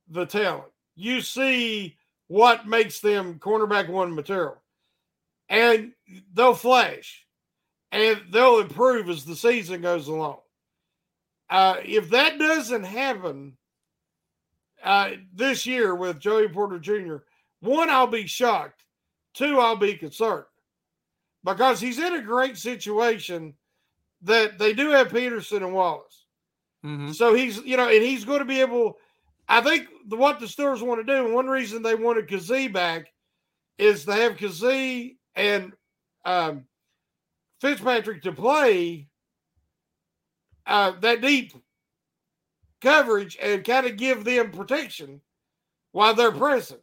the 0.09 0.25
talent. 0.25 0.71
You 0.95 1.21
see 1.21 1.97
what 2.27 2.67
makes 2.67 2.99
them 2.99 3.39
cornerback 3.39 3.89
one 3.89 4.13
material. 4.13 4.61
And 5.49 5.93
they'll 6.33 6.53
flash 6.53 7.25
and 7.91 8.21
they'll 8.31 8.59
improve 8.59 9.09
as 9.09 9.23
the 9.23 9.35
season 9.35 9.81
goes 9.81 10.07
along. 10.07 10.39
Uh, 11.49 11.77
if 11.85 12.09
that 12.09 12.37
doesn't 12.37 12.83
happen 12.83 13.57
uh, 14.83 15.11
this 15.33 15.65
year 15.65 15.95
with 15.95 16.19
Joey 16.19 16.47
Porter 16.47 16.79
Jr., 16.79 17.17
one, 17.59 17.89
I'll 17.89 18.07
be 18.07 18.27
shocked. 18.27 18.83
Two, 19.33 19.59
I'll 19.59 19.75
be 19.75 19.95
concerned 19.95 20.45
because 21.43 21.79
he's 21.79 21.99
in 21.99 22.15
a 22.15 22.21
great 22.21 22.57
situation 22.57 23.53
that 24.23 24.57
they 24.57 24.73
do 24.73 24.89
have 24.89 25.11
Peterson 25.11 25.63
and 25.63 25.73
Wallace. 25.73 26.25
Mm-hmm. 26.85 27.11
So 27.11 27.33
he's, 27.33 27.57
you 27.63 27.77
know, 27.77 27.87
and 27.87 28.03
he's 28.03 28.25
going 28.25 28.39
to 28.39 28.45
be 28.45 28.61
able. 28.61 28.97
I 29.47 29.61
think 29.61 29.87
the, 30.07 30.17
what 30.17 30.39
the 30.39 30.45
Steelers 30.45 30.81
want 30.81 31.05
to 31.05 31.13
do, 31.13 31.25
and 31.25 31.33
one 31.33 31.47
reason 31.47 31.81
they 31.81 31.95
wanted 31.95 32.27
Kazee 32.27 32.71
back 32.71 33.07
is 33.77 34.05
to 34.05 34.13
have 34.13 34.37
Kazee 34.37 35.17
and 35.35 35.71
um, 36.25 36.65
Fitzpatrick 37.61 38.23
to 38.23 38.33
play 38.33 39.07
uh, 40.65 40.93
that 40.99 41.21
deep 41.21 41.53
coverage 42.81 43.37
and 43.41 43.63
kind 43.63 43.85
of 43.85 43.97
give 43.97 44.23
them 44.23 44.51
protection 44.51 45.21
while 45.91 46.13
they're 46.13 46.31
pressing. 46.31 46.77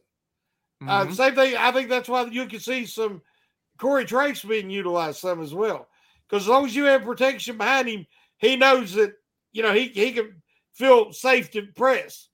Uh, 0.81 1.03
mm-hmm. 1.03 1.11
Uh, 1.11 1.15
same 1.15 1.35
thing. 1.35 1.55
I 1.57 1.71
think 1.71 1.89
that's 1.89 2.09
why 2.09 2.25
you 2.25 2.45
can 2.47 2.59
see 2.59 2.85
some 2.85 3.21
Corey 3.77 4.05
Trice 4.05 4.43
being 4.43 4.69
utilized 4.69 5.19
some 5.19 5.41
as 5.41 5.53
well. 5.53 5.87
Because 6.27 6.43
as 6.43 6.49
long 6.49 6.65
as 6.65 6.75
you 6.75 6.85
have 6.85 7.03
protection 7.03 7.57
behind 7.57 7.87
him, 7.87 8.07
he 8.37 8.55
knows 8.55 8.93
that 8.93 9.13
you 9.53 9.63
know 9.63 9.73
he 9.73 9.87
he 9.87 10.11
can 10.11 10.41
feel 10.73 11.13
safe 11.13 11.51
to 11.51 11.67
press, 11.75 12.29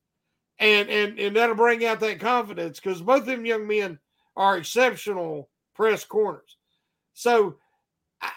and 0.60 0.90
and 0.90 1.20
and 1.20 1.36
that'll 1.36 1.56
bring 1.56 1.86
out 1.86 2.00
that 2.00 2.20
confidence. 2.20 2.80
Because 2.80 3.02
both 3.02 3.22
of 3.22 3.26
them 3.28 3.46
young 3.46 3.68
men 3.68 4.00
are 4.36 4.58
exceptional 4.58 5.50
press 5.76 6.04
corners. 6.04 6.58
So 7.14 7.58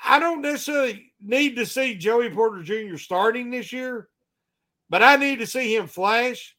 I 0.04 0.18
don't 0.18 0.42
necessarily 0.42 1.12
need 1.20 1.56
to 1.56 1.66
see 1.66 1.94
Joey 1.94 2.30
Porter 2.30 2.62
Jr. 2.62 2.96
starting 2.96 3.50
this 3.50 3.72
year, 3.72 4.08
but 4.90 5.02
I 5.02 5.16
need 5.16 5.38
to 5.40 5.46
see 5.46 5.74
him 5.74 5.86
flash. 5.86 6.56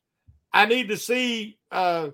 I 0.54 0.66
need 0.66 0.90
to 0.90 0.98
see 0.98 1.58
uh, 1.72 2.10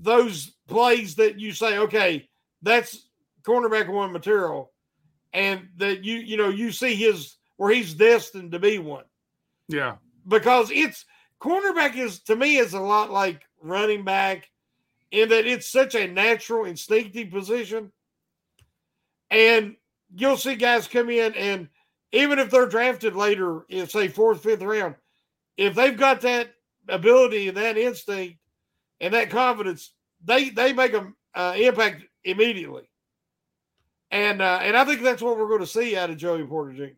those 0.00 0.52
plays 0.68 1.16
that 1.16 1.38
you 1.38 1.52
say, 1.52 1.78
okay, 1.78 2.28
that's 2.62 3.08
cornerback 3.42 3.88
one 3.88 4.12
material, 4.12 4.72
and 5.32 5.68
that 5.76 6.04
you 6.04 6.16
you 6.16 6.36
know 6.36 6.48
you 6.48 6.72
see 6.72 6.94
his 6.94 7.36
where 7.56 7.72
he's 7.72 7.94
destined 7.94 8.52
to 8.52 8.58
be 8.58 8.78
one. 8.78 9.04
Yeah, 9.68 9.96
because 10.26 10.70
it's 10.70 11.04
cornerback 11.40 11.96
is 11.96 12.20
to 12.24 12.36
me 12.36 12.56
is 12.56 12.74
a 12.74 12.80
lot 12.80 13.10
like 13.10 13.42
running 13.60 14.04
back 14.04 14.48
in 15.10 15.28
that 15.28 15.46
it's 15.46 15.68
such 15.68 15.94
a 15.94 16.06
natural 16.06 16.64
instinctive 16.64 17.30
position, 17.30 17.92
and 19.30 19.76
you'll 20.14 20.36
see 20.36 20.54
guys 20.54 20.86
come 20.86 21.10
in 21.10 21.34
and 21.34 21.68
even 22.12 22.38
if 22.38 22.50
they're 22.50 22.68
drafted 22.68 23.16
later, 23.16 23.64
in 23.68 23.88
say 23.88 24.08
fourth, 24.08 24.42
fifth 24.42 24.62
round, 24.62 24.94
if 25.56 25.74
they've 25.74 25.96
got 25.96 26.20
that 26.22 26.50
ability 26.88 27.48
and 27.48 27.56
that 27.56 27.76
instinct 27.76 28.38
and 29.00 29.14
that 29.14 29.30
confidence, 29.30 29.92
they 30.24 30.50
they 30.50 30.72
make 30.72 30.94
an 30.94 31.14
uh, 31.34 31.54
impact 31.56 32.04
immediately. 32.24 32.88
And 34.10 34.42
uh, 34.42 34.60
and 34.62 34.76
I 34.76 34.84
think 34.84 35.02
that's 35.02 35.22
what 35.22 35.38
we're 35.38 35.48
going 35.48 35.60
to 35.60 35.66
see 35.66 35.96
out 35.96 36.10
of 36.10 36.16
Joey 36.16 36.44
Porter 36.44 36.72
Jr. 36.72 36.94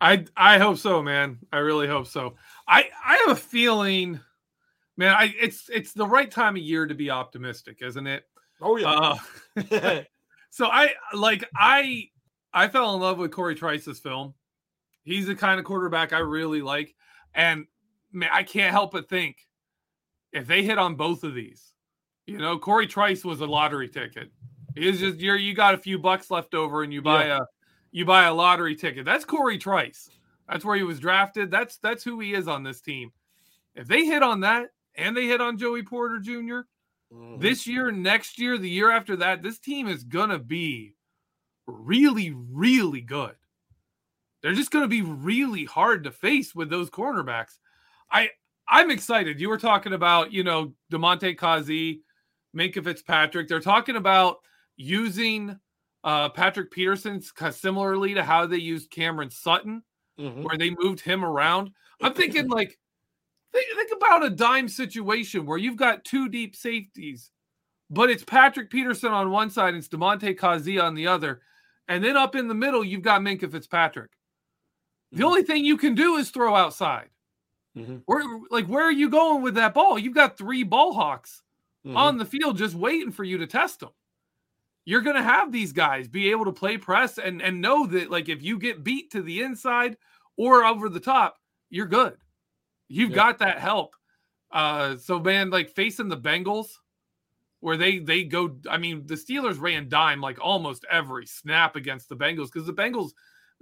I 0.00 0.24
I 0.36 0.58
hope 0.58 0.78
so, 0.78 1.02
man. 1.02 1.38
I 1.52 1.58
really 1.58 1.88
hope 1.88 2.06
so. 2.06 2.34
I 2.68 2.88
I 3.04 3.16
have 3.16 3.36
a 3.36 3.40
feeling, 3.40 4.20
man. 4.96 5.14
I 5.16 5.34
it's 5.40 5.68
it's 5.72 5.92
the 5.92 6.06
right 6.06 6.30
time 6.30 6.56
of 6.56 6.62
year 6.62 6.86
to 6.86 6.94
be 6.94 7.10
optimistic, 7.10 7.78
isn't 7.80 8.06
it? 8.06 8.24
Oh 8.60 8.76
yeah. 8.76 9.16
Uh, 9.56 10.02
so 10.50 10.66
I 10.66 10.92
like 11.12 11.44
I 11.56 12.10
I 12.52 12.68
fell 12.68 12.94
in 12.94 13.00
love 13.00 13.18
with 13.18 13.32
Corey 13.32 13.54
Trice's 13.54 13.98
film. 13.98 14.34
He's 15.04 15.26
the 15.26 15.34
kind 15.34 15.60
of 15.60 15.66
quarterback 15.66 16.12
I 16.12 16.18
really 16.18 16.62
like, 16.62 16.94
and 17.34 17.66
man, 18.12 18.30
I 18.32 18.42
can't 18.42 18.72
help 18.72 18.92
but 18.92 19.08
think 19.08 19.46
if 20.32 20.46
they 20.46 20.62
hit 20.62 20.78
on 20.78 20.96
both 20.96 21.24
of 21.24 21.34
these, 21.34 21.72
you 22.26 22.38
know, 22.38 22.58
Corey 22.58 22.86
Trice 22.86 23.24
was 23.24 23.40
a 23.40 23.46
lottery 23.46 23.88
ticket. 23.88 24.30
He's 24.74 24.98
just 24.98 25.18
you're 25.18 25.36
you 25.36 25.54
got 25.54 25.74
a 25.74 25.78
few 25.78 25.98
bucks 25.98 26.30
left 26.30 26.54
over 26.54 26.82
and 26.82 26.92
you 26.92 27.02
buy 27.02 27.26
yeah. 27.26 27.38
a 27.38 27.40
you 27.92 28.04
buy 28.04 28.24
a 28.24 28.34
lottery 28.34 28.74
ticket. 28.74 29.04
That's 29.04 29.24
Corey 29.24 29.58
Trice. 29.58 30.10
That's 30.48 30.64
where 30.64 30.76
he 30.76 30.82
was 30.82 31.00
drafted. 31.00 31.50
That's 31.50 31.78
that's 31.78 32.02
who 32.02 32.18
he 32.20 32.34
is 32.34 32.48
on 32.48 32.62
this 32.62 32.80
team. 32.80 33.12
If 33.74 33.86
they 33.86 34.04
hit 34.04 34.22
on 34.22 34.40
that 34.40 34.70
and 34.96 35.16
they 35.16 35.26
hit 35.26 35.40
on 35.40 35.58
Joey 35.58 35.82
Porter 35.82 36.18
junior 36.18 36.66
mm-hmm. 37.12 37.40
this 37.40 37.66
year, 37.66 37.90
next 37.90 38.38
year, 38.38 38.58
the 38.58 38.68
year 38.68 38.90
after 38.90 39.16
that, 39.16 39.42
this 39.42 39.58
team 39.58 39.86
is 39.86 40.02
gonna 40.04 40.38
be 40.38 40.96
really, 41.66 42.34
really 42.50 43.00
good. 43.00 43.34
They're 44.44 44.52
just 44.52 44.70
going 44.70 44.84
to 44.84 44.88
be 44.88 45.00
really 45.00 45.64
hard 45.64 46.04
to 46.04 46.10
face 46.10 46.54
with 46.54 46.68
those 46.68 46.90
cornerbacks. 46.90 47.56
I 48.12 48.28
I'm 48.68 48.90
excited. 48.90 49.40
You 49.40 49.48
were 49.48 49.56
talking 49.56 49.94
about, 49.94 50.34
you 50.34 50.44
know, 50.44 50.74
Damontae 50.92 51.34
Kazee, 51.34 52.00
Minkah 52.54 52.84
Fitzpatrick. 52.84 53.48
They're 53.48 53.60
talking 53.60 53.96
about 53.96 54.36
using 54.76 55.58
uh, 56.04 56.28
Patrick 56.28 56.70
Peterson 56.70 57.22
similarly 57.52 58.12
to 58.12 58.22
how 58.22 58.44
they 58.44 58.58
used 58.58 58.90
Cameron 58.90 59.30
Sutton, 59.30 59.82
mm-hmm. 60.20 60.42
where 60.42 60.58
they 60.58 60.76
moved 60.78 61.00
him 61.00 61.24
around. 61.24 61.70
I'm 62.02 62.12
thinking 62.14 62.48
like 62.48 62.78
think, 63.50 63.66
think 63.74 63.92
about 63.96 64.26
a 64.26 64.30
dime 64.30 64.68
situation 64.68 65.46
where 65.46 65.56
you've 65.56 65.78
got 65.78 66.04
two 66.04 66.28
deep 66.28 66.54
safeties, 66.54 67.30
but 67.88 68.10
it's 68.10 68.24
Patrick 68.24 68.68
Peterson 68.68 69.10
on 69.10 69.30
one 69.30 69.48
side 69.48 69.72
and 69.72 69.78
it's 69.78 69.88
Damontae 69.88 70.38
Kazee 70.38 70.82
on 70.82 70.94
the 70.94 71.06
other. 71.06 71.40
And 71.88 72.04
then 72.04 72.18
up 72.18 72.36
in 72.36 72.46
the 72.46 72.54
middle, 72.54 72.84
you've 72.84 73.00
got 73.00 73.22
Minkah 73.22 73.50
Fitzpatrick. 73.50 74.10
The 75.14 75.24
only 75.24 75.42
thing 75.42 75.64
you 75.64 75.76
can 75.76 75.94
do 75.94 76.16
is 76.16 76.30
throw 76.30 76.54
outside. 76.54 77.08
Mm-hmm. 77.76 77.98
Where 78.06 78.22
like 78.50 78.66
where 78.66 78.84
are 78.84 78.92
you 78.92 79.08
going 79.08 79.42
with 79.42 79.54
that 79.56 79.74
ball? 79.74 79.98
You've 79.98 80.14
got 80.14 80.38
three 80.38 80.62
ball 80.62 80.92
hawks 80.92 81.42
mm-hmm. 81.84 81.96
on 81.96 82.18
the 82.18 82.24
field 82.24 82.56
just 82.56 82.74
waiting 82.74 83.10
for 83.10 83.24
you 83.24 83.38
to 83.38 83.46
test 83.46 83.80
them. 83.80 83.90
You're 84.84 85.00
gonna 85.00 85.22
have 85.22 85.50
these 85.50 85.72
guys 85.72 86.06
be 86.06 86.30
able 86.30 86.44
to 86.44 86.52
play 86.52 86.78
press 86.78 87.18
and 87.18 87.42
and 87.42 87.60
know 87.60 87.86
that 87.86 88.10
like 88.10 88.28
if 88.28 88.42
you 88.42 88.58
get 88.58 88.84
beat 88.84 89.10
to 89.12 89.22
the 89.22 89.42
inside 89.42 89.96
or 90.36 90.64
over 90.64 90.88
the 90.88 91.00
top, 91.00 91.38
you're 91.70 91.86
good. 91.86 92.16
You've 92.88 93.10
yeah. 93.10 93.16
got 93.16 93.38
that 93.38 93.58
help. 93.58 93.96
Uh, 94.52 94.96
so 94.96 95.18
man, 95.18 95.50
like 95.50 95.70
facing 95.70 96.08
the 96.08 96.16
Bengals, 96.16 96.68
where 97.58 97.76
they 97.76 97.98
they 97.98 98.22
go. 98.22 98.56
I 98.70 98.78
mean, 98.78 99.06
the 99.06 99.14
Steelers 99.14 99.60
ran 99.60 99.88
dime 99.88 100.20
like 100.20 100.38
almost 100.40 100.84
every 100.88 101.26
snap 101.26 101.74
against 101.74 102.08
the 102.08 102.16
Bengals 102.16 102.52
because 102.52 102.66
the 102.66 102.72
Bengals 102.72 103.12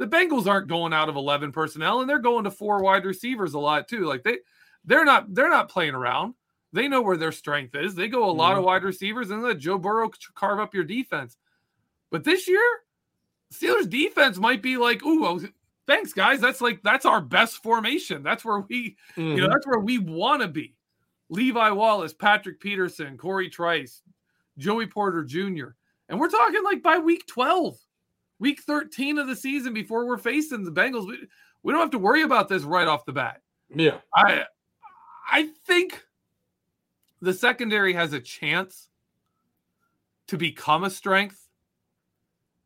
the 0.02 0.16
Bengals 0.16 0.48
aren't 0.48 0.66
going 0.66 0.92
out 0.92 1.08
of 1.08 1.14
11 1.14 1.52
personnel 1.52 2.00
and 2.00 2.10
they're 2.10 2.18
going 2.18 2.42
to 2.44 2.50
four 2.50 2.82
wide 2.82 3.04
receivers 3.04 3.54
a 3.54 3.58
lot 3.58 3.86
too. 3.86 4.04
Like 4.04 4.24
they 4.24 4.38
they're 4.84 5.04
not 5.04 5.32
they're 5.32 5.48
not 5.48 5.68
playing 5.68 5.94
around. 5.94 6.34
They 6.72 6.88
know 6.88 7.02
where 7.02 7.16
their 7.16 7.30
strength 7.30 7.76
is. 7.76 7.94
They 7.94 8.08
go 8.08 8.28
a 8.28 8.32
lot 8.32 8.50
mm-hmm. 8.50 8.58
of 8.58 8.64
wide 8.64 8.82
receivers 8.82 9.30
and 9.30 9.42
let 9.42 9.58
Joe 9.58 9.78
Burrow 9.78 10.10
carve 10.34 10.58
up 10.58 10.74
your 10.74 10.84
defense. 10.84 11.36
But 12.10 12.24
this 12.24 12.48
year, 12.48 12.64
Steelers 13.54 13.88
defense 13.88 14.38
might 14.38 14.60
be 14.60 14.76
like, 14.76 15.04
"Ooh, 15.04 15.48
thanks 15.86 16.12
guys. 16.12 16.40
That's 16.40 16.60
like 16.60 16.82
that's 16.82 17.06
our 17.06 17.20
best 17.20 17.62
formation. 17.62 18.24
That's 18.24 18.44
where 18.44 18.60
we, 18.60 18.96
mm-hmm. 19.16 19.20
you 19.20 19.28
know, 19.28 19.42
mm-hmm. 19.44 19.52
that's 19.52 19.66
where 19.66 19.80
we 19.80 19.98
want 19.98 20.42
to 20.42 20.48
be." 20.48 20.74
Levi 21.28 21.70
Wallace, 21.70 22.12
Patrick 22.12 22.60
Peterson, 22.60 23.16
Corey 23.16 23.48
Trice, 23.48 24.02
Joey 24.58 24.86
Porter 24.86 25.24
Jr. 25.24 25.68
And 26.08 26.18
we're 26.18 26.28
talking 26.28 26.62
like 26.64 26.82
by 26.82 26.98
week 26.98 27.26
12, 27.26 27.78
week 28.42 28.60
13 28.62 29.18
of 29.18 29.28
the 29.28 29.36
season 29.36 29.72
before 29.72 30.04
we're 30.06 30.18
facing 30.18 30.64
the 30.64 30.72
Bengals. 30.72 31.06
We, 31.06 31.26
we 31.62 31.72
don't 31.72 31.80
have 31.80 31.90
to 31.92 31.98
worry 31.98 32.22
about 32.22 32.48
this 32.48 32.64
right 32.64 32.88
off 32.88 33.04
the 33.04 33.12
bat. 33.12 33.40
Yeah. 33.74 33.98
I 34.14 34.44
I 35.30 35.48
think 35.66 36.04
the 37.20 37.32
secondary 37.32 37.94
has 37.94 38.12
a 38.12 38.20
chance 38.20 38.88
to 40.26 40.36
become 40.36 40.84
a 40.84 40.90
strength. 40.90 41.38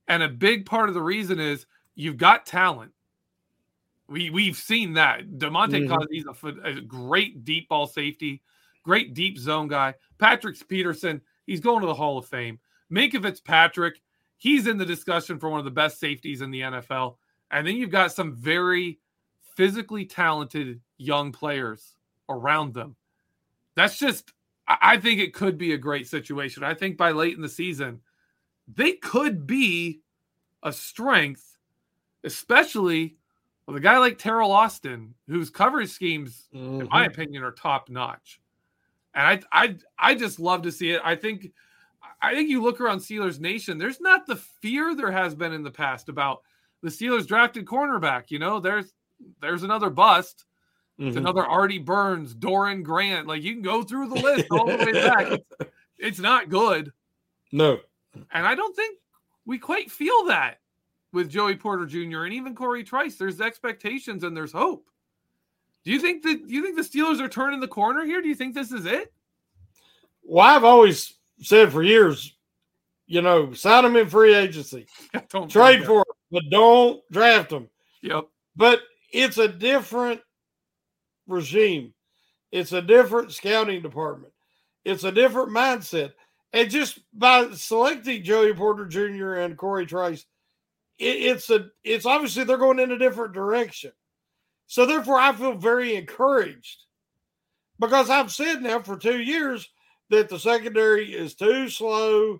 And 0.08 0.22
a 0.22 0.28
big 0.28 0.66
part 0.66 0.88
of 0.88 0.94
the 0.94 1.02
reason 1.02 1.38
is 1.38 1.66
you've 1.94 2.16
got 2.16 2.46
talent. 2.46 2.92
We 4.08 4.30
we've 4.30 4.56
seen 4.56 4.94
that. 4.94 5.28
Damontae 5.28 5.88
mm-hmm. 5.88 6.46
a, 6.46 6.78
a 6.78 6.80
great 6.80 7.44
deep 7.44 7.68
ball 7.68 7.86
safety 7.86 8.42
great 8.86 9.14
deep 9.14 9.36
zone 9.36 9.68
guy. 9.68 9.94
Patrick 10.18 10.56
Peterson, 10.68 11.20
he's 11.44 11.60
going 11.60 11.80
to 11.80 11.86
the 11.88 11.94
Hall 11.94 12.16
of 12.16 12.26
Fame. 12.26 12.60
Minkah 12.90 13.20
Fitzpatrick, 13.20 14.00
he's 14.36 14.66
in 14.66 14.78
the 14.78 14.84
discussion 14.84 15.38
for 15.38 15.48
one 15.48 15.58
of 15.58 15.64
the 15.64 15.70
best 15.70 15.98
safeties 15.98 16.40
in 16.40 16.50
the 16.50 16.60
NFL. 16.60 17.16
And 17.50 17.66
then 17.66 17.76
you've 17.76 17.90
got 17.90 18.12
some 18.12 18.34
very 18.34 18.98
physically 19.56 20.04
talented 20.04 20.80
young 20.98 21.32
players 21.32 21.96
around 22.28 22.74
them. 22.74 22.96
That's 23.74 23.98
just, 23.98 24.32
I 24.66 24.96
think 24.96 25.20
it 25.20 25.34
could 25.34 25.58
be 25.58 25.72
a 25.72 25.78
great 25.78 26.08
situation. 26.08 26.64
I 26.64 26.74
think 26.74 26.96
by 26.96 27.12
late 27.12 27.36
in 27.36 27.42
the 27.42 27.48
season, 27.48 28.00
they 28.66 28.92
could 28.92 29.46
be 29.46 30.00
a 30.62 30.72
strength, 30.72 31.58
especially 32.24 33.16
with 33.66 33.76
a 33.76 33.80
guy 33.80 33.98
like 33.98 34.18
Teryl 34.18 34.50
Austin, 34.50 35.14
whose 35.28 35.50
coverage 35.50 35.90
schemes, 35.90 36.48
mm-hmm. 36.54 36.80
in 36.80 36.88
my 36.88 37.02
mm-hmm. 37.02 37.12
opinion, 37.12 37.42
are 37.44 37.52
top 37.52 37.88
notch 37.88 38.40
and 39.16 39.26
I 39.26 39.64
I 39.66 39.76
I 39.98 40.14
just 40.14 40.38
love 40.38 40.62
to 40.62 40.70
see 40.70 40.90
it. 40.90 41.00
I 41.02 41.16
think 41.16 41.50
I 42.26 42.34
think 42.34 42.50
you 42.50 42.62
look 42.62 42.80
around 42.80 42.98
Steelers 42.98 43.38
Nation, 43.38 43.78
there's 43.78 44.00
not 44.00 44.26
the 44.26 44.36
fear 44.36 44.94
there 44.94 45.12
has 45.12 45.34
been 45.34 45.52
in 45.52 45.62
the 45.62 45.70
past 45.70 46.08
about 46.08 46.42
the 46.82 46.88
Steelers 46.88 47.26
drafted 47.26 47.64
cornerback. 47.64 48.30
You 48.30 48.38
know, 48.38 48.58
there's 48.60 48.92
there's 49.40 49.62
another 49.62 49.90
bust. 49.90 50.44
It's 50.98 51.10
mm-hmm. 51.10 51.18
another 51.18 51.44
Artie 51.44 51.78
Burns, 51.78 52.34
Doran 52.34 52.82
Grant. 52.82 53.26
Like 53.26 53.42
you 53.42 53.52
can 53.52 53.62
go 53.62 53.82
through 53.82 54.08
the 54.08 54.16
list 54.16 54.46
all 54.50 54.66
the 54.66 54.76
way 54.76 54.92
back. 54.92 55.26
It's, 55.30 55.70
it's 55.98 56.18
not 56.18 56.48
good. 56.48 56.92
No. 57.52 57.78
And 58.32 58.46
I 58.46 58.54
don't 58.54 58.74
think 58.74 58.98
we 59.44 59.58
quite 59.58 59.90
feel 59.90 60.24
that 60.26 60.60
with 61.12 61.30
Joey 61.30 61.56
Porter 61.56 61.86
Jr. 61.86 62.24
and 62.24 62.32
even 62.32 62.54
Corey 62.54 62.82
Trice. 62.82 63.16
There's 63.16 63.40
expectations 63.40 64.24
and 64.24 64.36
there's 64.36 64.52
hope. 64.52 64.88
Do 65.84 65.92
you 65.92 66.00
think 66.00 66.22
that 66.24 66.48
do 66.48 66.52
you 66.52 66.62
think 66.62 66.76
the 66.76 66.82
Steelers 66.82 67.20
are 67.20 67.28
turning 67.28 67.60
the 67.60 67.68
corner 67.68 68.04
here? 68.04 68.20
Do 68.20 68.28
you 68.28 68.34
think 68.34 68.54
this 68.54 68.72
is 68.72 68.86
it? 68.86 69.12
Well, 70.24 70.44
I've 70.44 70.64
always 70.64 71.15
said 71.40 71.72
for 71.72 71.82
years, 71.82 72.34
you 73.06 73.22
know, 73.22 73.52
sign 73.52 73.84
them 73.84 73.96
in 73.96 74.08
free 74.08 74.34
agency, 74.34 74.86
trade 75.48 75.84
for 75.84 76.04
them, 76.04 76.14
but 76.30 76.42
don't 76.50 77.00
draft 77.10 77.50
them. 77.50 77.68
Yep. 78.02 78.24
But 78.56 78.80
it's 79.12 79.38
a 79.38 79.48
different 79.48 80.20
regime. 81.26 81.94
It's 82.52 82.72
a 82.72 82.82
different 82.82 83.32
scouting 83.32 83.82
department. 83.82 84.32
It's 84.84 85.04
a 85.04 85.12
different 85.12 85.50
mindset. 85.50 86.12
And 86.52 86.70
just 86.70 87.00
by 87.12 87.50
selecting 87.52 88.22
Joey 88.22 88.54
Porter 88.54 88.86
Jr. 88.86 89.34
and 89.34 89.56
Corey 89.56 89.84
Trice, 89.84 90.24
it, 90.98 91.04
it's 91.04 91.50
a 91.50 91.68
it's 91.84 92.06
obviously 92.06 92.44
they're 92.44 92.56
going 92.56 92.78
in 92.78 92.92
a 92.92 92.98
different 92.98 93.34
direction. 93.34 93.92
So 94.66 94.86
therefore, 94.86 95.18
I 95.18 95.32
feel 95.32 95.54
very 95.54 95.96
encouraged 95.96 96.84
because 97.78 98.10
I've 98.10 98.32
said 98.32 98.62
now 98.62 98.80
for 98.80 98.96
two 98.96 99.20
years 99.20 99.68
that 100.10 100.28
the 100.28 100.38
secondary 100.38 101.12
is 101.12 101.34
too 101.34 101.68
slow. 101.68 102.38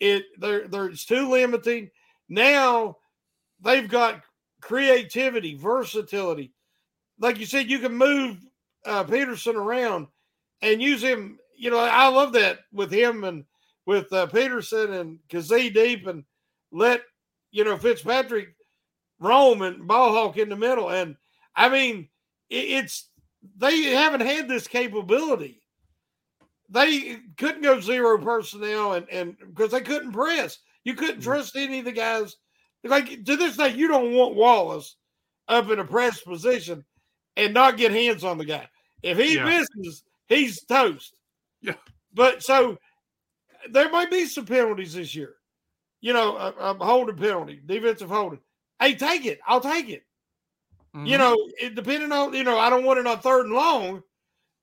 It 0.00 0.24
there 0.38 0.86
it's 0.86 1.06
too 1.06 1.30
limiting. 1.30 1.90
Now 2.28 2.96
they've 3.62 3.88
got 3.88 4.22
creativity, 4.60 5.54
versatility. 5.54 6.52
Like 7.18 7.38
you 7.38 7.46
said, 7.46 7.70
you 7.70 7.78
can 7.78 7.94
move 7.94 8.38
uh, 8.84 9.04
Peterson 9.04 9.56
around 9.56 10.06
and 10.62 10.82
use 10.82 11.02
him. 11.02 11.38
You 11.56 11.70
know, 11.70 11.78
I 11.78 12.08
love 12.08 12.32
that 12.34 12.60
with 12.72 12.92
him 12.92 13.24
and 13.24 13.44
with 13.86 14.12
uh, 14.12 14.26
Peterson 14.26 14.92
and 14.94 15.18
Kazee 15.30 15.72
deep 15.72 16.06
and 16.06 16.24
let 16.72 17.02
you 17.52 17.64
know 17.64 17.78
Fitzpatrick 17.78 18.48
roam 19.18 19.62
and 19.62 19.86
ball 19.86 20.12
hawk 20.12 20.36
in 20.36 20.48
the 20.48 20.56
middle. 20.56 20.90
And 20.90 21.16
I 21.54 21.68
mean, 21.68 22.08
it, 22.50 22.64
it's 22.64 23.08
they 23.56 23.84
haven't 23.84 24.20
had 24.20 24.48
this 24.48 24.68
capability. 24.68 25.62
They 26.68 27.18
couldn't 27.36 27.62
go 27.62 27.80
zero 27.80 28.18
personnel 28.18 28.94
and 28.94 29.08
and 29.10 29.36
because 29.38 29.70
they 29.70 29.80
couldn't 29.80 30.12
press. 30.12 30.58
You 30.84 30.94
couldn't 30.94 31.20
mm. 31.20 31.24
trust 31.24 31.56
any 31.56 31.80
of 31.80 31.84
the 31.84 31.92
guys. 31.92 32.36
Like 32.84 33.24
to 33.24 33.36
this 33.36 33.56
day, 33.56 33.74
you 33.74 33.88
don't 33.88 34.14
want 34.14 34.36
Wallace 34.36 34.96
up 35.48 35.70
in 35.70 35.78
a 35.78 35.84
press 35.84 36.20
position 36.20 36.84
and 37.36 37.54
not 37.54 37.76
get 37.76 37.92
hands 37.92 38.24
on 38.24 38.38
the 38.38 38.44
guy. 38.44 38.68
If 39.02 39.18
he 39.18 39.36
yeah. 39.36 39.44
misses, 39.44 40.02
he's 40.28 40.64
toast. 40.64 41.16
Yeah. 41.60 41.74
But 42.14 42.42
so 42.42 42.78
there 43.70 43.90
might 43.90 44.10
be 44.10 44.26
some 44.26 44.46
penalties 44.46 44.94
this 44.94 45.14
year. 45.14 45.34
You 46.00 46.12
know, 46.12 46.36
a, 46.36 46.50
a 46.50 46.84
holding 46.84 47.16
penalty, 47.16 47.60
defensive 47.64 48.10
holding. 48.10 48.40
Hey, 48.78 48.94
take 48.94 49.26
it. 49.26 49.40
I'll 49.46 49.60
take 49.60 49.88
it. 49.88 50.04
Mm-hmm. 50.94 51.06
You 51.06 51.18
know, 51.18 51.36
it, 51.60 51.74
depending 51.74 52.12
on, 52.12 52.32
you 52.34 52.44
know, 52.44 52.58
I 52.58 52.70
don't 52.70 52.84
want 52.84 52.98
it 52.98 53.06
on 53.06 53.18
third 53.20 53.46
and 53.46 53.54
long, 53.54 54.02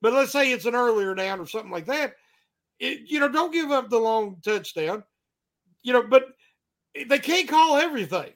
but 0.03 0.11
let's 0.11 0.33
say 0.33 0.51
it's 0.51 0.65
an 0.65 0.75
earlier 0.75 1.15
down 1.15 1.39
or 1.39 1.47
something 1.47 1.71
like 1.71 1.85
that. 1.85 2.15
It, 2.77 3.09
you 3.09 3.21
know, 3.21 3.29
don't 3.29 3.53
give 3.53 3.71
up 3.71 3.89
the 3.89 3.97
long 3.97 4.35
touchdown. 4.43 5.03
You 5.81 5.93
know, 5.93 6.03
but 6.03 6.25
they 6.93 7.19
can't 7.19 7.47
call 7.47 7.77
everything. 7.77 8.31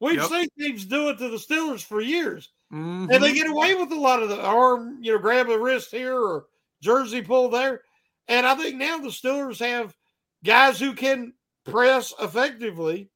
We've 0.00 0.14
yep. 0.14 0.28
seen 0.28 0.48
teams 0.56 0.84
do 0.84 1.08
it 1.08 1.18
to 1.18 1.28
the 1.28 1.36
Steelers 1.36 1.84
for 1.84 2.00
years, 2.00 2.50
mm-hmm. 2.72 3.10
and 3.10 3.22
they 3.22 3.34
get 3.34 3.50
away 3.50 3.74
with 3.74 3.90
a 3.90 3.98
lot 3.98 4.22
of 4.22 4.28
the 4.28 4.40
arm, 4.40 4.98
you 5.00 5.12
know, 5.12 5.18
grab 5.18 5.48
a 5.48 5.58
wrist 5.58 5.90
here 5.90 6.16
or 6.16 6.46
jersey 6.80 7.20
pull 7.20 7.48
there. 7.48 7.82
And 8.28 8.46
I 8.46 8.54
think 8.54 8.76
now 8.76 8.98
the 8.98 9.08
Steelers 9.08 9.58
have 9.58 9.96
guys 10.44 10.78
who 10.78 10.92
can 10.92 11.32
press 11.64 12.14
effectively, 12.20 13.10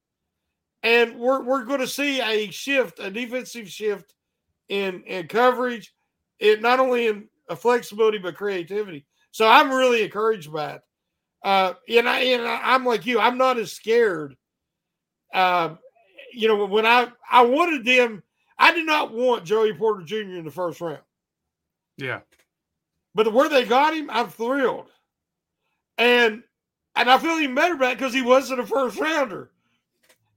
and 0.83 1.21
we're 1.21 1.43
we're 1.45 1.65
going 1.65 1.81
to 1.81 1.87
see 1.87 2.21
a 2.21 2.51
shift, 2.51 2.99
a 2.99 3.13
defensive 3.13 3.69
shift 3.69 4.13
in 4.69 5.05
in 5.05 5.29
coverage, 5.29 5.95
it 6.41 6.61
not 6.61 6.81
only 6.81 7.07
in 7.07 7.29
a 7.53 7.57
flexibility 7.57 8.19
but 8.19 8.35
creativity. 8.35 9.07
So 9.31 9.47
I'm 9.47 9.71
really 9.71 10.03
encouraged 10.03 10.53
by 10.53 10.73
it. 10.73 10.83
Uh, 11.43 11.75
and 11.89 12.09
I 12.09 12.21
and 12.21 12.43
I'm 12.43 12.85
like 12.85 13.07
you, 13.07 13.19
I'm 13.19 13.39
not 13.39 13.59
as 13.59 13.73
scared 13.73 14.37
uh, 15.33 15.77
you 16.33 16.49
know, 16.49 16.65
when 16.67 16.87
I 16.87 17.09
I 17.31 17.43
wanted 17.43 17.85
them, 17.85 18.23
I 18.59 18.73
did 18.73 18.87
not 18.87 19.13
want 19.13 19.45
Joey 19.45 19.73
Porter 19.73 20.03
Jr. 20.03 20.37
in 20.37 20.45
the 20.45 20.51
first 20.51 20.81
round. 20.81 21.01
Yeah, 21.97 22.21
but 23.15 23.33
where 23.33 23.49
they 23.49 23.65
got 23.65 23.95
him, 23.95 24.11
I'm 24.11 24.29
thrilled, 24.29 24.91
and 25.99 26.43
and 26.95 27.11
I 27.11 27.19
feel 27.19 27.39
even 27.39 27.55
better 27.55 27.75
about 27.75 27.93
it 27.93 27.99
because 27.99 28.15
he 28.15 28.23
wasn't 28.23 28.61
a 28.61 28.67
first 28.67 28.99
rounder. 28.99 29.51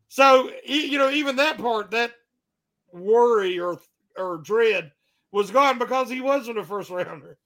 So 0.08 0.52
you 0.66 0.98
know, 0.98 1.10
even 1.10 1.36
that 1.38 1.58
part, 1.58 1.92
that 1.92 2.12
worry 2.92 3.60
or 3.60 3.80
or 4.18 4.38
dread 4.38 4.92
was 5.36 5.52
gone 5.52 5.78
because 5.78 6.10
he 6.10 6.22
wasn't 6.22 6.58
a 6.58 6.64
first 6.64 6.90
rounder. 6.90 7.38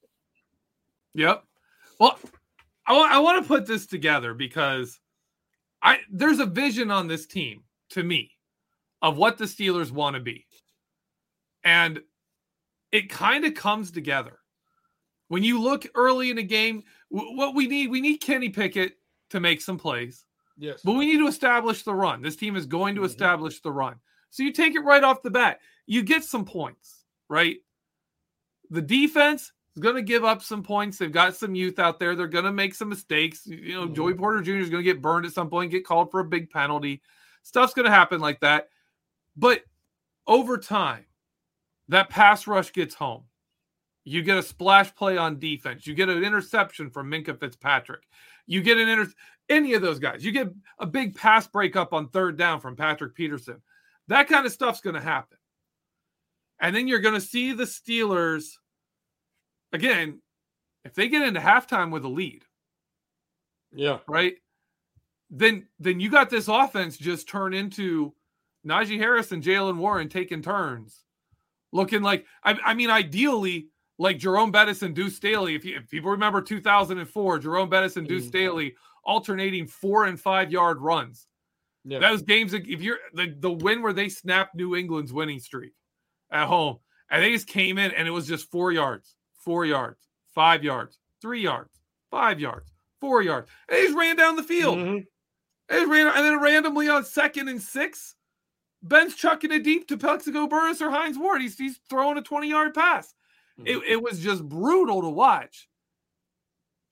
Yep. 1.14 1.42
Well, 1.98 2.18
I, 2.86 2.94
I 2.94 3.18
want 3.18 3.42
to 3.42 3.48
put 3.48 3.66
this 3.66 3.86
together 3.86 4.32
because 4.32 5.00
I 5.82 5.98
there's 6.08 6.38
a 6.38 6.46
vision 6.46 6.92
on 6.92 7.08
this 7.08 7.26
team 7.26 7.64
to 7.90 8.04
me 8.04 8.30
of 9.02 9.16
what 9.16 9.38
the 9.38 9.44
Steelers 9.44 9.90
want 9.90 10.14
to 10.14 10.20
be. 10.20 10.46
And 11.64 12.00
it 12.92 13.10
kind 13.10 13.44
of 13.44 13.54
comes 13.54 13.90
together. 13.90 14.38
When 15.26 15.42
you 15.42 15.60
look 15.60 15.84
early 15.96 16.30
in 16.30 16.38
a 16.38 16.44
game, 16.44 16.84
what 17.08 17.56
we 17.56 17.66
need, 17.66 17.90
we 17.90 18.00
need 18.00 18.18
Kenny 18.18 18.50
Pickett 18.50 18.92
to 19.30 19.40
make 19.40 19.60
some 19.60 19.78
plays. 19.78 20.24
Yes. 20.56 20.80
But 20.84 20.92
we 20.92 21.06
need 21.06 21.18
to 21.18 21.26
establish 21.26 21.82
the 21.82 21.94
run. 21.94 22.22
This 22.22 22.36
team 22.36 22.54
is 22.54 22.66
going 22.66 22.94
to 22.94 23.00
mm-hmm. 23.00 23.10
establish 23.10 23.60
the 23.60 23.72
run. 23.72 23.96
So 24.30 24.44
you 24.44 24.52
take 24.52 24.76
it 24.76 24.84
right 24.84 25.02
off 25.02 25.22
the 25.22 25.30
bat. 25.30 25.58
You 25.86 26.02
get 26.02 26.22
some 26.22 26.44
points, 26.44 27.04
right? 27.28 27.56
The 28.70 28.82
defense, 28.82 29.52
is 29.76 29.82
going 29.82 29.96
to 29.96 30.02
give 30.02 30.24
up 30.24 30.42
some 30.42 30.62
points. 30.62 30.98
They've 30.98 31.12
got 31.12 31.36
some 31.36 31.54
youth 31.54 31.78
out 31.78 31.98
there. 31.98 32.16
They're 32.16 32.26
going 32.26 32.44
to 32.44 32.52
make 32.52 32.74
some 32.74 32.88
mistakes. 32.88 33.46
You 33.46 33.74
know, 33.74 33.84
mm-hmm. 33.84 33.94
Joey 33.94 34.14
Porter 34.14 34.40
Jr. 34.40 34.52
is 34.56 34.70
going 34.70 34.84
to 34.84 34.92
get 34.92 35.02
burned 35.02 35.26
at 35.26 35.32
some 35.32 35.48
point, 35.48 35.70
get 35.70 35.86
called 35.86 36.10
for 36.10 36.20
a 36.20 36.24
big 36.24 36.50
penalty. 36.50 37.02
Stuff's 37.42 37.74
going 37.74 37.86
to 37.86 37.92
happen 37.92 38.20
like 38.20 38.40
that. 38.40 38.68
But 39.36 39.62
over 40.26 40.58
time, 40.58 41.06
that 41.88 42.10
pass 42.10 42.46
rush 42.46 42.72
gets 42.72 42.94
home. 42.94 43.24
You 44.04 44.22
get 44.22 44.38
a 44.38 44.42
splash 44.42 44.94
play 44.94 45.16
on 45.16 45.38
defense. 45.38 45.86
You 45.86 45.94
get 45.94 46.08
an 46.08 46.24
interception 46.24 46.90
from 46.90 47.10
Minkah 47.10 47.38
Fitzpatrick. 47.38 48.02
You 48.46 48.62
get 48.62 48.78
an 48.78 48.88
inter 48.88 49.06
any 49.48 49.74
of 49.74 49.82
those 49.82 49.98
guys. 49.98 50.24
You 50.24 50.32
get 50.32 50.52
a 50.78 50.86
big 50.86 51.14
pass 51.14 51.46
breakup 51.46 51.92
on 51.92 52.08
third 52.08 52.36
down 52.36 52.60
from 52.60 52.76
Patrick 52.76 53.14
Peterson. 53.14 53.60
That 54.08 54.28
kind 54.28 54.46
of 54.46 54.52
stuff's 54.52 54.80
going 54.80 54.94
to 54.94 55.00
happen. 55.00 55.38
And 56.60 56.74
then 56.74 56.88
you're 56.88 57.00
going 57.00 57.14
to 57.14 57.20
see 57.20 57.52
the 57.52 57.64
Steelers 57.64 58.58
again, 59.72 60.20
if 60.84 60.94
they 60.94 61.08
get 61.08 61.22
into 61.22 61.40
halftime 61.40 61.90
with 61.90 62.04
a 62.04 62.08
lead, 62.08 62.44
yeah, 63.72 63.98
right, 64.08 64.34
then 65.30 65.66
then 65.78 66.00
you 66.00 66.10
got 66.10 66.30
this 66.30 66.48
offense 66.48 66.96
just 66.96 67.28
turn 67.28 67.54
into 67.54 68.14
Najee 68.66 68.98
Harris 68.98 69.32
and 69.32 69.42
Jaylen 69.42 69.76
Warren 69.76 70.08
taking 70.08 70.42
turns, 70.42 71.04
looking 71.72 72.02
like 72.02 72.26
I, 72.44 72.58
I 72.64 72.74
mean, 72.74 72.90
ideally 72.90 73.68
like 73.98 74.18
Jerome 74.18 74.50
Bettis 74.50 74.82
and 74.82 74.94
Deuce 74.94 75.16
Staley. 75.16 75.54
If, 75.54 75.64
you, 75.64 75.76
if 75.76 75.88
people 75.90 76.10
remember 76.10 76.40
2004, 76.40 77.38
Jerome 77.38 77.68
Bettis 77.68 77.96
and 77.96 78.08
Deuce 78.08 78.22
mm-hmm. 78.22 78.28
Staley 78.28 78.74
alternating 79.04 79.66
four 79.66 80.06
and 80.06 80.18
five 80.18 80.50
yard 80.50 80.80
runs. 80.80 81.26
Yeah. 81.84 81.98
Those 81.98 82.22
games, 82.22 82.54
if 82.54 82.66
you're 82.66 82.98
the, 83.14 83.34
the 83.38 83.50
win 83.50 83.82
where 83.82 83.92
they 83.92 84.08
snapped 84.08 84.54
New 84.54 84.74
England's 84.74 85.12
winning 85.12 85.38
streak 85.38 85.72
at 86.30 86.46
home, 86.46 86.78
and 87.10 87.22
they 87.22 87.32
just 87.32 87.46
came 87.46 87.78
in 87.78 87.90
and 87.92 88.06
it 88.06 88.10
was 88.10 88.26
just 88.26 88.50
four 88.50 88.72
yards, 88.72 89.16
four 89.40 89.64
yards, 89.64 90.08
five 90.34 90.62
yards, 90.62 90.98
three 91.20 91.40
yards, 91.40 91.80
five 92.10 92.40
yards, 92.40 92.70
four 93.00 93.22
yards. 93.22 93.48
And 93.68 93.78
he 93.78 93.84
just 93.84 93.98
ran 93.98 94.16
down 94.16 94.36
the 94.36 94.42
field. 94.42 94.78
Mm-hmm. 94.78 94.98
And, 95.74 95.90
ran, 95.90 96.06
and 96.08 96.24
then 96.24 96.40
randomly 96.40 96.88
on 96.88 97.04
second 97.04 97.48
and 97.48 97.62
six, 97.62 98.14
Ben's 98.82 99.14
chucking 99.14 99.52
it 99.52 99.62
deep 99.62 99.88
to 99.88 99.96
Plaxico 99.96 100.46
Burress 100.46 100.80
or 100.80 100.90
Hines 100.90 101.18
Ward. 101.18 101.40
He's, 101.40 101.56
he's 101.56 101.80
throwing 101.88 102.18
a 102.18 102.22
20 102.22 102.48
yard 102.48 102.74
pass. 102.74 103.14
Mm-hmm. 103.58 103.66
It, 103.66 103.92
it 103.92 104.02
was 104.02 104.20
just 104.20 104.48
brutal 104.48 105.02
to 105.02 105.08
watch. 105.08 105.68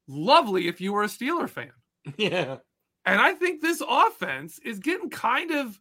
Lovely 0.07 0.69
if 0.69 0.81
you 0.81 0.93
were 0.93 1.03
a 1.03 1.09
Steeler 1.09 1.49
fan. 1.49 1.73
Yeah. 2.17 2.57
And 3.05 3.21
I 3.21 3.33
think 3.33 3.61
this 3.61 3.83
offense 3.87 4.59
is 4.61 4.79
getting 4.79 5.11
kind 5.11 5.51
of 5.51 5.79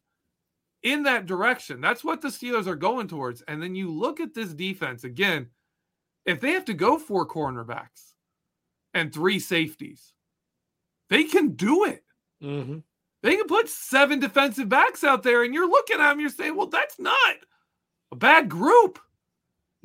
in 0.84 1.04
that 1.04 1.26
direction. 1.26 1.82
That's 1.82 2.04
what 2.04 2.22
the 2.22 2.30
Steelers 2.30 2.68
are 2.68 2.76
going 2.76 3.08
towards. 3.08 3.42
And 3.44 3.62
then 3.62 3.76
you 3.76 3.92
look 3.92 4.20
at 4.20 4.34
this 4.34 4.54
defense 4.54 5.04
again 5.04 5.48
if 6.28 6.40
they 6.40 6.52
have 6.52 6.66
to 6.66 6.76
go 6.76 7.00
four 7.00 7.28
cornerbacks 7.28 8.14
and 8.94 9.12
three 9.12 9.40
safeties, 9.40 10.14
they 11.10 11.24
can 11.24 11.56
do 11.56 11.86
it. 11.86 12.04
Mm-hmm. 12.44 12.80
They 13.24 13.36
can 13.36 13.48
put 13.48 13.70
seven 13.70 14.20
defensive 14.20 14.70
backs 14.70 15.04
out 15.04 15.24
there, 15.24 15.44
and 15.44 15.54
you're 15.54 15.70
looking 15.70 16.00
at 16.00 16.10
them, 16.10 16.20
you're 16.20 16.30
saying, 16.30 16.56
well, 16.56 16.68
that's 16.68 17.00
not 17.00 17.36
a 18.12 18.16
bad 18.16 18.50
group. 18.50 19.00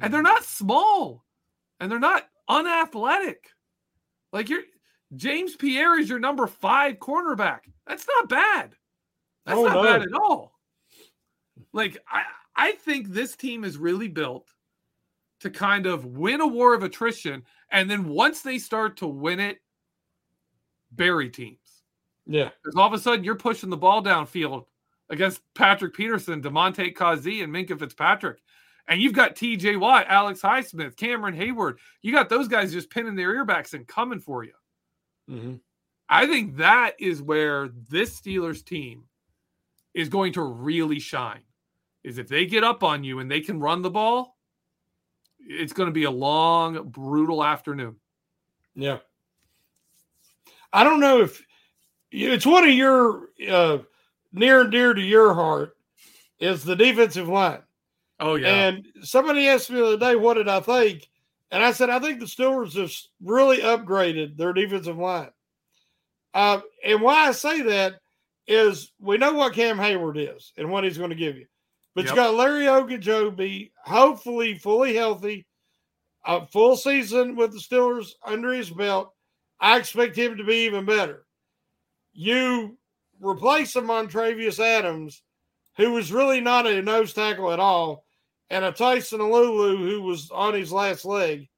And 0.00 0.12
they're 0.12 0.20
not 0.20 0.44
small 0.44 1.24
and 1.78 1.90
they're 1.90 2.00
not 2.00 2.28
unathletic. 2.48 3.50
Like 4.32 4.48
you're 4.48 4.62
James 5.14 5.54
Pierre 5.54 5.98
is 5.98 6.08
your 6.08 6.18
number 6.18 6.46
five 6.46 6.98
cornerback. 6.98 7.60
That's 7.86 8.06
not 8.08 8.28
bad. 8.28 8.74
That's 9.46 9.58
oh, 9.58 9.66
not 9.66 9.74
no. 9.74 9.82
bad 9.82 10.02
at 10.02 10.14
all. 10.14 10.58
Like 11.72 11.98
I, 12.10 12.22
I 12.56 12.72
think 12.72 13.08
this 13.08 13.36
team 13.36 13.62
is 13.64 13.76
really 13.76 14.08
built 14.08 14.48
to 15.42 15.50
kind 15.50 15.86
of 15.86 16.04
win 16.04 16.40
a 16.40 16.46
war 16.46 16.74
of 16.74 16.82
attrition. 16.82 17.44
And 17.70 17.90
then 17.90 18.08
once 18.08 18.42
they 18.42 18.58
start 18.58 18.96
to 18.98 19.06
win 19.06 19.40
it, 19.40 19.58
bury 20.92 21.30
teams. 21.30 21.58
Yeah. 22.26 22.50
Because 22.62 22.76
all 22.76 22.86
of 22.86 22.92
a 22.92 22.98
sudden 22.98 23.24
you're 23.24 23.34
pushing 23.34 23.70
the 23.70 23.76
ball 23.76 24.02
downfield 24.02 24.66
against 25.10 25.42
Patrick 25.54 25.94
Peterson, 25.94 26.42
Damontae 26.42 26.94
Kazee, 26.94 27.42
and 27.42 27.52
Minkah 27.52 27.78
Fitzpatrick. 27.78 28.38
And 28.88 29.00
you've 29.00 29.12
got 29.12 29.36
TJ 29.36 29.78
Watt, 29.78 30.06
Alex 30.08 30.40
Highsmith, 30.40 30.96
Cameron 30.96 31.36
Heyward. 31.36 31.76
You 32.02 32.12
got 32.12 32.28
those 32.28 32.48
guys 32.48 32.72
just 32.72 32.90
pinning 32.90 33.14
their 33.14 33.34
earbacks 33.34 33.74
and 33.74 33.86
coming 33.86 34.20
for 34.20 34.44
you. 34.44 34.54
Mm-hmm. 35.30 35.54
I 36.08 36.26
think 36.26 36.56
that 36.56 36.94
is 36.98 37.22
where 37.22 37.68
this 37.88 38.20
Steelers 38.20 38.64
team 38.64 39.04
is 39.94 40.08
going 40.08 40.32
to 40.34 40.42
really 40.42 40.98
shine. 40.98 41.42
Is 42.04 42.18
if 42.18 42.28
they 42.28 42.46
get 42.46 42.64
up 42.64 42.82
on 42.82 43.04
you 43.04 43.20
and 43.20 43.30
they 43.30 43.40
can 43.40 43.60
run 43.60 43.82
the 43.82 43.90
ball, 43.90 44.36
it's 45.46 45.72
going 45.72 45.88
to 45.88 45.92
be 45.92 46.04
a 46.04 46.10
long, 46.10 46.88
brutal 46.88 47.44
afternoon. 47.44 47.96
Yeah. 48.74 48.98
I 50.72 50.84
don't 50.84 51.00
know 51.00 51.20
if 51.20 51.44
it's 52.10 52.46
one 52.46 52.64
of 52.64 52.74
your 52.74 53.28
uh, 53.48 53.78
near 54.32 54.62
and 54.62 54.70
dear 54.70 54.94
to 54.94 55.00
your 55.00 55.34
heart 55.34 55.76
is 56.38 56.64
the 56.64 56.76
defensive 56.76 57.28
line. 57.28 57.62
Oh 58.18 58.36
yeah. 58.36 58.48
And 58.48 58.86
somebody 59.02 59.48
asked 59.48 59.70
me 59.70 59.78
the 59.78 59.86
other 59.86 59.98
day, 59.98 60.16
what 60.16 60.34
did 60.34 60.48
I 60.48 60.60
think? 60.60 61.08
And 61.50 61.62
I 61.62 61.72
said, 61.72 61.90
I 61.90 61.98
think 61.98 62.18
the 62.18 62.26
Steelers 62.26 62.80
have 62.80 62.92
really 63.22 63.58
upgraded 63.58 64.36
their 64.36 64.52
defensive 64.52 64.96
line. 64.96 65.30
Uh, 66.32 66.60
and 66.84 67.02
why 67.02 67.28
I 67.28 67.32
say 67.32 67.62
that 67.62 67.96
is 68.46 68.90
we 68.98 69.18
know 69.18 69.34
what 69.34 69.52
Cam 69.52 69.76
Heyward 69.76 70.16
is 70.16 70.52
and 70.56 70.70
what 70.70 70.84
he's 70.84 70.96
going 70.96 71.10
to 71.10 71.16
give 71.16 71.36
you. 71.36 71.46
But 71.94 72.04
yep. 72.04 72.10
you 72.10 72.16
got 72.16 72.34
Larry 72.34 72.64
Ogunjobi, 72.64 73.70
hopefully 73.84 74.56
fully 74.56 74.94
healthy, 74.94 75.46
a 76.24 76.46
full 76.46 76.76
season 76.76 77.36
with 77.36 77.52
the 77.52 77.58
Steelers 77.58 78.12
under 78.24 78.52
his 78.52 78.70
belt. 78.70 79.12
I 79.60 79.78
expect 79.78 80.16
him 80.16 80.36
to 80.38 80.44
be 80.44 80.64
even 80.64 80.84
better. 80.84 81.24
You 82.14 82.76
replace 83.20 83.76
him 83.76 83.90
on 83.90 84.08
Travius 84.08 84.58
Adams, 84.58 85.22
who 85.76 85.92
was 85.92 86.12
really 86.12 86.40
not 86.40 86.66
a 86.66 86.82
nose 86.82 87.12
tackle 87.12 87.52
at 87.52 87.60
all, 87.60 88.04
and 88.50 88.64
a 88.64 88.72
Tyson 88.72 89.20
Alualu 89.20 89.78
who 89.78 90.02
was 90.02 90.30
on 90.30 90.54
his 90.54 90.72
last 90.72 91.04
leg, 91.04 91.48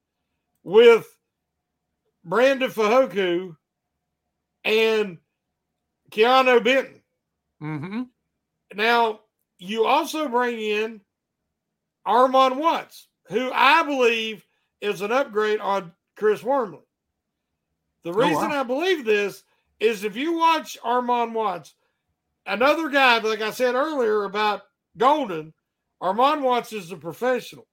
with 0.63 1.07
Breiden 2.27 2.71
Fehoko 2.71 3.57
and 4.65 5.19
Keanu 6.11 6.63
Benton. 6.63 7.03
Mm-hmm. 7.63 8.03
Now, 8.75 9.21
you 9.65 9.85
also 9.85 10.29
bring 10.29 10.61
in 10.61 11.01
Armon 12.07 12.57
Watts, 12.57 13.09
who 13.29 13.51
I 13.53 13.83
believe 13.83 14.45
is 14.81 15.01
an 15.01 15.13
upgrade 15.13 15.61
on 15.61 15.93
Chris 16.17 16.43
Wormley. 16.43 16.81
The 18.03 18.13
reason 18.13 18.45
oh, 18.45 18.49
wow. 18.49 18.61
I 18.61 18.63
believe 18.65 19.05
this 19.05 19.43
is 19.81 20.05
if 20.05 20.17
you 20.17 20.35
watch 20.35 20.79
Armon 20.85 21.33
Watts, 21.33 21.75
another 22.47 22.89
guy, 22.89 23.19
like 23.19 23.41
I 23.41 23.51
said 23.51 23.75
earlier 23.75 24.25
about 24.25 24.63
Golden, 24.97 25.55
Armon 26.03 26.43
Watts 26.43 26.73
is 26.73 26.93
a 26.93 26.97
professional. 26.97 27.67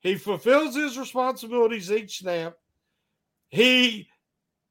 He 0.00 0.16
fulfills 0.16 0.76
his 0.76 0.98
responsibilities 0.98 1.90
each 1.90 2.18
snap. 2.18 2.56
He 3.48 4.08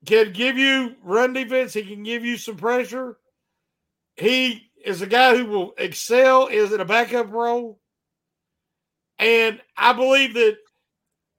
can 0.06 0.32
give 0.34 0.58
you 0.58 0.96
run 1.02 1.34
defense. 1.34 1.74
He 1.74 1.84
can 1.84 2.04
give 2.04 2.24
you 2.24 2.38
some 2.38 2.56
pressure. 2.56 3.18
He 4.16 4.70
is 4.86 5.02
a 5.02 5.08
guy 5.08 5.36
who 5.36 5.46
will 5.46 5.74
excel 5.78 6.48
is 6.48 6.72
in 6.72 6.80
a 6.80 6.86
backup 6.86 7.32
role. 7.32 7.80
And 9.18 9.60
I 9.76 9.94
believe 9.94 10.36
that 10.36 10.58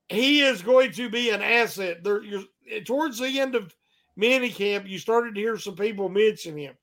he 0.08 0.40
is 0.40 0.62
going 0.62 0.92
to 0.92 1.08
be 1.08 1.30
an 1.30 1.42
asset. 1.42 2.02
There, 2.02 2.22
eh, 2.70 2.80
towards 2.84 3.18
the 3.18 3.40
end 3.40 3.54
of 3.54 3.74
minicamp, 4.18 4.88
you 4.88 4.98
started 4.98 5.34
to 5.34 5.40
hear 5.40 5.56
some 5.58 5.76
people 5.76 6.08
mention 6.08 6.56
him. 6.56 6.74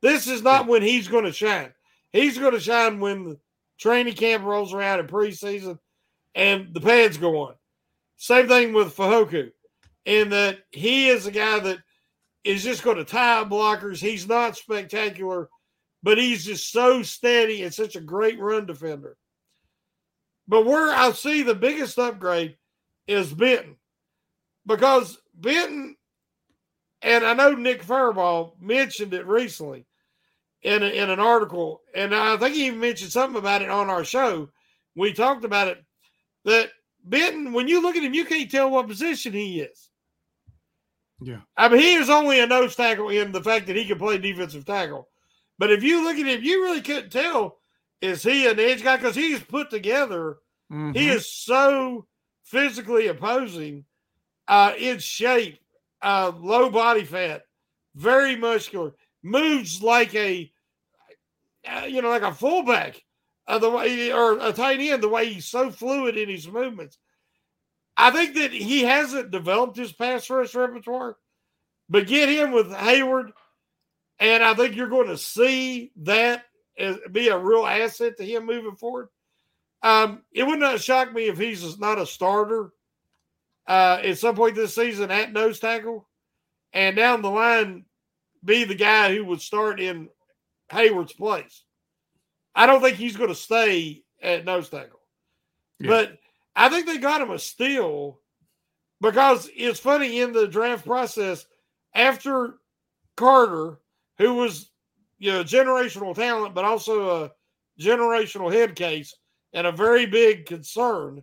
This 0.00 0.26
is 0.26 0.42
not 0.42 0.66
when 0.66 0.82
he's 0.82 1.08
going 1.08 1.24
to 1.24 1.32
shine. 1.32 1.72
He's 2.12 2.38
going 2.38 2.52
to 2.52 2.60
shine 2.60 2.98
when 2.98 3.24
the 3.24 3.38
training 3.78 4.14
camp 4.14 4.44
rolls 4.44 4.72
around 4.72 5.00
in 5.00 5.06
preseason 5.06 5.78
and 6.34 6.72
the 6.72 6.80
pads 6.80 7.18
go 7.18 7.42
on. 7.42 7.54
Same 8.16 8.48
thing 8.48 8.72
with 8.72 8.96
Fehoko 8.96 9.50
in 10.06 10.30
that 10.30 10.60
he 10.70 11.08
is 11.08 11.26
a 11.26 11.30
guy 11.30 11.58
that 11.58 11.78
is 12.44 12.62
just 12.62 12.82
going 12.82 12.96
to 12.96 13.04
tie 13.04 13.44
blockers. 13.44 13.98
He's 13.98 14.28
not 14.28 14.56
spectacular, 14.56 15.50
but 16.06 16.18
he's 16.18 16.44
just 16.44 16.70
so 16.70 17.02
steady 17.02 17.64
and 17.64 17.74
such 17.74 17.96
a 17.96 18.00
great 18.00 18.38
run 18.38 18.64
defender. 18.64 19.16
But 20.46 20.64
where 20.64 20.94
I 20.94 21.10
see 21.10 21.42
the 21.42 21.52
biggest 21.52 21.98
upgrade 21.98 22.56
is 23.08 23.34
Benton 23.34 23.74
because 24.66 25.18
Benton, 25.34 25.96
and 27.02 27.24
I 27.24 27.34
know 27.34 27.56
Nick 27.56 27.82
Farabaugh 27.82 28.52
mentioned 28.60 29.14
it 29.14 29.26
recently 29.26 29.84
in, 30.62 30.84
a, 30.84 30.86
in 30.86 31.10
an 31.10 31.18
article, 31.18 31.80
and 31.92 32.14
I 32.14 32.36
think 32.36 32.54
he 32.54 32.68
even 32.68 32.78
mentioned 32.78 33.10
something 33.10 33.40
about 33.40 33.62
it 33.62 33.68
on 33.68 33.90
our 33.90 34.04
show. 34.04 34.48
We 34.94 35.12
talked 35.12 35.44
about 35.44 35.66
it 35.66 35.84
that 36.44 36.70
Benton, 37.02 37.52
when 37.52 37.66
you 37.66 37.82
look 37.82 37.96
at 37.96 38.04
him, 38.04 38.14
you 38.14 38.26
can't 38.26 38.48
tell 38.48 38.70
what 38.70 38.86
position 38.86 39.32
he 39.32 39.58
is. 39.58 39.90
Yeah. 41.20 41.40
I 41.56 41.68
mean, 41.68 41.80
he 41.80 41.94
is 41.94 42.10
only 42.10 42.38
a 42.38 42.46
nose 42.46 42.76
tackle 42.76 43.08
in 43.08 43.32
the 43.32 43.42
fact 43.42 43.66
that 43.66 43.74
he 43.74 43.86
can 43.86 43.98
play 43.98 44.18
defensive 44.18 44.64
tackle. 44.64 45.08
But 45.58 45.72
if 45.72 45.82
you 45.82 46.04
look 46.04 46.16
at 46.16 46.26
him, 46.26 46.42
you 46.42 46.62
really 46.62 46.82
couldn't 46.82 47.10
tell 47.10 47.58
is 48.00 48.22
he 48.22 48.46
an 48.46 48.60
edge 48.60 48.82
guy 48.82 48.96
because 48.96 49.14
he's 49.14 49.42
put 49.42 49.70
together. 49.70 50.38
Mm-hmm. 50.70 50.92
He 50.92 51.08
is 51.08 51.30
so 51.30 52.06
physically 52.44 53.06
opposing, 53.06 53.84
uh, 54.48 54.72
in 54.78 54.98
shape, 54.98 55.58
uh, 56.02 56.32
low 56.38 56.70
body 56.70 57.04
fat, 57.04 57.42
very 57.94 58.36
muscular, 58.36 58.94
moves 59.22 59.82
like 59.82 60.14
a, 60.14 60.50
uh, 61.66 61.86
you 61.86 62.02
know, 62.02 62.10
like 62.10 62.22
a 62.22 62.34
fullback, 62.34 63.02
uh, 63.48 63.58
the 63.58 63.70
way 63.70 64.12
or 64.12 64.38
a 64.38 64.52
tight 64.52 64.80
end, 64.80 65.02
the 65.02 65.08
way 65.08 65.32
he's 65.32 65.46
so 65.46 65.70
fluid 65.70 66.16
in 66.16 66.28
his 66.28 66.46
movements. 66.46 66.98
I 67.96 68.10
think 68.10 68.34
that 68.34 68.52
he 68.52 68.82
hasn't 68.82 69.30
developed 69.30 69.76
his 69.76 69.92
pass 69.92 70.28
rush 70.28 70.54
repertoire, 70.54 71.16
but 71.88 72.06
get 72.06 72.28
him 72.28 72.52
with 72.52 72.66
Heyward, 72.70 73.32
and 74.18 74.42
I 74.42 74.54
think 74.54 74.76
you're 74.76 74.88
going 74.88 75.08
to 75.08 75.18
see 75.18 75.92
that 76.02 76.44
as, 76.78 76.96
be 77.12 77.28
a 77.28 77.38
real 77.38 77.66
asset 77.66 78.16
to 78.16 78.24
him 78.24 78.46
moving 78.46 78.76
forward. 78.76 79.08
Um, 79.82 80.22
it 80.32 80.46
would 80.46 80.58
not 80.58 80.80
shock 80.80 81.12
me 81.12 81.28
if 81.28 81.38
he's 81.38 81.78
not 81.78 81.98
a 81.98 82.06
starter 82.06 82.70
uh, 83.68 84.00
at 84.02 84.18
some 84.18 84.34
point 84.34 84.54
this 84.54 84.74
season 84.74 85.10
at 85.10 85.32
nose 85.32 85.60
tackle, 85.60 86.08
and 86.72 86.96
down 86.96 87.22
the 87.22 87.30
line 87.30 87.84
be 88.44 88.64
the 88.64 88.74
guy 88.74 89.14
who 89.14 89.24
would 89.24 89.40
start 89.40 89.80
in 89.80 90.08
Heyward's 90.70 91.12
place. 91.12 91.62
I 92.54 92.66
don't 92.66 92.80
think 92.80 92.96
he's 92.96 93.16
going 93.16 93.28
to 93.28 93.34
stay 93.34 94.02
at 94.22 94.44
nose 94.44 94.68
tackle, 94.68 95.00
yeah. 95.78 95.88
but 95.88 96.18
I 96.54 96.68
think 96.68 96.86
they 96.86 96.98
got 96.98 97.20
him 97.20 97.30
a 97.30 97.38
steal 97.38 98.20
because 99.00 99.50
it's 99.54 99.80
funny 99.80 100.20
in 100.20 100.32
the 100.32 100.48
draft 100.48 100.86
process 100.86 101.46
after 101.94 102.54
Carter, 103.16 103.78
who 104.18 104.34
was 104.34 104.70
you 105.18 105.32
know 105.32 105.44
generational 105.44 106.14
talent, 106.14 106.54
but 106.54 106.64
also 106.64 107.24
a 107.24 107.32
generational 107.80 108.52
head 108.52 108.74
case 108.74 109.14
and 109.52 109.66
a 109.66 109.72
very 109.72 110.06
big 110.06 110.46
concern. 110.46 111.22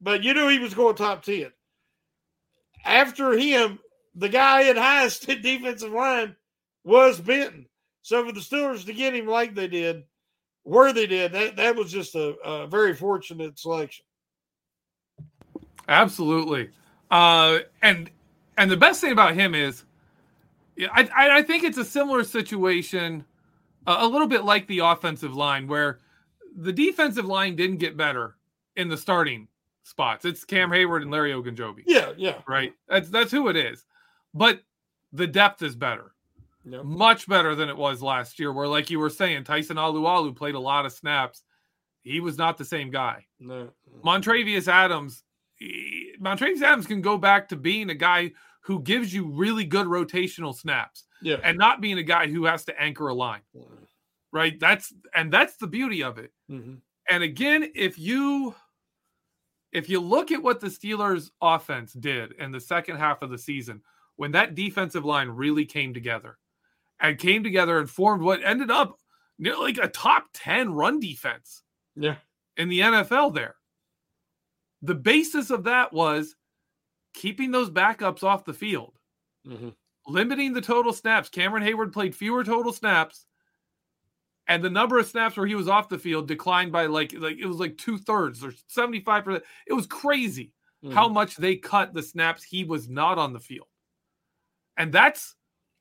But 0.00 0.22
you 0.24 0.34
knew 0.34 0.48
he 0.48 0.58
was 0.58 0.74
going 0.74 0.96
top 0.96 1.22
10. 1.22 1.52
After 2.84 3.32
him, 3.32 3.78
the 4.14 4.28
guy 4.28 4.68
at 4.68 4.76
highest 4.76 5.26
defensive 5.42 5.92
line 5.92 6.34
was 6.84 7.20
Benton. 7.20 7.66
So 8.02 8.24
for 8.26 8.32
the 8.32 8.40
Steelers 8.40 8.84
to 8.86 8.92
get 8.92 9.14
him 9.14 9.26
like 9.26 9.54
they 9.54 9.68
did, 9.68 10.02
where 10.64 10.92
they 10.92 11.06
did, 11.06 11.32
that, 11.32 11.56
that 11.56 11.76
was 11.76 11.92
just 11.92 12.14
a, 12.16 12.34
a 12.44 12.66
very 12.66 12.94
fortunate 12.94 13.58
selection. 13.58 14.04
Absolutely. 15.88 16.70
Uh, 17.10 17.60
and 17.80 18.10
and 18.58 18.70
the 18.70 18.76
best 18.76 19.00
thing 19.00 19.12
about 19.12 19.34
him 19.34 19.54
is, 19.54 19.84
I 20.92 21.08
I 21.14 21.42
think 21.42 21.64
it's 21.64 21.78
a 21.78 21.84
similar 21.84 22.24
situation, 22.24 23.24
uh, 23.86 23.98
a 24.00 24.06
little 24.06 24.28
bit 24.28 24.44
like 24.44 24.66
the 24.66 24.80
offensive 24.80 25.34
line, 25.34 25.66
where 25.66 25.98
the 26.56 26.72
defensive 26.72 27.26
line 27.26 27.56
didn't 27.56 27.78
get 27.78 27.96
better 27.96 28.36
in 28.76 28.88
the 28.88 28.96
starting 28.96 29.48
spots. 29.82 30.24
It's 30.24 30.44
Cam 30.44 30.70
Heyward 30.70 31.02
and 31.02 31.10
Larry 31.10 31.32
Ogunjobi. 31.32 31.82
Yeah, 31.86 32.12
yeah, 32.16 32.36
right. 32.46 32.72
That's 32.88 33.10
that's 33.10 33.30
who 33.30 33.48
it 33.48 33.56
is. 33.56 33.84
But 34.34 34.62
the 35.12 35.26
depth 35.26 35.62
is 35.62 35.76
better, 35.76 36.14
much 36.64 37.28
better 37.28 37.54
than 37.54 37.68
it 37.68 37.76
was 37.76 38.02
last 38.02 38.38
year. 38.38 38.52
Where, 38.52 38.68
like 38.68 38.90
you 38.90 38.98
were 38.98 39.10
saying, 39.10 39.44
Tyson 39.44 39.76
Alualu 39.76 40.34
played 40.34 40.54
a 40.54 40.60
lot 40.60 40.86
of 40.86 40.92
snaps. 40.92 41.42
He 42.02 42.20
was 42.20 42.38
not 42.38 42.58
the 42.58 42.64
same 42.64 42.90
guy. 42.90 43.26
No. 43.38 43.68
Montravius 44.02 44.66
Adams 44.68 45.22
Montravius 46.20 46.62
Adams 46.62 46.86
can 46.86 47.00
go 47.00 47.18
back 47.18 47.48
to 47.48 47.56
being 47.56 47.90
a 47.90 47.94
guy 47.94 48.32
who 48.62 48.80
gives 48.80 49.12
you 49.12 49.28
really 49.28 49.64
good 49.64 49.86
rotational 49.86 50.54
snaps. 50.54 51.04
Yeah. 51.20 51.36
And 51.44 51.58
not 51.58 51.80
being 51.80 51.98
a 51.98 52.02
guy 52.02 52.26
who 52.26 52.44
has 52.44 52.64
to 52.64 52.80
anchor 52.80 53.08
a 53.08 53.14
line. 53.14 53.42
Right? 54.32 54.58
That's 54.58 54.92
and 55.14 55.32
that's 55.32 55.56
the 55.56 55.66
beauty 55.66 56.02
of 56.02 56.18
it. 56.18 56.32
Mm-hmm. 56.50 56.74
And 57.10 57.22
again, 57.22 57.70
if 57.74 57.98
you 57.98 58.54
if 59.72 59.88
you 59.88 60.00
look 60.00 60.32
at 60.32 60.42
what 60.42 60.60
the 60.60 60.68
Steelers 60.68 61.30
offense 61.40 61.92
did 61.92 62.32
in 62.32 62.50
the 62.50 62.60
second 62.60 62.96
half 62.98 63.22
of 63.22 63.30
the 63.30 63.38
season, 63.38 63.82
when 64.16 64.32
that 64.32 64.54
defensive 64.54 65.04
line 65.04 65.28
really 65.28 65.64
came 65.64 65.94
together 65.94 66.38
and 67.00 67.18
came 67.18 67.42
together 67.42 67.78
and 67.78 67.90
formed 67.90 68.22
what 68.22 68.44
ended 68.44 68.70
up 68.70 68.98
near 69.38 69.56
like 69.56 69.78
a 69.78 69.88
top 69.88 70.26
10 70.34 70.72
run 70.72 71.00
defense. 71.00 71.62
Yeah. 71.94 72.16
in 72.56 72.68
the 72.68 72.80
NFL 72.80 73.34
there. 73.34 73.56
The 74.82 74.94
basis 74.94 75.50
of 75.50 75.64
that 75.64 75.92
was 75.92 76.36
keeping 77.14 77.50
those 77.50 77.70
backups 77.70 78.22
off 78.22 78.44
the 78.44 78.52
field, 78.52 78.94
mm-hmm. 79.46 79.70
limiting 80.06 80.52
the 80.52 80.60
total 80.60 80.92
snaps. 80.92 81.28
Cameron 81.28 81.62
Heyward 81.62 81.92
played 81.92 82.14
fewer 82.14 82.44
total 82.44 82.72
snaps, 82.72 83.26
and 84.48 84.62
the 84.62 84.70
number 84.70 84.98
of 84.98 85.06
snaps 85.06 85.36
where 85.36 85.46
he 85.46 85.54
was 85.54 85.68
off 85.68 85.88
the 85.88 85.98
field 85.98 86.28
declined 86.28 86.72
by 86.72 86.86
like 86.86 87.12
like 87.16 87.38
it 87.38 87.46
was 87.46 87.58
like 87.58 87.76
two 87.78 87.98
thirds 87.98 88.44
or 88.44 88.52
seventy 88.66 89.00
five 89.00 89.24
percent. 89.24 89.44
It 89.66 89.72
was 89.72 89.86
crazy 89.86 90.52
mm-hmm. 90.84 90.94
how 90.94 91.08
much 91.08 91.36
they 91.36 91.56
cut 91.56 91.94
the 91.94 92.02
snaps 92.02 92.42
he 92.42 92.64
was 92.64 92.88
not 92.88 93.18
on 93.18 93.32
the 93.32 93.40
field, 93.40 93.68
and 94.76 94.92
that's 94.92 95.34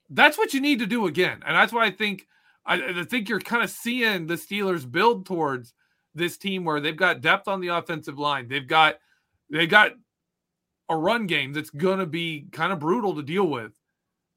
that's 0.10 0.38
what 0.38 0.54
you 0.54 0.62
need 0.62 0.80
to 0.80 0.88
do 0.88 1.08
again. 1.08 1.42
And 1.46 1.56
that's 1.56 1.74
why 1.74 1.86
I 1.86 1.92
think 1.92 2.28
I, 2.66 3.00
I 3.00 3.04
think 3.04 3.30
you're 3.30 3.40
kind 3.40 3.64
of 3.64 3.70
seeing 3.70 4.28
the 4.28 4.36
Steelers 4.36 4.90
build 4.90 5.26
towards 5.26 5.74
this 6.14 6.38
team 6.38 6.66
where 6.66 6.80
they've 6.80 6.96
got 6.96 7.22
depth 7.22 7.48
on 7.48 7.62
the 7.62 7.70
offensive 7.70 8.20
line. 8.20 8.48
They've 8.48 8.68
got 8.68 9.00
they 9.50 9.68
got 9.68 9.94
a 10.92 10.98
run 10.98 11.26
game 11.26 11.54
that's 11.54 11.70
going 11.70 12.00
to 12.00 12.06
be 12.06 12.48
kind 12.52 12.74
of 12.74 12.80
brutal 12.80 13.16
to 13.16 13.24
deal 13.24 13.48
with 13.48 13.72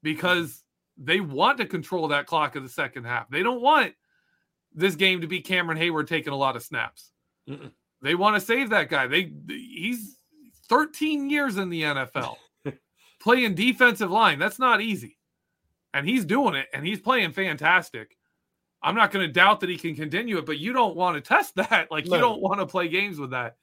because 0.01 0.63
they 0.97 1.19
want 1.19 1.57
to 1.57 1.65
control 1.65 2.07
that 2.07 2.25
clock 2.25 2.55
of 2.55 2.63
the 2.63 2.69
second 2.69 3.03
half. 3.03 3.29
They 3.29 3.43
don't 3.43 3.61
want 3.61 3.93
this 4.73 4.95
game 4.95 5.21
to 5.21 5.27
be 5.27 5.41
Cameron 5.41 5.77
Heyward 5.77 6.07
taking 6.07 6.31
a 6.31 6.37
lot 6.37 6.55
of 6.55 6.63
snaps. 6.63 7.11
Mm-mm. 7.49 7.71
They 8.01 8.15
want 8.15 8.35
to 8.35 8.41
save 8.41 8.69
that 8.69 8.89
guy. 8.89 9.07
They 9.07 9.33
he's 9.47 10.17
13 10.69 11.29
years 11.29 11.57
in 11.57 11.69
the 11.69 11.83
NFL 11.83 12.35
playing 13.21 13.55
defensive 13.55 14.11
line. 14.11 14.39
That's 14.39 14.59
not 14.59 14.81
easy. 14.81 15.17
And 15.93 16.07
he's 16.07 16.23
doing 16.23 16.55
it 16.55 16.67
and 16.73 16.85
he's 16.85 16.99
playing 16.99 17.33
fantastic. 17.33 18.15
I'm 18.81 18.95
not 18.95 19.11
going 19.11 19.27
to 19.27 19.33
doubt 19.33 19.59
that 19.61 19.69
he 19.69 19.77
can 19.77 19.95
continue 19.95 20.37
it, 20.37 20.45
but 20.45 20.59
you 20.59 20.71
don't 20.71 20.95
want 20.95 21.15
to 21.15 21.21
test 21.21 21.55
that. 21.55 21.91
Like 21.91 22.05
no. 22.05 22.15
you 22.15 22.21
don't 22.21 22.41
want 22.41 22.61
to 22.61 22.65
play 22.65 22.87
games 22.87 23.19
with 23.19 23.31
that. 23.31 23.57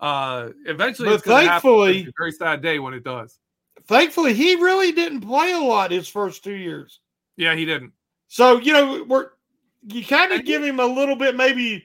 Uh, 0.00 0.50
eventually, 0.64 1.10
but 1.10 1.16
it's 1.16 1.24
thankfully, 1.24 2.06
a 2.08 2.12
very 2.18 2.32
sad 2.32 2.62
day 2.62 2.78
when 2.78 2.94
it 2.94 3.04
does. 3.04 3.38
Thankfully, 3.86 4.32
he 4.32 4.54
really 4.54 4.92
didn't 4.92 5.20
play 5.20 5.52
a 5.52 5.58
lot 5.58 5.90
his 5.90 6.08
first 6.08 6.42
two 6.42 6.54
years. 6.54 7.00
Yeah, 7.36 7.54
he 7.54 7.66
didn't. 7.66 7.92
So 8.28 8.58
you 8.58 8.72
know, 8.72 9.04
we're 9.06 9.30
you 9.86 10.04
kind 10.04 10.32
of 10.32 10.44
give 10.44 10.62
him 10.62 10.80
a 10.80 10.86
little 10.86 11.16
bit, 11.16 11.36
maybe 11.36 11.84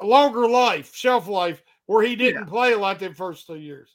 a 0.00 0.06
longer 0.06 0.48
life, 0.48 0.94
shelf 0.94 1.28
life, 1.28 1.62
where 1.86 2.02
he 2.02 2.16
didn't 2.16 2.44
yeah. 2.44 2.48
play 2.48 2.72
a 2.72 2.78
lot 2.78 2.98
the 2.98 3.12
first 3.12 3.46
two 3.46 3.56
years. 3.56 3.94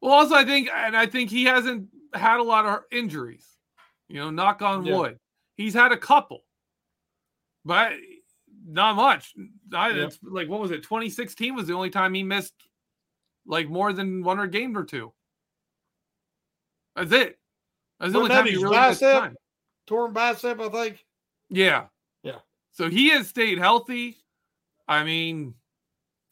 Well, 0.00 0.12
also, 0.12 0.34
I 0.34 0.44
think, 0.44 0.68
and 0.72 0.96
I 0.96 1.06
think 1.06 1.30
he 1.30 1.44
hasn't 1.44 1.88
had 2.14 2.38
a 2.38 2.42
lot 2.42 2.64
of 2.64 2.80
injuries. 2.90 3.46
You 4.08 4.16
know, 4.16 4.30
knock 4.30 4.62
on 4.62 4.84
yeah. 4.84 4.96
wood. 4.96 5.18
He's 5.56 5.74
had 5.74 5.92
a 5.92 5.96
couple, 5.96 6.44
but 7.64 7.92
not 8.66 8.96
much. 8.96 9.34
I, 9.72 9.90
yeah. 9.90 10.04
It's 10.06 10.18
like 10.22 10.48
what 10.48 10.60
was 10.60 10.70
it? 10.70 10.82
2016 10.82 11.54
was 11.54 11.66
the 11.66 11.74
only 11.74 11.90
time 11.90 12.14
he 12.14 12.22
missed 12.22 12.54
like 13.46 13.68
more 13.68 13.92
than 13.92 14.22
one 14.22 14.38
or 14.38 14.46
game 14.46 14.76
or 14.76 14.84
two. 14.84 15.12
That's 16.96 17.12
it. 17.12 17.38
That's 17.98 18.12
the 18.12 18.18
only 18.18 18.30
time 18.30 18.46
he 18.46 18.56
really 18.56 18.76
bicep, 18.76 19.24
missed 19.24 19.36
torn 19.86 20.12
bicep, 20.12 20.60
I 20.60 20.68
think. 20.68 21.04
Yeah. 21.48 21.86
Yeah. 22.22 22.38
So 22.72 22.90
he 22.90 23.10
has 23.10 23.28
stayed 23.28 23.58
healthy. 23.58 24.16
I 24.88 25.04
mean, 25.04 25.54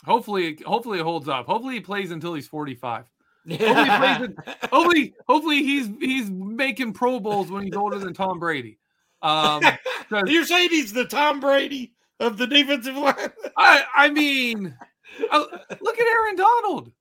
hopefully, 0.04 0.58
hopefully 0.66 0.98
it 0.98 1.04
holds 1.04 1.28
up. 1.28 1.46
Hopefully 1.46 1.74
he 1.74 1.80
plays 1.80 2.10
until 2.10 2.34
he's 2.34 2.48
45. 2.48 3.04
Hopefully, 3.48 3.58
he 3.58 3.96
plays 3.96 4.28
hopefully, 4.70 5.14
hopefully 5.26 5.62
he's 5.62 5.88
he's 5.98 6.30
making 6.30 6.92
Pro 6.92 7.20
Bowls 7.20 7.50
when 7.50 7.62
he's 7.64 7.76
older 7.76 7.98
than 7.98 8.12
Tom 8.12 8.38
Brady. 8.38 8.78
Um, 9.22 9.62
You're 10.26 10.44
saying 10.44 10.70
he's 10.70 10.92
the 10.92 11.04
Tom 11.04 11.40
Brady 11.40 11.92
of 12.20 12.38
the 12.38 12.46
defensive 12.46 12.96
line? 12.96 13.14
I 13.56 13.84
I 13.94 14.10
mean, 14.10 14.76
uh, 15.30 15.44
look 15.80 15.98
at 15.98 16.06
Aaron 16.06 16.36
Donald. 16.36 16.92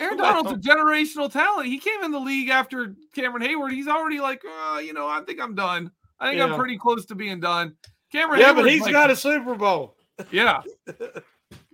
Aaron 0.00 0.16
Donald's 0.16 0.52
a 0.52 0.56
generational 0.56 1.30
talent. 1.30 1.68
He 1.68 1.78
came 1.78 2.02
in 2.02 2.10
the 2.10 2.18
league 2.18 2.48
after 2.48 2.96
Cameron 3.14 3.42
Heyward. 3.42 3.72
He's 3.72 3.86
already 3.86 4.18
like, 4.18 4.42
oh, 4.44 4.78
you 4.78 4.92
know, 4.92 5.06
I 5.06 5.20
think 5.20 5.40
I'm 5.40 5.54
done. 5.54 5.92
I 6.18 6.28
think 6.28 6.38
yeah. 6.38 6.46
I'm 6.46 6.58
pretty 6.58 6.78
close 6.78 7.04
to 7.06 7.14
being 7.14 7.38
done. 7.38 7.76
Cameron, 8.10 8.40
Heyward. 8.40 8.42
yeah, 8.42 8.46
Heyward's 8.52 8.62
but 8.62 8.70
he's 8.70 8.82
like, 8.82 8.92
got 8.92 9.10
a 9.10 9.16
Super 9.16 9.54
Bowl. 9.54 9.96
Yeah, 10.30 10.62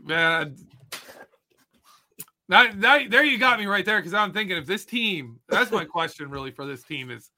man. 0.03 0.57
Now, 2.49 2.69
now, 2.75 2.99
there 3.09 3.23
you 3.23 3.39
got 3.39 3.61
me 3.61 3.67
right 3.67 3.85
there 3.85 3.99
because 3.99 4.13
I'm 4.13 4.33
thinking 4.33 4.57
if 4.57 4.67
this 4.67 4.85
team, 4.85 5.39
that's 5.49 5.71
my 5.71 5.85
question 5.97 6.31
really 6.31 6.51
for 6.51 6.67
this 6.67 6.83
team 6.83 7.11
is, 7.11 7.31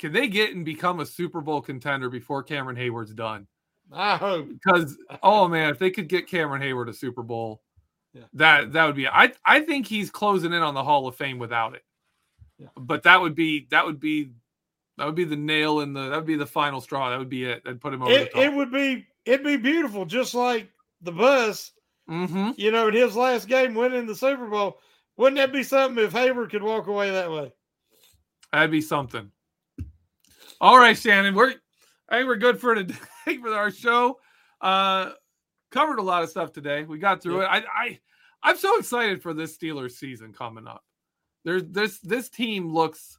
can 0.00 0.12
they 0.12 0.26
get 0.26 0.54
and 0.54 0.64
become 0.64 1.00
a 1.00 1.06
Super 1.06 1.40
Bowl 1.40 1.60
contender 1.60 2.08
before 2.08 2.42
Cameron 2.42 2.76
Heyward's 2.76 3.14
done? 3.14 3.46
I 3.92 4.16
hope 4.16 4.48
because 4.48 4.96
oh 5.22 5.48
man, 5.48 5.70
if 5.70 5.78
they 5.78 5.90
could 5.90 6.08
get 6.08 6.28
Cameron 6.28 6.62
Heyward 6.62 6.88
a 6.88 6.92
Super 6.92 7.22
Bowl, 7.22 7.62
yeah. 8.12 8.22
that 8.34 8.72
that 8.72 8.86
would 8.86 8.96
be. 8.96 9.08
I 9.08 9.32
I 9.44 9.60
think 9.60 9.86
he's 9.86 10.10
closing 10.10 10.52
in 10.52 10.62
on 10.62 10.74
the 10.74 10.84
Hall 10.84 11.06
of 11.06 11.16
Fame 11.16 11.38
without 11.38 11.74
it. 11.74 11.82
Yeah. 12.58 12.68
But 12.76 13.02
that 13.04 13.20
would 13.20 13.34
be 13.34 13.66
that 13.70 13.84
would 13.84 14.00
be 14.00 14.32
that 14.98 15.06
would 15.06 15.14
be 15.14 15.24
the 15.24 15.36
nail 15.36 15.80
in 15.80 15.92
the 15.92 16.08
that 16.08 16.16
would 16.16 16.26
be 16.26 16.36
the 16.36 16.46
final 16.46 16.80
straw. 16.80 17.10
That 17.10 17.18
would 17.18 17.30
be 17.30 17.44
it. 17.44 17.64
That'd 17.64 17.80
put 17.80 17.94
him 17.94 18.02
over 18.02 18.12
it, 18.12 18.30
It 18.34 18.52
would 18.52 18.70
be 18.70 19.06
it'd 19.24 19.44
be 19.44 19.56
beautiful, 19.56 20.04
just 20.04 20.34
like 20.34 20.68
the 21.00 21.12
bus. 21.12 21.72
Mm-hmm. 22.08 22.50
You 22.56 22.70
know, 22.70 22.88
in 22.88 22.94
his 22.94 23.16
last 23.16 23.48
game, 23.48 23.74
winning 23.74 24.06
the 24.06 24.14
Super 24.14 24.46
Bowl. 24.46 24.78
Wouldn't 25.16 25.36
that 25.36 25.52
be 25.52 25.62
something 25.62 26.02
if 26.02 26.12
Heyward 26.12 26.50
could 26.50 26.62
walk 26.62 26.86
away 26.86 27.10
that 27.10 27.30
way? 27.30 27.52
That'd 28.52 28.70
be 28.70 28.80
something. 28.80 29.30
All 30.60 30.78
right, 30.78 30.96
Shannon, 30.96 31.34
we're 31.34 31.54
I 32.10 32.16
think 32.16 32.28
we're 32.28 32.36
good 32.36 32.60
for 32.60 32.74
today 32.74 32.96
for 33.40 33.54
our 33.54 33.70
show. 33.70 34.18
Uh, 34.60 35.10
covered 35.70 35.98
a 35.98 36.02
lot 36.02 36.22
of 36.22 36.30
stuff 36.30 36.52
today. 36.52 36.82
We 36.82 36.98
got 36.98 37.22
through 37.22 37.42
yeah. 37.42 37.58
it. 37.58 37.64
I, 37.74 37.84
I 37.84 38.00
I'm 38.42 38.56
so 38.56 38.78
excited 38.78 39.22
for 39.22 39.34
this 39.34 39.56
Steelers 39.56 39.92
season 39.92 40.32
coming 40.32 40.66
up. 40.66 40.84
There's 41.44 41.64
this 41.64 42.00
this 42.00 42.28
team 42.28 42.68
looks 42.68 43.18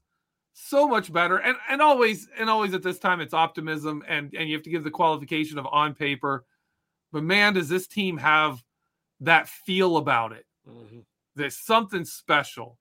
so 0.54 0.88
much 0.88 1.12
better, 1.12 1.38
and 1.38 1.56
and 1.70 1.82
always 1.82 2.28
and 2.38 2.50
always 2.50 2.74
at 2.74 2.84
this 2.84 3.00
time 3.00 3.22
it's 3.22 3.34
optimism, 3.34 4.04
and 4.08 4.34
and 4.36 4.50
you 4.50 4.56
have 4.56 4.64
to 4.64 4.70
give 4.70 4.84
the 4.84 4.92
qualification 4.92 5.58
of 5.58 5.68
on 5.72 5.94
paper. 5.94 6.46
But 7.12 7.24
man, 7.24 7.54
does 7.54 7.70
this 7.70 7.88
team 7.88 8.18
have 8.18 8.64
that 9.22 9.48
feel 9.48 9.98
about 9.98 10.34
it? 10.34 10.46
Mm-hmm. 10.68 11.00
That 11.36 11.54
something 11.54 12.06
special 12.06 12.78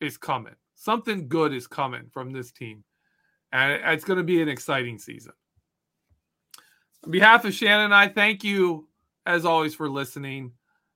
is 0.00 0.16
coming. 0.16 0.54
Something 0.74 1.28
good 1.28 1.52
is 1.52 1.66
coming 1.66 2.10
from 2.12 2.32
this 2.32 2.50
team, 2.50 2.84
and 3.54 3.80
it's 3.94 4.04
going 4.04 4.16
to 4.18 4.24
be 4.24 4.42
an 4.42 4.48
exciting 4.48 4.98
season. 4.98 5.32
On 7.04 7.10
behalf 7.10 7.44
of 7.44 7.54
Shannon 7.54 7.86
and 7.86 7.94
I, 7.94 8.08
thank 8.08 8.42
you 8.42 8.88
as 9.24 9.44
always 9.44 9.74
for 9.74 9.88
listening. 9.88 10.52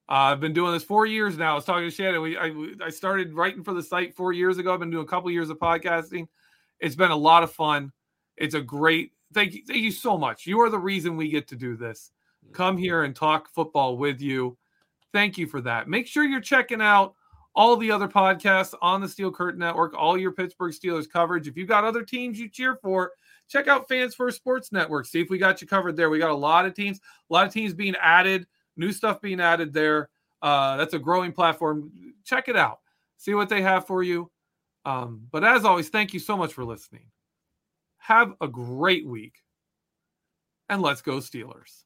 Uh, 0.09 0.33
I've 0.33 0.41
been 0.41 0.55
doing 0.55 0.73
this 0.73 0.83
four 0.83 1.07
years 1.07 1.39
now. 1.39 1.53
I 1.53 1.55
was 1.55 1.65
talking 1.65 1.89
to 1.89 1.95
Shannon. 1.95 2.21
We, 2.21 2.37
I, 2.37 2.53
I 2.85 2.91
started 2.91 3.33
writing 3.35 3.63
for 3.63 3.75
the 3.75 3.83
site 3.83 4.15
four 4.15 4.33
years 4.33 4.59
ago. 4.59 4.75
I've 4.75 4.81
been 4.81 4.91
doing 4.91 5.05
a 5.05 5.09
couple 5.09 5.31
years 5.31 5.51
of 5.51 5.59
podcasting. 5.59 6.27
It's 6.81 6.97
been 6.97 7.13
a 7.13 7.17
lot 7.17 7.43
of 7.43 7.53
fun. 7.53 7.93
It's 8.37 8.55
a 8.55 8.61
great 8.61 9.13
thank 9.33 9.55
you. 9.55 9.63
Thank 9.67 9.81
you 9.81 9.93
so 9.93 10.19
much. 10.19 10.47
You 10.47 10.61
are 10.61 10.71
the 10.71 10.79
reason 10.79 11.17
we 11.17 11.29
get 11.29 11.47
to 11.49 11.57
do 11.57 11.77
this. 11.77 12.11
Come 12.53 12.77
here 12.77 13.05
and 13.05 13.15
talk 13.15 13.49
football 13.51 13.97
with 13.97 14.21
you. 14.21 14.57
Thank 15.13 15.39
you 15.39 15.47
for 15.47 15.61
that. 15.61 15.89
Make 15.89 16.07
sure 16.07 16.25
you're 16.25 16.41
checking 16.41 16.81
out 16.81 17.15
all 17.59 17.77
the 17.77 17.91
other 17.91 18.07
podcasts 18.07 18.73
on 18.81 19.01
the 19.01 19.09
Steel 19.09 19.33
Curtain 19.33 19.59
Network, 19.59 19.93
all 19.93 20.17
your 20.17 20.31
Pittsburgh 20.31 20.73
Steelers 20.73 21.11
coverage. 21.11 21.49
If 21.49 21.57
you've 21.57 21.67
got 21.67 21.83
other 21.83 22.05
teams 22.05 22.39
you 22.39 22.49
cheer 22.49 22.79
for, 22.81 23.11
check 23.49 23.67
out 23.67 23.89
Fans 23.89 24.15
First 24.15 24.37
Sports 24.37 24.71
Network. 24.71 25.07
See 25.07 25.21
if 25.21 25.29
we 25.29 25.39
got 25.39 25.61
you 25.61 25.67
covered 25.67 25.97
there. 25.97 26.09
We 26.09 26.21
got 26.21 26.31
a 26.31 26.35
lot 26.35 26.67
of 26.67 26.75
teams, 26.75 27.01
a 27.29 27.33
lot 27.33 27.49
of 27.49 27.53
teams 27.53 27.75
being 27.75 27.97
added, 28.01 28.47
new 28.77 28.93
stuff 28.93 29.21
being 29.21 29.41
added 29.41 29.73
there. 29.73 30.09
Uh, 30.41 30.77
that's 30.77 30.95
a 30.95 31.01
growing 31.01 31.33
platform. 31.33 31.91
Check 32.25 32.49
it 32.49 32.55
out. 32.55 32.79
See 33.17 33.35
what 33.35 33.49
they 33.49 33.61
have 33.61 33.89
for 33.89 34.05
you. 34.05 34.31
Um, 34.85 35.27
but 35.33 35.43
as 35.43 35.65
always, 35.65 35.89
thank 35.89 36.15
you 36.15 36.21
so 36.21 36.37
much 36.37 36.53
for 36.53 36.65
listening. 36.65 37.11
Have 37.97 38.35
a 38.41 38.47
great 38.47 39.05
week. 39.05 39.35
And 40.69 40.81
let's 40.81 41.03
go, 41.03 41.17
Steelers. 41.17 41.83